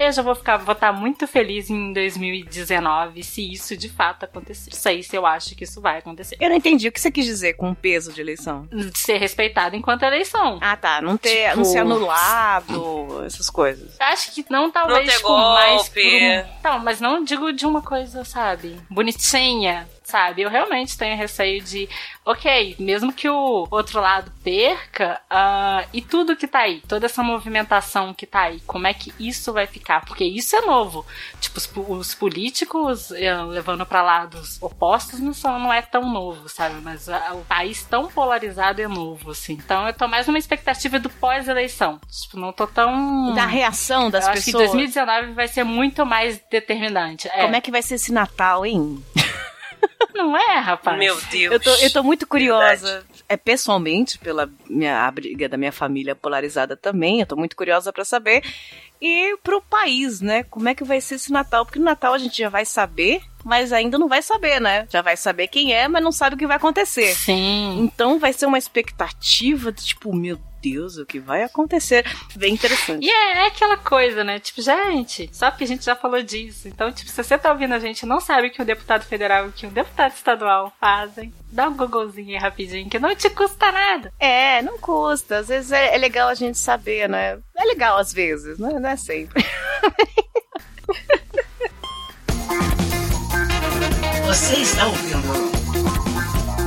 [0.00, 4.70] Eu já vou ficar, vou estar muito feliz em 2019 se isso de fato acontecer.
[4.72, 6.38] Não sei se eu acho que isso vai acontecer.
[6.40, 8.66] Eu não entendi o que você quis dizer com peso de eleição.
[8.94, 10.58] Ser respeitado enquanto eleição.
[10.62, 11.02] Ah, tá.
[11.02, 13.94] Não ter, Tipo- não ser anulado, essas coisas.
[14.00, 16.00] Acho que não, talvez, ter tipo, mais golpe.
[16.00, 16.59] por um...
[16.62, 18.80] Não, mas não digo de uma coisa, sabe?
[18.90, 19.88] Bonitinha.
[20.10, 20.42] sabe?
[20.42, 21.88] Eu realmente tenho receio de,
[22.24, 27.22] ok, mesmo que o outro lado perca, uh, e tudo que tá aí, toda essa
[27.22, 30.04] movimentação que tá aí, como é que isso vai ficar?
[30.04, 31.06] Porque isso é novo.
[31.40, 36.48] Tipo, os, os políticos uh, levando para lados opostos não, são, não é tão novo,
[36.48, 36.80] sabe?
[36.82, 39.52] Mas uh, o país tão polarizado é novo, assim.
[39.52, 42.00] Então eu tô mais numa expectativa do pós-eleição.
[42.08, 43.32] Tipo, não tô tão.
[43.34, 44.64] Da reação das eu pessoas.
[44.64, 47.28] Acho que 2019 vai ser muito mais determinante.
[47.28, 47.42] É.
[47.42, 49.02] Como é que vai ser esse Natal, hein?
[50.14, 50.98] Não é, rapaz?
[50.98, 51.52] Meu Deus.
[51.52, 52.86] Eu tô, eu tô muito curiosa.
[52.86, 53.24] Verdade.
[53.28, 57.20] É pessoalmente, pela minha, a briga da minha família polarizada também.
[57.20, 58.42] Eu tô muito curiosa para saber.
[59.00, 60.42] E pro país, né?
[60.44, 61.64] Como é que vai ser esse Natal?
[61.64, 64.86] Porque no Natal a gente já vai saber, mas ainda não vai saber, né?
[64.90, 67.14] Já vai saber quem é, mas não sabe o que vai acontecer.
[67.14, 67.78] Sim.
[67.80, 72.04] Então vai ser uma expectativa de tipo, meu Deus, o que vai acontecer?
[72.36, 73.04] Bem interessante.
[73.04, 74.38] E é, é, aquela coisa, né?
[74.38, 76.68] Tipo, gente, só que a gente já falou disso.
[76.68, 79.04] Então, tipo, se você tá ouvindo a gente e não sabe o que um deputado
[79.04, 83.14] federal e o que um deputado estadual fazem, dá um googlezinho aí rapidinho, que não
[83.14, 84.12] te custa nada.
[84.18, 85.38] É, não custa.
[85.38, 87.38] Às vezes é, é legal a gente saber, né?
[87.56, 88.78] É legal às vezes, né?
[88.78, 89.44] Não é sempre.
[94.26, 95.50] Você está ouvindo?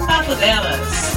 [0.05, 1.13] Papo delas.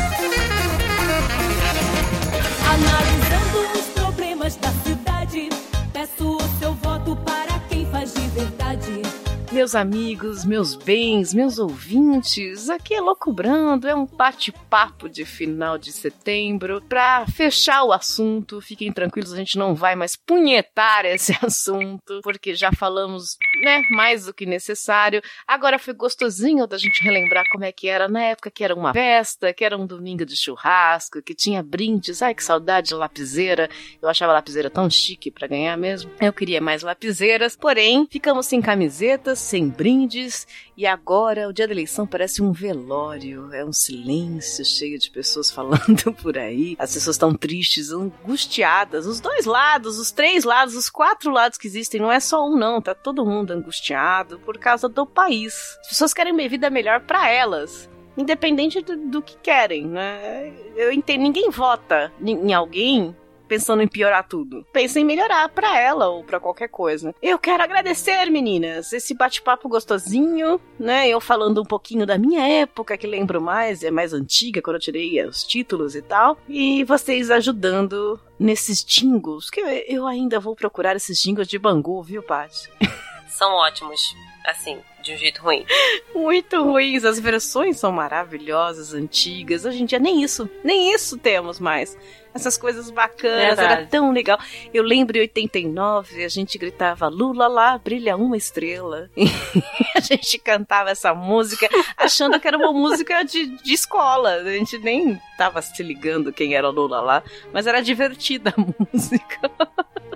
[2.77, 5.48] Analisando os problemas da cidade,
[5.94, 9.03] peço o seu voto para quem faz de verdade.
[9.51, 15.78] Meus amigos, meus bens, meus ouvintes, aqui é Louco Brando, é um bate-papo de final
[15.78, 16.82] de setembro.
[16.86, 22.55] Pra fechar o assunto, fiquem tranquilos, a gente não vai mais punhetar esse assunto, porque
[22.55, 25.22] já falamos, né, mais do que necessário.
[25.46, 28.92] Agora foi gostosinho da gente relembrar como é que era na época que era uma
[28.92, 32.22] festa, que era um domingo de churrasco, que tinha brindes.
[32.22, 33.68] Ai, que saudade de lapiseira.
[34.00, 36.10] Eu achava lapiseira tão chique para ganhar mesmo.
[36.20, 40.46] Eu queria mais lapiseiras, porém, ficamos sem camisetas sem brindes,
[40.77, 45.51] e agora o dia da eleição parece um velório, é um silêncio cheio de pessoas
[45.51, 46.77] falando por aí.
[46.78, 51.66] As pessoas estão tristes, angustiadas, os dois lados, os três lados, os quatro lados que
[51.66, 55.78] existem, não é só um não, tá todo mundo angustiado por causa do país.
[55.81, 60.51] As pessoas querem uma vida melhor para elas independente do, do, que querem, né?
[60.74, 63.15] Eu entendo, ninguém vota em alguém
[63.47, 64.64] pensando em piorar tudo.
[64.73, 67.14] Pensa em melhorar para ela ou para qualquer coisa.
[67.23, 71.09] Eu quero agradecer, meninas, esse bate-papo gostosinho, né?
[71.09, 74.81] Eu falando um pouquinho da minha época, que lembro mais, é mais antiga, quando eu
[74.81, 76.39] tirei os títulos e tal.
[76.48, 82.23] E vocês ajudando nesses jingles, que eu, ainda vou procurar esses jingles de Bangu, viu,
[82.23, 82.70] Paty?
[83.28, 84.15] São ótimos,
[84.47, 85.65] assim, de um jeito ruim.
[86.15, 87.05] Muito ruins.
[87.05, 89.65] As versões são maravilhosas, antigas.
[89.65, 91.97] Hoje em dia nem isso, nem isso temos mais.
[92.35, 93.73] Essas coisas bacanas, Verdade.
[93.73, 94.39] era tão legal.
[94.73, 99.09] Eu lembro em 89, a gente gritava Lula lá, brilha uma estrela.
[99.16, 101.66] E a gente cantava essa música
[101.97, 104.35] achando que era uma música de, de escola.
[104.35, 107.23] A gente nem tava se ligando quem era Lula lá,
[107.53, 108.61] mas era divertida a
[108.93, 109.51] música.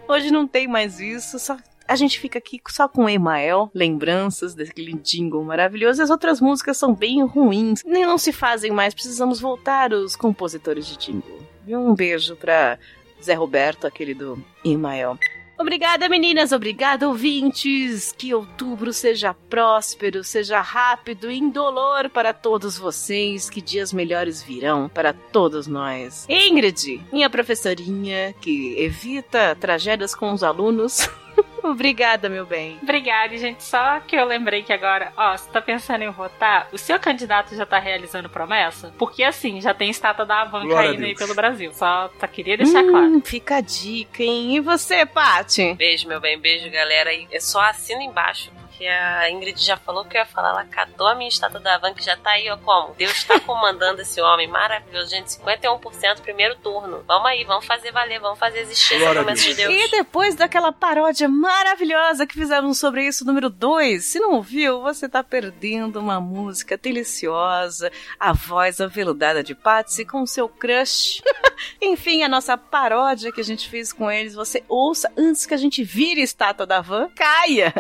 [0.06, 1.56] Hoje não tem mais isso, só
[1.90, 6.00] a gente fica aqui só com Emael, lembranças daquele jingle maravilhoso.
[6.00, 8.94] As outras músicas são bem ruins, nem não se fazem mais.
[8.94, 11.40] Precisamos voltar os compositores de jingle.
[11.66, 12.78] E um beijo para
[13.20, 15.18] Zé Roberto, aquele do Emael.
[15.58, 16.52] Obrigada, meninas.
[16.52, 18.14] Obrigada, ouvintes.
[18.16, 23.50] Que outubro seja próspero, seja rápido e indolor para todos vocês.
[23.50, 26.24] Que dias melhores virão para todos nós.
[26.28, 31.10] Ingrid, minha professorinha que evita tragédias com os alunos.
[31.70, 32.78] Obrigada, meu bem.
[32.82, 33.62] Obrigada, gente.
[33.62, 37.54] Só que eu lembrei que agora, ó, você tá pensando em votar, o seu candidato
[37.54, 38.92] já tá realizando promessa?
[38.98, 41.72] Porque assim, já tem estátua da Avan caindo aí pelo Brasil.
[41.72, 43.22] Só, só queria deixar hum, claro.
[43.24, 44.56] Fica a dica, hein?
[44.56, 45.74] E você, Paty?
[45.74, 46.38] Beijo, meu bem.
[46.38, 47.12] Beijo, galera.
[47.12, 48.50] E só assina embaixo
[48.80, 50.50] que a Ingrid já falou que eu ia falar.
[50.50, 52.94] Ela catou a minha estátua da Van, que já tá aí, ó, como?
[52.94, 55.10] Deus está comandando esse homem maravilhoso.
[55.10, 57.04] Gente, 51% primeiro turno.
[57.06, 59.74] Vamos aí, vamos fazer valer, vamos fazer existir essa promessa de Deus.
[59.74, 65.06] E depois daquela paródia maravilhosa que fizemos sobre isso, número 2, se não ouviu, você
[65.06, 71.22] tá perdendo uma música deliciosa, a voz aveludada de Patsy com seu crush.
[71.82, 75.58] Enfim, a nossa paródia que a gente fez com eles, você ouça antes que a
[75.58, 77.74] gente vire estátua da Van, caia.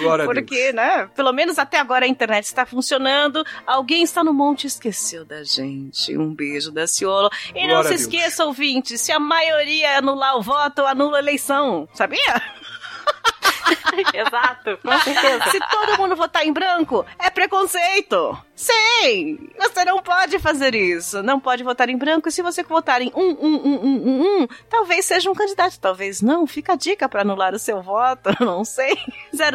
[0.00, 1.08] Glória porque, né?
[1.14, 3.44] Pelo menos até agora a internet está funcionando.
[3.66, 6.16] Alguém está no monte e esqueceu da gente.
[6.16, 7.30] Um beijo da Ciolo.
[7.48, 11.88] E Glória não se esqueça, ouvinte, se a maioria anular o voto, anula a eleição.
[11.94, 12.20] Sabia?
[14.14, 15.50] Exato, com certeza.
[15.50, 18.38] Se todo mundo votar em branco, é preconceito.
[18.54, 19.48] Sim!
[19.58, 21.22] Você não pode fazer isso.
[21.22, 22.28] Não pode votar em branco.
[22.28, 25.78] E se você votar em um, um, um, um, um, um talvez seja um candidato.
[25.80, 26.46] Talvez não.
[26.46, 28.30] Fica a dica para anular o seu voto.
[28.40, 28.98] Não sei.
[29.32, 29.50] 000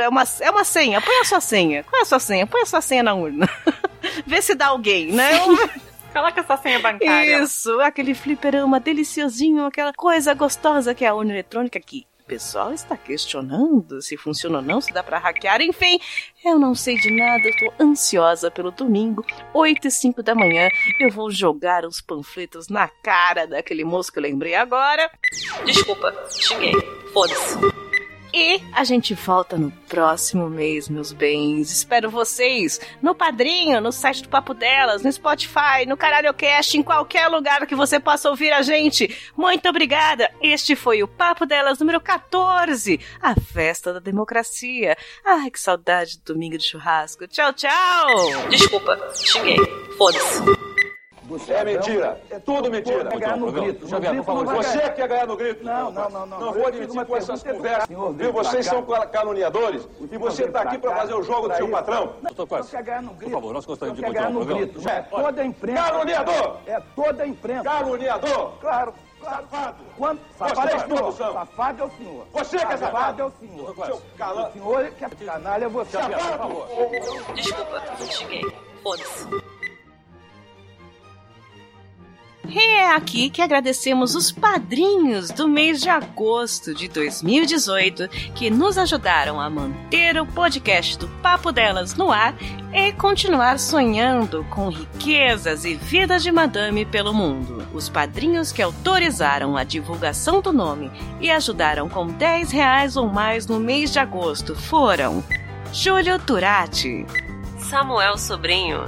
[0.00, 1.00] é uma, é uma senha.
[1.00, 1.84] Põe a sua senha.
[1.84, 2.46] Qual é a sua senha?
[2.46, 3.48] Põe a sua senha na urna.
[4.26, 5.40] Vê se dá alguém, né?
[6.12, 7.42] Coloca essa senha bancária.
[7.42, 12.06] Isso, aquele fliperama deliciosinho, aquela coisa gostosa que é a urna eletrônica aqui.
[12.22, 15.98] O pessoal está questionando se funciona ou não, se dá para hackear, enfim.
[16.44, 20.68] Eu não sei de nada, eu tô ansiosa pelo domingo, 8 e 5 da manhã.
[21.00, 25.10] Eu vou jogar os panfletos na cara daquele moço que eu lembrei agora.
[25.66, 26.72] Desculpa, xinguei.
[27.12, 27.81] Foda-se.
[28.34, 31.70] E a gente volta no próximo mês, meus bens.
[31.70, 37.28] Espero vocês no Padrinho, no site do Papo Delas, no Spotify, no CaralhoCast, em qualquer
[37.28, 39.14] lugar que você possa ouvir a gente.
[39.36, 40.30] Muito obrigada.
[40.40, 44.96] Este foi o Papo Delas número 14, a festa da democracia.
[45.24, 47.26] Ai, que saudade do domingo de churrasco.
[47.26, 48.48] Tchau, tchau.
[48.48, 49.58] Desculpa, xinguei.
[49.98, 50.61] Foda-se.
[51.48, 52.20] É mentira.
[52.30, 53.04] É tudo mentira.
[53.04, 53.88] Ganhar no grito.
[53.88, 54.56] Xavier, por favor.
[54.56, 55.64] Você quer ganhar no grito?
[55.64, 56.26] Não, não, não.
[56.26, 57.88] Não, Não vou admitir com essas conversas.
[57.88, 58.32] Viu?
[58.32, 62.14] Vocês são caluniadores e você está aqui para fazer o jogo do seu patrão.
[62.22, 63.30] Doutor Quase, quer ganhar no grito.
[63.30, 64.60] Por favor, nós gostaríamos de continuar o programa.
[64.60, 64.88] grito.
[64.88, 65.82] É toda a imprensa.
[65.82, 66.56] Caluniador!
[66.66, 67.64] É toda a imprensa.
[67.64, 68.52] Caluniador!
[68.60, 68.92] Claro.
[68.92, 68.94] claro.
[69.22, 69.76] Safado!
[69.96, 71.12] Quando, safado é o senhor.
[71.12, 72.26] Safado é o senhor.
[72.32, 72.80] Você que é safado.
[72.80, 73.74] Safado é o senhor.
[73.86, 75.98] Seu O senhor que é canalha é você.
[75.98, 76.68] Favor.
[77.34, 78.42] Desculpa, xinguei.
[78.82, 79.51] Foda-se.
[82.48, 88.76] E é aqui que agradecemos os padrinhos do mês de agosto de 2018 que nos
[88.76, 92.34] ajudaram a manter o podcast do Papo Delas no ar
[92.72, 97.66] e continuar sonhando com riquezas e vida de madame pelo mundo.
[97.72, 100.90] Os padrinhos que autorizaram a divulgação do nome
[101.20, 105.24] e ajudaram com 10 reais ou mais no mês de agosto foram
[105.72, 107.06] Júlio Turati,
[107.58, 108.84] Samuel Sobrinho.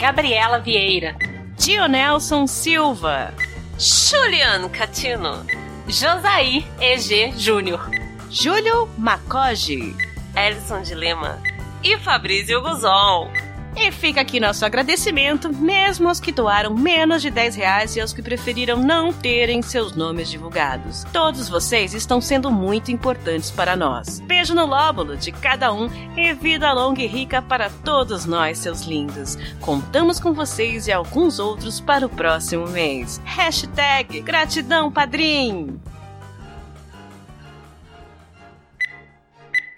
[0.00, 1.39] Gabriela Vieira.
[1.60, 3.34] Dionelson Silva,
[3.78, 5.44] Juliano Catino.
[5.86, 7.82] Josaí EG Júnior.
[8.30, 9.94] Júlio Macoge.
[10.34, 11.38] Elson de Lima.
[11.84, 13.30] E Fabrício Guzon.
[13.76, 18.12] E fica aqui nosso agradecimento, mesmo aos que doaram menos de 10 reais e aos
[18.12, 21.04] que preferiram não terem seus nomes divulgados.
[21.12, 24.20] Todos vocês estão sendo muito importantes para nós.
[24.20, 28.82] Beijo no lóbulo de cada um e vida longa e rica para todos nós, seus
[28.82, 29.38] lindos.
[29.60, 33.20] Contamos com vocês e alguns outros para o próximo mês.
[33.24, 35.80] Hashtag gratidão, padrinho!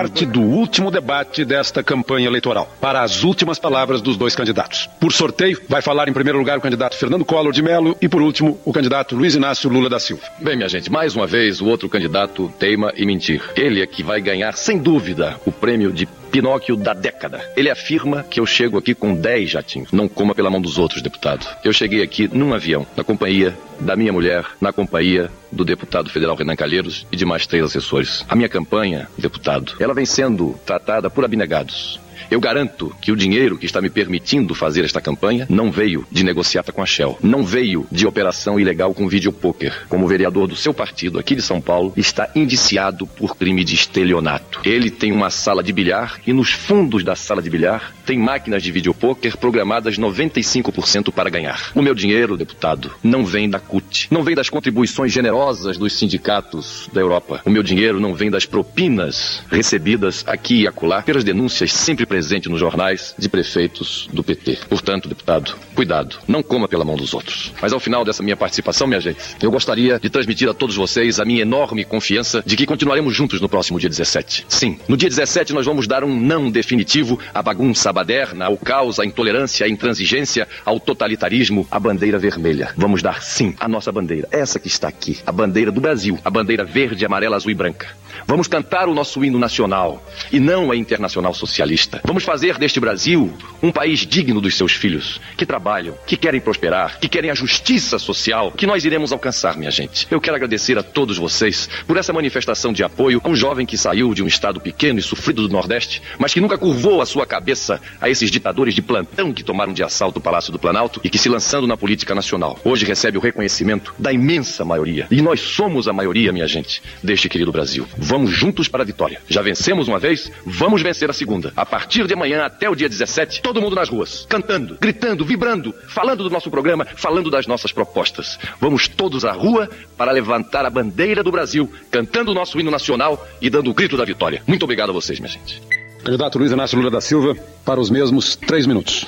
[0.03, 4.91] Parte do último debate desta campanha eleitoral, para as últimas palavras dos dois candidatos.
[4.99, 8.21] Por sorteio, vai falar em primeiro lugar o candidato Fernando Collor de Mello e, por
[8.21, 10.25] último, o candidato Luiz Inácio Lula da Silva.
[10.41, 13.41] Bem, minha gente, mais uma vez o outro candidato teima em mentir.
[13.55, 17.47] Ele é que vai ganhar, sem dúvida, o prêmio de Pinóquio da década.
[17.55, 19.93] Ele afirma que eu chego aqui com 10 jatinhos.
[19.93, 21.47] Não coma pela mão dos outros, deputado.
[21.63, 26.35] Eu cheguei aqui num avião, na companhia da minha mulher, na companhia do deputado federal
[26.35, 28.25] Renan Calheiros e de mais três assessores.
[28.31, 32.01] A minha campanha, deputado, ela vem sendo tratada por abnegados.
[32.33, 36.25] Eu garanto que o dinheiro que está me permitindo fazer esta campanha não veio de
[36.25, 39.87] negociata com a Shell, não veio de operação ilegal com videopoker.
[39.87, 44.63] Como vereador do seu partido aqui de São Paulo, está indiciado por crime de estelionato.
[44.65, 48.63] Ele tem uma sala de bilhar e nos fundos da sala de bilhar tem máquinas
[48.63, 51.71] de videopoker programadas 95% para ganhar.
[51.75, 56.89] O meu dinheiro, deputado, não vem da CUT, não vem das contribuições generosas dos sindicatos
[56.95, 57.43] da Europa.
[57.45, 62.22] O meu dinheiro não vem das propinas recebidas aqui e acolá pelas denúncias sempre presentes
[62.49, 64.59] nos jornais de prefeitos do PT.
[64.69, 67.53] Portanto, deputado, cuidado, não coma pela mão dos outros.
[67.61, 71.21] Mas ao final dessa minha participação, minha gente, eu gostaria de transmitir a todos vocês
[71.21, 74.47] a minha enorme confiança de que continuaremos juntos no próximo dia 17.
[74.49, 78.99] Sim, no dia 17 nós vamos dar um não definitivo à bagunça baderna, ao caos,
[78.99, 82.73] à intolerância, à intransigência, ao totalitarismo, à bandeira vermelha.
[82.77, 86.31] Vamos dar sim a nossa bandeira, essa que está aqui, a bandeira do Brasil, a
[86.31, 87.89] bandeira verde, amarela, azul e branca.
[88.27, 92.01] Vamos cantar o nosso hino nacional e não a internacional socialista.
[92.05, 93.33] Vamos fazer deste Brasil
[93.63, 97.99] um país digno dos seus filhos, que trabalham, que querem prosperar, que querem a justiça
[97.99, 100.07] social, que nós iremos alcançar, minha gente.
[100.11, 103.79] Eu quero agradecer a todos vocês por essa manifestação de apoio a um jovem que
[103.79, 107.27] saiu de um estado pequeno e sofrido do Nordeste, mas que nunca curvou a sua
[107.27, 111.11] cabeça a esses ditadores de plantão que tomaram de assalto o Palácio do Planalto e
[111.11, 112.59] que se lançando na política nacional.
[112.65, 115.07] Hoje recebe o reconhecimento da imensa maioria.
[115.11, 117.87] E nós somos a maioria, minha gente, deste querido Brasil.
[118.13, 119.23] Vamos juntos para a vitória.
[119.27, 121.51] Já vencemos uma vez, vamos vencer a segunda.
[121.57, 125.75] A partir de amanhã até o dia 17, todo mundo nas ruas, cantando, gritando, vibrando,
[125.89, 128.39] falando do nosso programa, falando das nossas propostas.
[128.61, 129.67] Vamos todos à rua
[129.97, 133.97] para levantar a bandeira do Brasil, cantando o nosso hino nacional e dando o grito
[133.97, 134.43] da vitória.
[134.47, 135.63] Muito obrigado a vocês, minha gente.
[136.05, 137.35] Candidato Luiz Inácio Lula da Silva,
[137.65, 139.07] para os mesmos três minutos.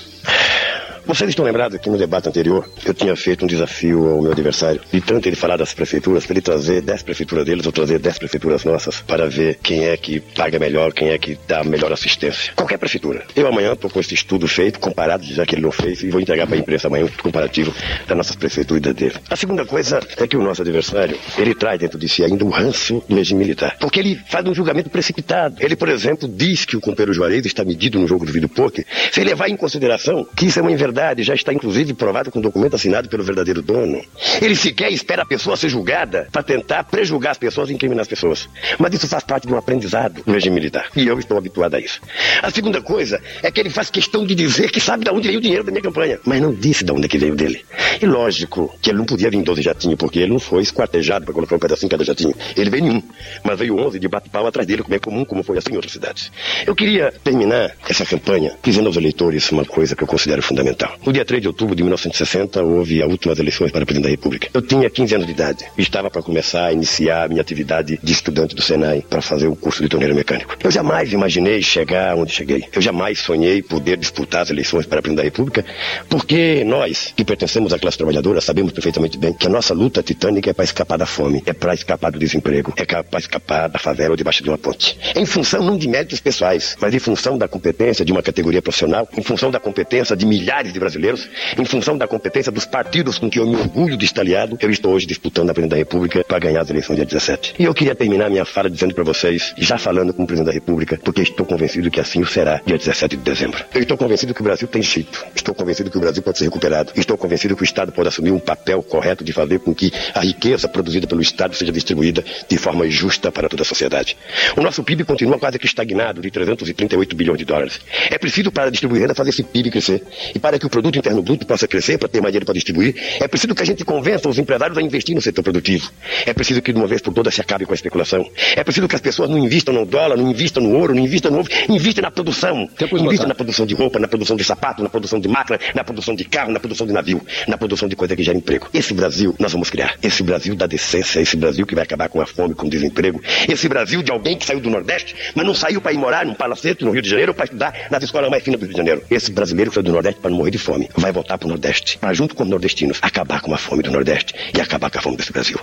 [1.07, 4.81] Vocês estão lembrados que no debate anterior eu tinha feito um desafio ao meu adversário
[4.91, 8.19] de tanto ele falar das prefeituras, para ele trazer 10 prefeituras deles ou trazer 10
[8.19, 12.55] prefeituras nossas para ver quem é que paga melhor, quem é que dá melhor assistência.
[12.55, 13.23] Qualquer prefeitura.
[13.37, 16.21] Eu amanhã estou com esse estudo feito, comparado, já que ele não fez, e vou
[16.23, 17.75] entregar para a imprensa amanhã um comparativo
[18.07, 19.15] das nossas prefeituras e dele.
[19.29, 22.49] A segunda coisa é que o nosso adversário, ele traz dentro de si ainda o
[22.49, 23.77] ranço do regime militar.
[23.79, 25.57] Porque ele faz um julgamento precipitado.
[25.61, 28.87] Ele, por exemplo, diz que o companheiro Juarez está medido no jogo do vídeo poker,
[29.13, 32.77] sem levar em consideração que isso é uma inverdade, já está inclusive provado com documento
[32.77, 34.03] assinado pelo verdadeiro dono.
[34.41, 38.09] Ele sequer espera a pessoa ser julgada para tentar prejulgar as pessoas e incriminar as
[38.09, 38.49] pessoas.
[38.79, 40.89] Mas isso faz parte de um aprendizado do regime militar.
[40.97, 42.01] E eu estou habituado a isso.
[42.43, 45.39] A segunda coisa é que ele faz questão de dizer que sabe de onde veio
[45.39, 47.65] o dinheiro da minha campanha, mas não disse de onde é que veio dele.
[48.01, 51.25] E lógico que ele não podia vir em 12 jatinhos, porque ele não foi esquartejado
[51.25, 52.35] para colocar um pedacinho em cada jatinho.
[52.57, 53.03] Ele veio em um,
[53.43, 55.93] mas veio 11 de bate-pau atrás dele, como é comum, como foi assim em outras
[55.93, 56.31] cidades.
[56.67, 60.84] Eu queria terminar essa campanha dizendo aos eleitores uma coisa que eu considero fundamental.
[61.05, 64.49] No dia 3 de outubro de 1960, houve as últimas eleições para presidente da República.
[64.53, 67.99] Eu tinha 15 anos de idade e estava para começar a iniciar a minha atividade
[68.03, 70.57] de estudante do Senai para fazer o curso de torneiro mecânico.
[70.63, 72.65] Eu jamais imaginei chegar onde cheguei.
[72.73, 75.65] Eu jamais sonhei poder disputar as eleições para presidente da República,
[76.09, 80.51] porque nós, que pertencemos à classe trabalhadora, sabemos perfeitamente bem que a nossa luta titânica
[80.51, 84.11] é para escapar da fome, é para escapar do desemprego, é para escapar da favela
[84.11, 84.99] ou debaixo de uma ponte.
[85.17, 89.09] Em função não de méritos pessoais, mas em função da competência de uma categoria profissional,
[89.17, 91.29] em função da competência de milhares de brasileiros,
[91.59, 94.71] em função da competência dos partidos com que eu me orgulho de estar aliado, eu
[94.71, 97.55] estou hoje disputando a presidente da República para ganhar as eleições dia 17.
[97.59, 100.53] E eu queria terminar minha fala dizendo para vocês, já falando com o presidente da
[100.53, 103.65] República, porque estou convencido que assim o será dia 17 de dezembro.
[103.75, 105.25] Eu estou convencido que o Brasil tem jeito.
[105.35, 106.93] Estou convencido que o Brasil pode ser recuperado.
[106.97, 110.21] Estou convencido que o Estado pode assumir um papel correto de fazer com que a
[110.21, 114.17] riqueza produzida pelo Estado seja distribuída de forma justa para toda a sociedade.
[114.57, 117.81] O nosso PIB continua quase que estagnado de 338 bilhões de dólares.
[118.11, 120.03] É preciso para distribuir renda fazer esse PIB crescer.
[120.35, 122.95] E para que o produto interno bruto possa crescer, para ter mais dinheiro para distribuir,
[123.21, 125.91] é preciso que a gente convença os empresários a investir no setor produtivo.
[126.27, 128.29] É preciso que de uma vez por todas se acabe com a especulação.
[128.57, 131.31] É preciso que as pessoas não invistam no dólar, não invistam no ouro, não invistam
[131.31, 132.69] no ovo, invistam na produção.
[132.93, 136.15] Invistam na produção de roupa, na produção de sapato, na produção de máquina, na produção
[136.15, 138.69] de carro, na produção de navio, na produção de coisa que gera emprego.
[138.73, 139.97] Esse Brasil nós vamos criar.
[140.03, 143.21] Esse Brasil da decência, esse Brasil que vai acabar com a fome, com o desemprego.
[143.49, 146.35] Esse Brasil de alguém que saiu do Nordeste, mas não saiu para ir morar num
[146.35, 149.03] palacete no Rio de Janeiro para estudar nas escolas mais finas do Rio de Janeiro.
[149.11, 151.49] Esse brasileiro que saiu do Nordeste para não morrer de fome, vai voltar para o
[151.49, 154.99] Nordeste, para junto com os nordestinos, acabar com a fome do Nordeste e acabar com
[154.99, 155.59] a fome desse Brasil.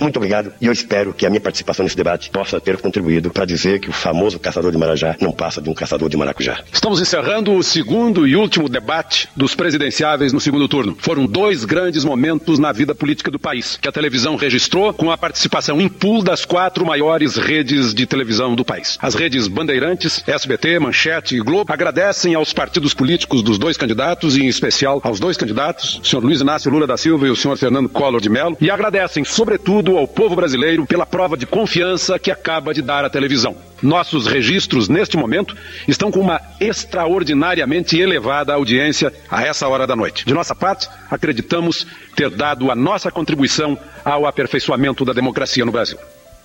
[0.00, 3.44] Muito obrigado e eu espero que a minha participação nesse debate possa ter contribuído para
[3.44, 6.60] dizer que o famoso caçador de Marajá não passa de um caçador de maracujá.
[6.72, 10.96] Estamos encerrando o segundo e último debate dos presidenciáveis no segundo turno.
[10.98, 15.18] Foram dois grandes momentos na vida política do país, que a televisão registrou com a
[15.18, 18.98] participação em pool das quatro maiores redes de televisão do país.
[19.00, 24.42] As redes Bandeirantes, SBT, Manchete e Globo agradecem aos partidos políticos dos dois candidatos, e
[24.42, 27.56] em especial aos dois candidatos, o senhor Luiz Inácio Lula da Silva e o senhor
[27.56, 29.65] Fernando Collor de Mello, e agradecem, sobretudo,
[29.98, 33.56] ao povo brasileiro pela prova de confiança que acaba de dar a televisão.
[33.82, 35.56] Nossos registros, neste momento,
[35.88, 40.24] estão com uma extraordinariamente elevada audiência a essa hora da noite.
[40.24, 45.98] De nossa parte, acreditamos ter dado a nossa contribuição ao aperfeiçoamento da democracia no Brasil.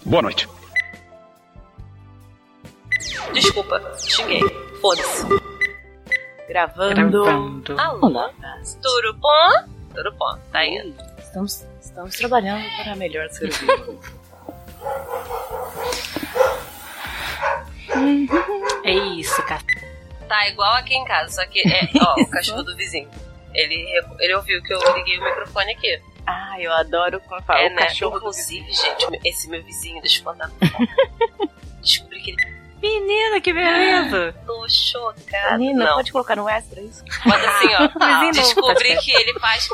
[0.04, 0.50] Boa noite.
[3.34, 4.42] Desculpa, xinguei.
[4.82, 5.26] Foda-se.
[6.50, 6.96] Gravando.
[6.96, 7.80] Gravando.
[7.80, 8.30] Alô?
[8.82, 9.50] Tudo bom?
[9.96, 10.96] Tudo bom, tá indo.
[11.20, 13.66] Estamos, estamos trabalhando para melhor serviço.
[18.84, 19.62] É isso, cara.
[20.28, 23.10] Tá igual aqui em casa, só que é, ó, o cachorro do vizinho.
[23.54, 23.86] Ele,
[24.20, 26.02] ele ouviu que eu liguei o microfone aqui.
[26.26, 27.82] Ah, eu adoro quando fala É, o né?
[27.84, 28.18] cachorro.
[28.18, 30.50] Inclusive, gente, esse meu vizinho, deixa eu contar.
[31.82, 32.62] Descobri que ele.
[32.82, 34.34] Menina, que beleza!
[34.48, 35.58] Tô chocada.
[35.58, 35.96] Menina, não.
[35.96, 37.04] pode colocar no extra isso?
[37.26, 38.32] Bota assim, ó.
[38.32, 39.68] Descobri que ele faz.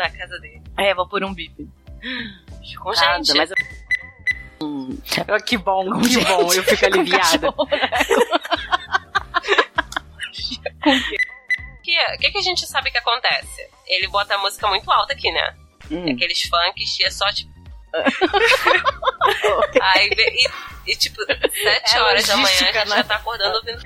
[0.00, 0.62] Na casa dele.
[0.78, 1.68] É, vou pôr um bip.
[2.82, 3.34] Com gente.
[3.34, 3.56] mas eu...
[4.62, 4.98] Hum,
[5.46, 7.48] que bom, que bom, eu fico aliviada.
[7.48, 7.66] O
[11.82, 13.68] que, que, que a gente sabe que acontece?
[13.86, 15.54] Ele bota a música muito alta aqui, né?
[15.90, 16.12] Hum.
[16.12, 17.50] Aqueles funks e é só tipo.
[19.82, 20.48] Aí, e,
[20.92, 22.96] e, tipo, sete É horas da manhã a gente né?
[22.96, 23.82] já tá acordando ouvindo.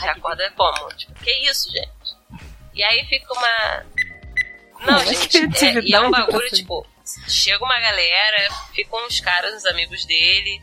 [0.00, 0.88] Já acorda como?
[0.94, 2.16] Tipo, que isso, gente?
[2.74, 3.86] E aí fica uma.
[4.84, 6.86] Não, gente, é, e é um bagulho, tipo,
[7.28, 10.60] Chega uma galera, ficam uns caras, uns amigos dele,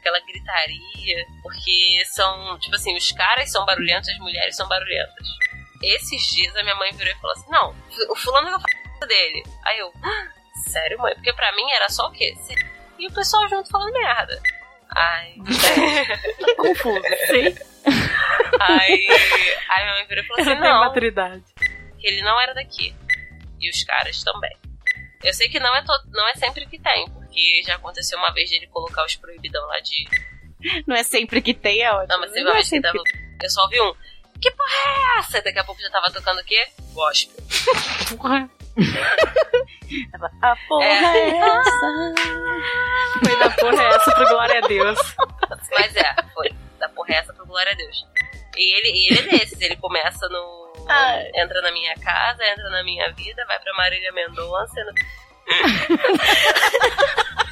[0.00, 5.26] aquela gritaria, porque são, tipo assim, os caras são barulhentos, as mulheres são barulhentas.
[5.82, 7.76] Esses dias a minha mãe virou e falou assim: Não,
[8.10, 9.44] o fulano vai falar dele.
[9.64, 10.28] Aí eu, "Ah,
[10.70, 11.14] sério, mãe?
[11.14, 12.34] Porque pra mim era só o quê?
[12.98, 14.42] E o pessoal junto falando merda.
[14.90, 15.34] Ai,
[16.56, 17.54] Confuso, sim.
[18.58, 19.06] Aí,
[19.68, 21.44] aí minha mãe virou e falou assim: tem Não, maturidade.
[22.00, 22.94] que ele não era daqui.
[23.60, 24.56] E os caras também.
[25.24, 28.48] Eu sei que não é, não é sempre que tem, porque já aconteceu uma vez
[28.50, 30.06] de ele colocar os proibidão lá de.
[30.86, 32.08] Não é sempre que tem, é ótimo.
[32.08, 32.98] Não, mas teve uma é vez que tava.
[33.42, 33.92] Eu só ouvi um.
[34.40, 35.42] Que porra é essa?
[35.42, 36.66] Daqui a pouco já tava tocando o quê?
[36.92, 37.36] Gospel.
[38.16, 38.50] Porra.
[40.42, 41.30] A porra É.
[41.30, 42.14] é essa?
[43.24, 44.98] Foi da porra essa pro glória a Deus.
[45.78, 46.50] Mas é, foi.
[46.78, 48.04] Da porra essa pro glória a Deus.
[48.56, 50.86] E ele, e ele é desses, ele começa no.
[50.88, 51.30] Ai.
[51.34, 54.84] Entra na minha casa, entra na minha vida, vai pra Marília Mendonça.
[54.84, 54.92] No...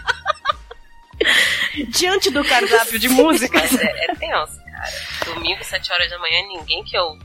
[1.88, 3.72] Diante do cardápio de músicas.
[3.72, 4.92] Mas é, é tenso, cara.
[5.24, 7.18] Domingo, 7 horas da manhã, ninguém que eu.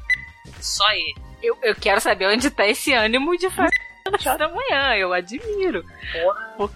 [0.59, 1.15] Só ele.
[1.41, 3.73] Eu, eu quero saber onde tá esse ânimo de fazer
[4.13, 4.95] às horas da manhã.
[4.95, 5.85] Eu admiro.
[6.57, 6.73] Porra.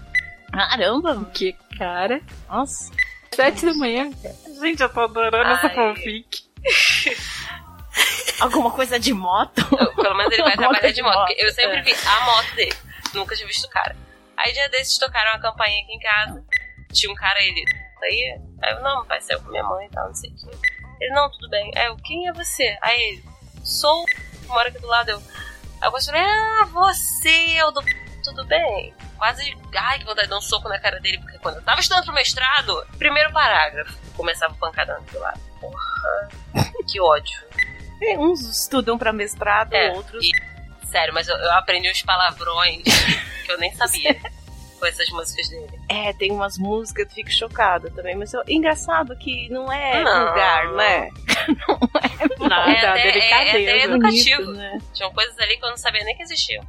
[0.52, 1.24] Caramba.
[1.34, 2.20] Que cara.
[2.48, 2.90] Nossa.
[3.34, 4.34] Sete da manhã, cara.
[4.60, 5.74] Gente, eu tô adorando essa Ai.
[5.74, 6.43] fanfic.
[8.40, 9.64] Alguma coisa de moto?
[9.68, 11.32] Pelo menos ele vai Alguma trabalhar de moto.
[11.36, 11.82] eu sempre é.
[11.82, 12.76] vi a moto dele.
[13.14, 13.96] Nunca tinha visto o cara.
[14.36, 16.44] Aí dia desses tocaram uma campainha aqui em casa.
[16.92, 17.64] Tinha um cara, ele.
[18.02, 20.58] Aí, aí eu, não, pai, saiu com minha mãe e tal, não sei o quê.
[21.00, 21.70] Ele, não, tudo bem.
[21.76, 22.76] Aí eu, quem é você?
[22.82, 23.24] Aí ele,
[23.64, 25.10] sou que mora aqui do lado.
[25.10, 25.22] Eu,
[25.80, 27.82] aí eu falei, ah, você o do.
[28.22, 28.94] Tudo bem.
[29.18, 31.80] Quase, ai, que vontade de dar um soco na cara dele, porque quando eu tava
[31.80, 35.40] estudando pro mestrado, primeiro parágrafo, começava o pancadão do lado.
[35.70, 36.28] Porra,
[36.90, 37.38] que ódio.
[38.02, 40.24] É, Uns estudam pra mestrado, É, outros.
[40.24, 42.82] e- sério, mas eu, eu aprendi uns palavrões
[43.46, 44.14] que eu nem sabia
[44.78, 45.78] com essas músicas dele.
[45.88, 50.02] É, tem umas músicas que eu fico chocada também, mas eu- engraçado que não é
[50.02, 50.26] Não.
[50.26, 51.08] vulgar, né?
[52.40, 53.70] Nada, é, até, é, é delicadeza.
[53.70, 54.42] até educativo.
[54.44, 54.78] Bonito, né?
[54.92, 56.64] Tinham coisas ali que eu não sabia nem que existiam.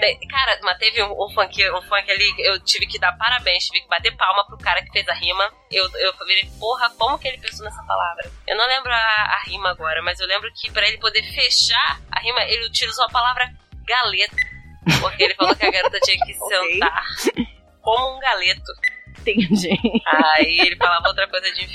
[0.00, 3.64] De- Cara, mas teve um, um funk, um funk ali, eu tive que dar parabéns,
[3.64, 5.50] tive que bater palma pro cara que fez a rima.
[5.70, 8.30] Eu, eu virei, porra, como que ele pensou nessa palavra?
[8.46, 12.00] Eu não lembro a, a rima agora, mas eu lembro que pra ele poder fechar
[12.12, 13.50] a rima, ele utilizou a palavra
[13.86, 14.36] galeta.
[15.00, 17.04] Porque ele falou que a garota tinha que sentar
[17.82, 18.72] como um galeto.
[19.20, 19.70] Entendi.
[20.06, 21.66] Aí ele falava outra coisa de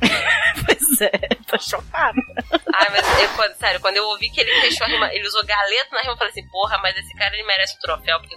[0.66, 1.10] Pois é,
[1.46, 2.20] tô chocada.
[2.74, 5.44] Ai, mas eu, quando- sério, quando eu ouvi que ele fechou a rima, ele usou
[5.46, 8.36] galeto na rima, eu falei assim, porra, mas esse cara ele merece um troféu, porque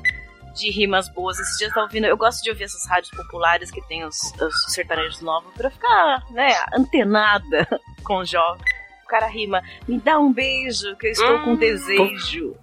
[0.55, 1.39] De rimas boas.
[1.39, 2.05] Esses dias eu tava ouvindo.
[2.05, 6.23] Eu gosto de ouvir essas rádios populares que tem os, os sertanejos novos pra ficar,
[6.29, 7.67] né, antenada
[8.05, 8.63] com o jovem.
[9.03, 11.43] O cara rima, me dá um beijo, que eu estou Hum.
[11.43, 12.55] com desejo.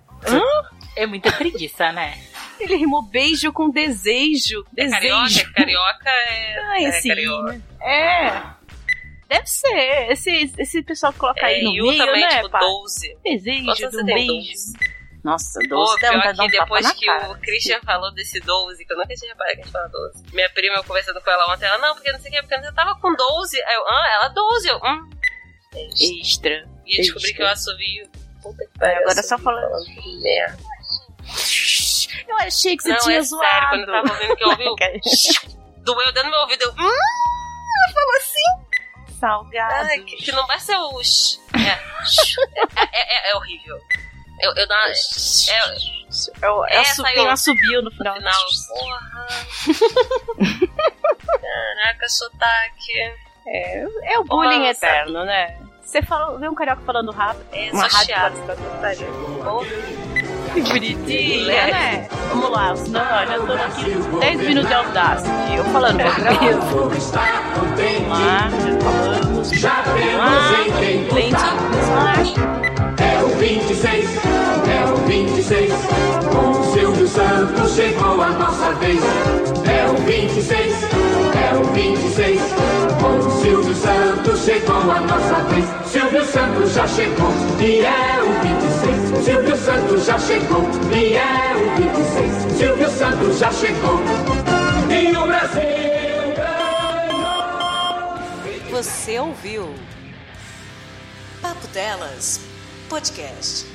[0.96, 2.16] É muita preguiça, né?
[2.58, 4.64] Ele rimou beijo com desejo.
[4.76, 7.54] é carioca, é carioca é, Ah, é esse carioca.
[7.54, 7.64] hino.
[7.82, 8.42] É.
[9.30, 10.10] Deve ser.
[10.10, 12.58] Esse, esse pessoal que coloca aí É, no e o meio, também, né, tipo, pá?
[12.58, 13.16] 12.
[13.24, 14.26] Desejo Quantos do beijo.
[14.34, 14.72] 12?
[15.22, 17.30] Nossa, Pô, 12 dá pior vontade de dar que um depois que cara.
[17.30, 20.24] o Christian falou desse 12, que eu nunca tinha reparado que a gente fala 12.
[20.32, 22.58] Minha prima, eu conversando com ela ontem, ela, não, porque não sei o que, porque
[22.60, 23.62] você tava com 12.
[23.62, 24.68] Aí eu, ah, ela 12.
[24.68, 25.10] Eu, hum.
[26.20, 26.68] Extra.
[26.86, 28.08] E eu descobri que eu assovio.
[28.42, 30.22] Puta que É, pariu, agora só assovio falando.
[30.22, 30.58] Merda.
[32.28, 33.44] Eu achei que você Não, tinha é zoado.
[33.46, 34.76] sério, quando eu tava ouvindo que eu ouvi, o-
[35.84, 38.69] doeu dentro do meu ouvido, eu, hum, ela falou assim.
[39.20, 39.88] Salgado.
[40.06, 41.40] Que, que não vai ser os.
[41.54, 41.68] É,
[42.92, 43.78] é, é, é horrível.
[44.40, 44.86] Eu, eu dou uma.
[44.88, 45.60] É,
[46.42, 48.14] Eu, É, eu su- saiu- tem um assobio no final.
[48.16, 49.26] final, porra.
[51.40, 52.98] Caraca, sotaque.
[53.46, 53.84] É,
[54.14, 54.86] é o bullying Nossa.
[54.86, 55.56] eterno, né?
[55.82, 57.46] Você falou, vê um carioca falando rápido.
[57.52, 58.14] É, uma só rádio
[58.46, 60.19] pode ficar.
[60.54, 62.08] Que bonitinha, né?
[62.30, 65.54] Vamos lá, senão ó, já tô aqui 10 minutos de Audacity.
[65.56, 66.54] Eu falando pra contente,
[68.08, 69.50] Vamos lá, já falamos.
[69.50, 72.40] já temos em lente.
[73.00, 74.08] É o 26,
[74.68, 75.72] é o 26.
[76.32, 79.00] Com o Silvio Santos chegou a nossa vez.
[79.66, 80.74] É o 26,
[81.34, 82.40] é o 26.
[83.00, 85.64] Com o Silvio Santos chegou a nossa vez.
[85.86, 88.59] Silvio Santos já chegou e é o 26.
[89.24, 90.62] Silvio Santos já chegou
[90.96, 92.58] e é o 26.
[92.58, 94.00] Silvio Santos já chegou
[94.90, 95.60] e o Brasil
[96.36, 98.18] ganhou.
[98.70, 99.74] Você ouviu
[101.42, 102.40] Papo Delas
[102.88, 103.66] Podcast.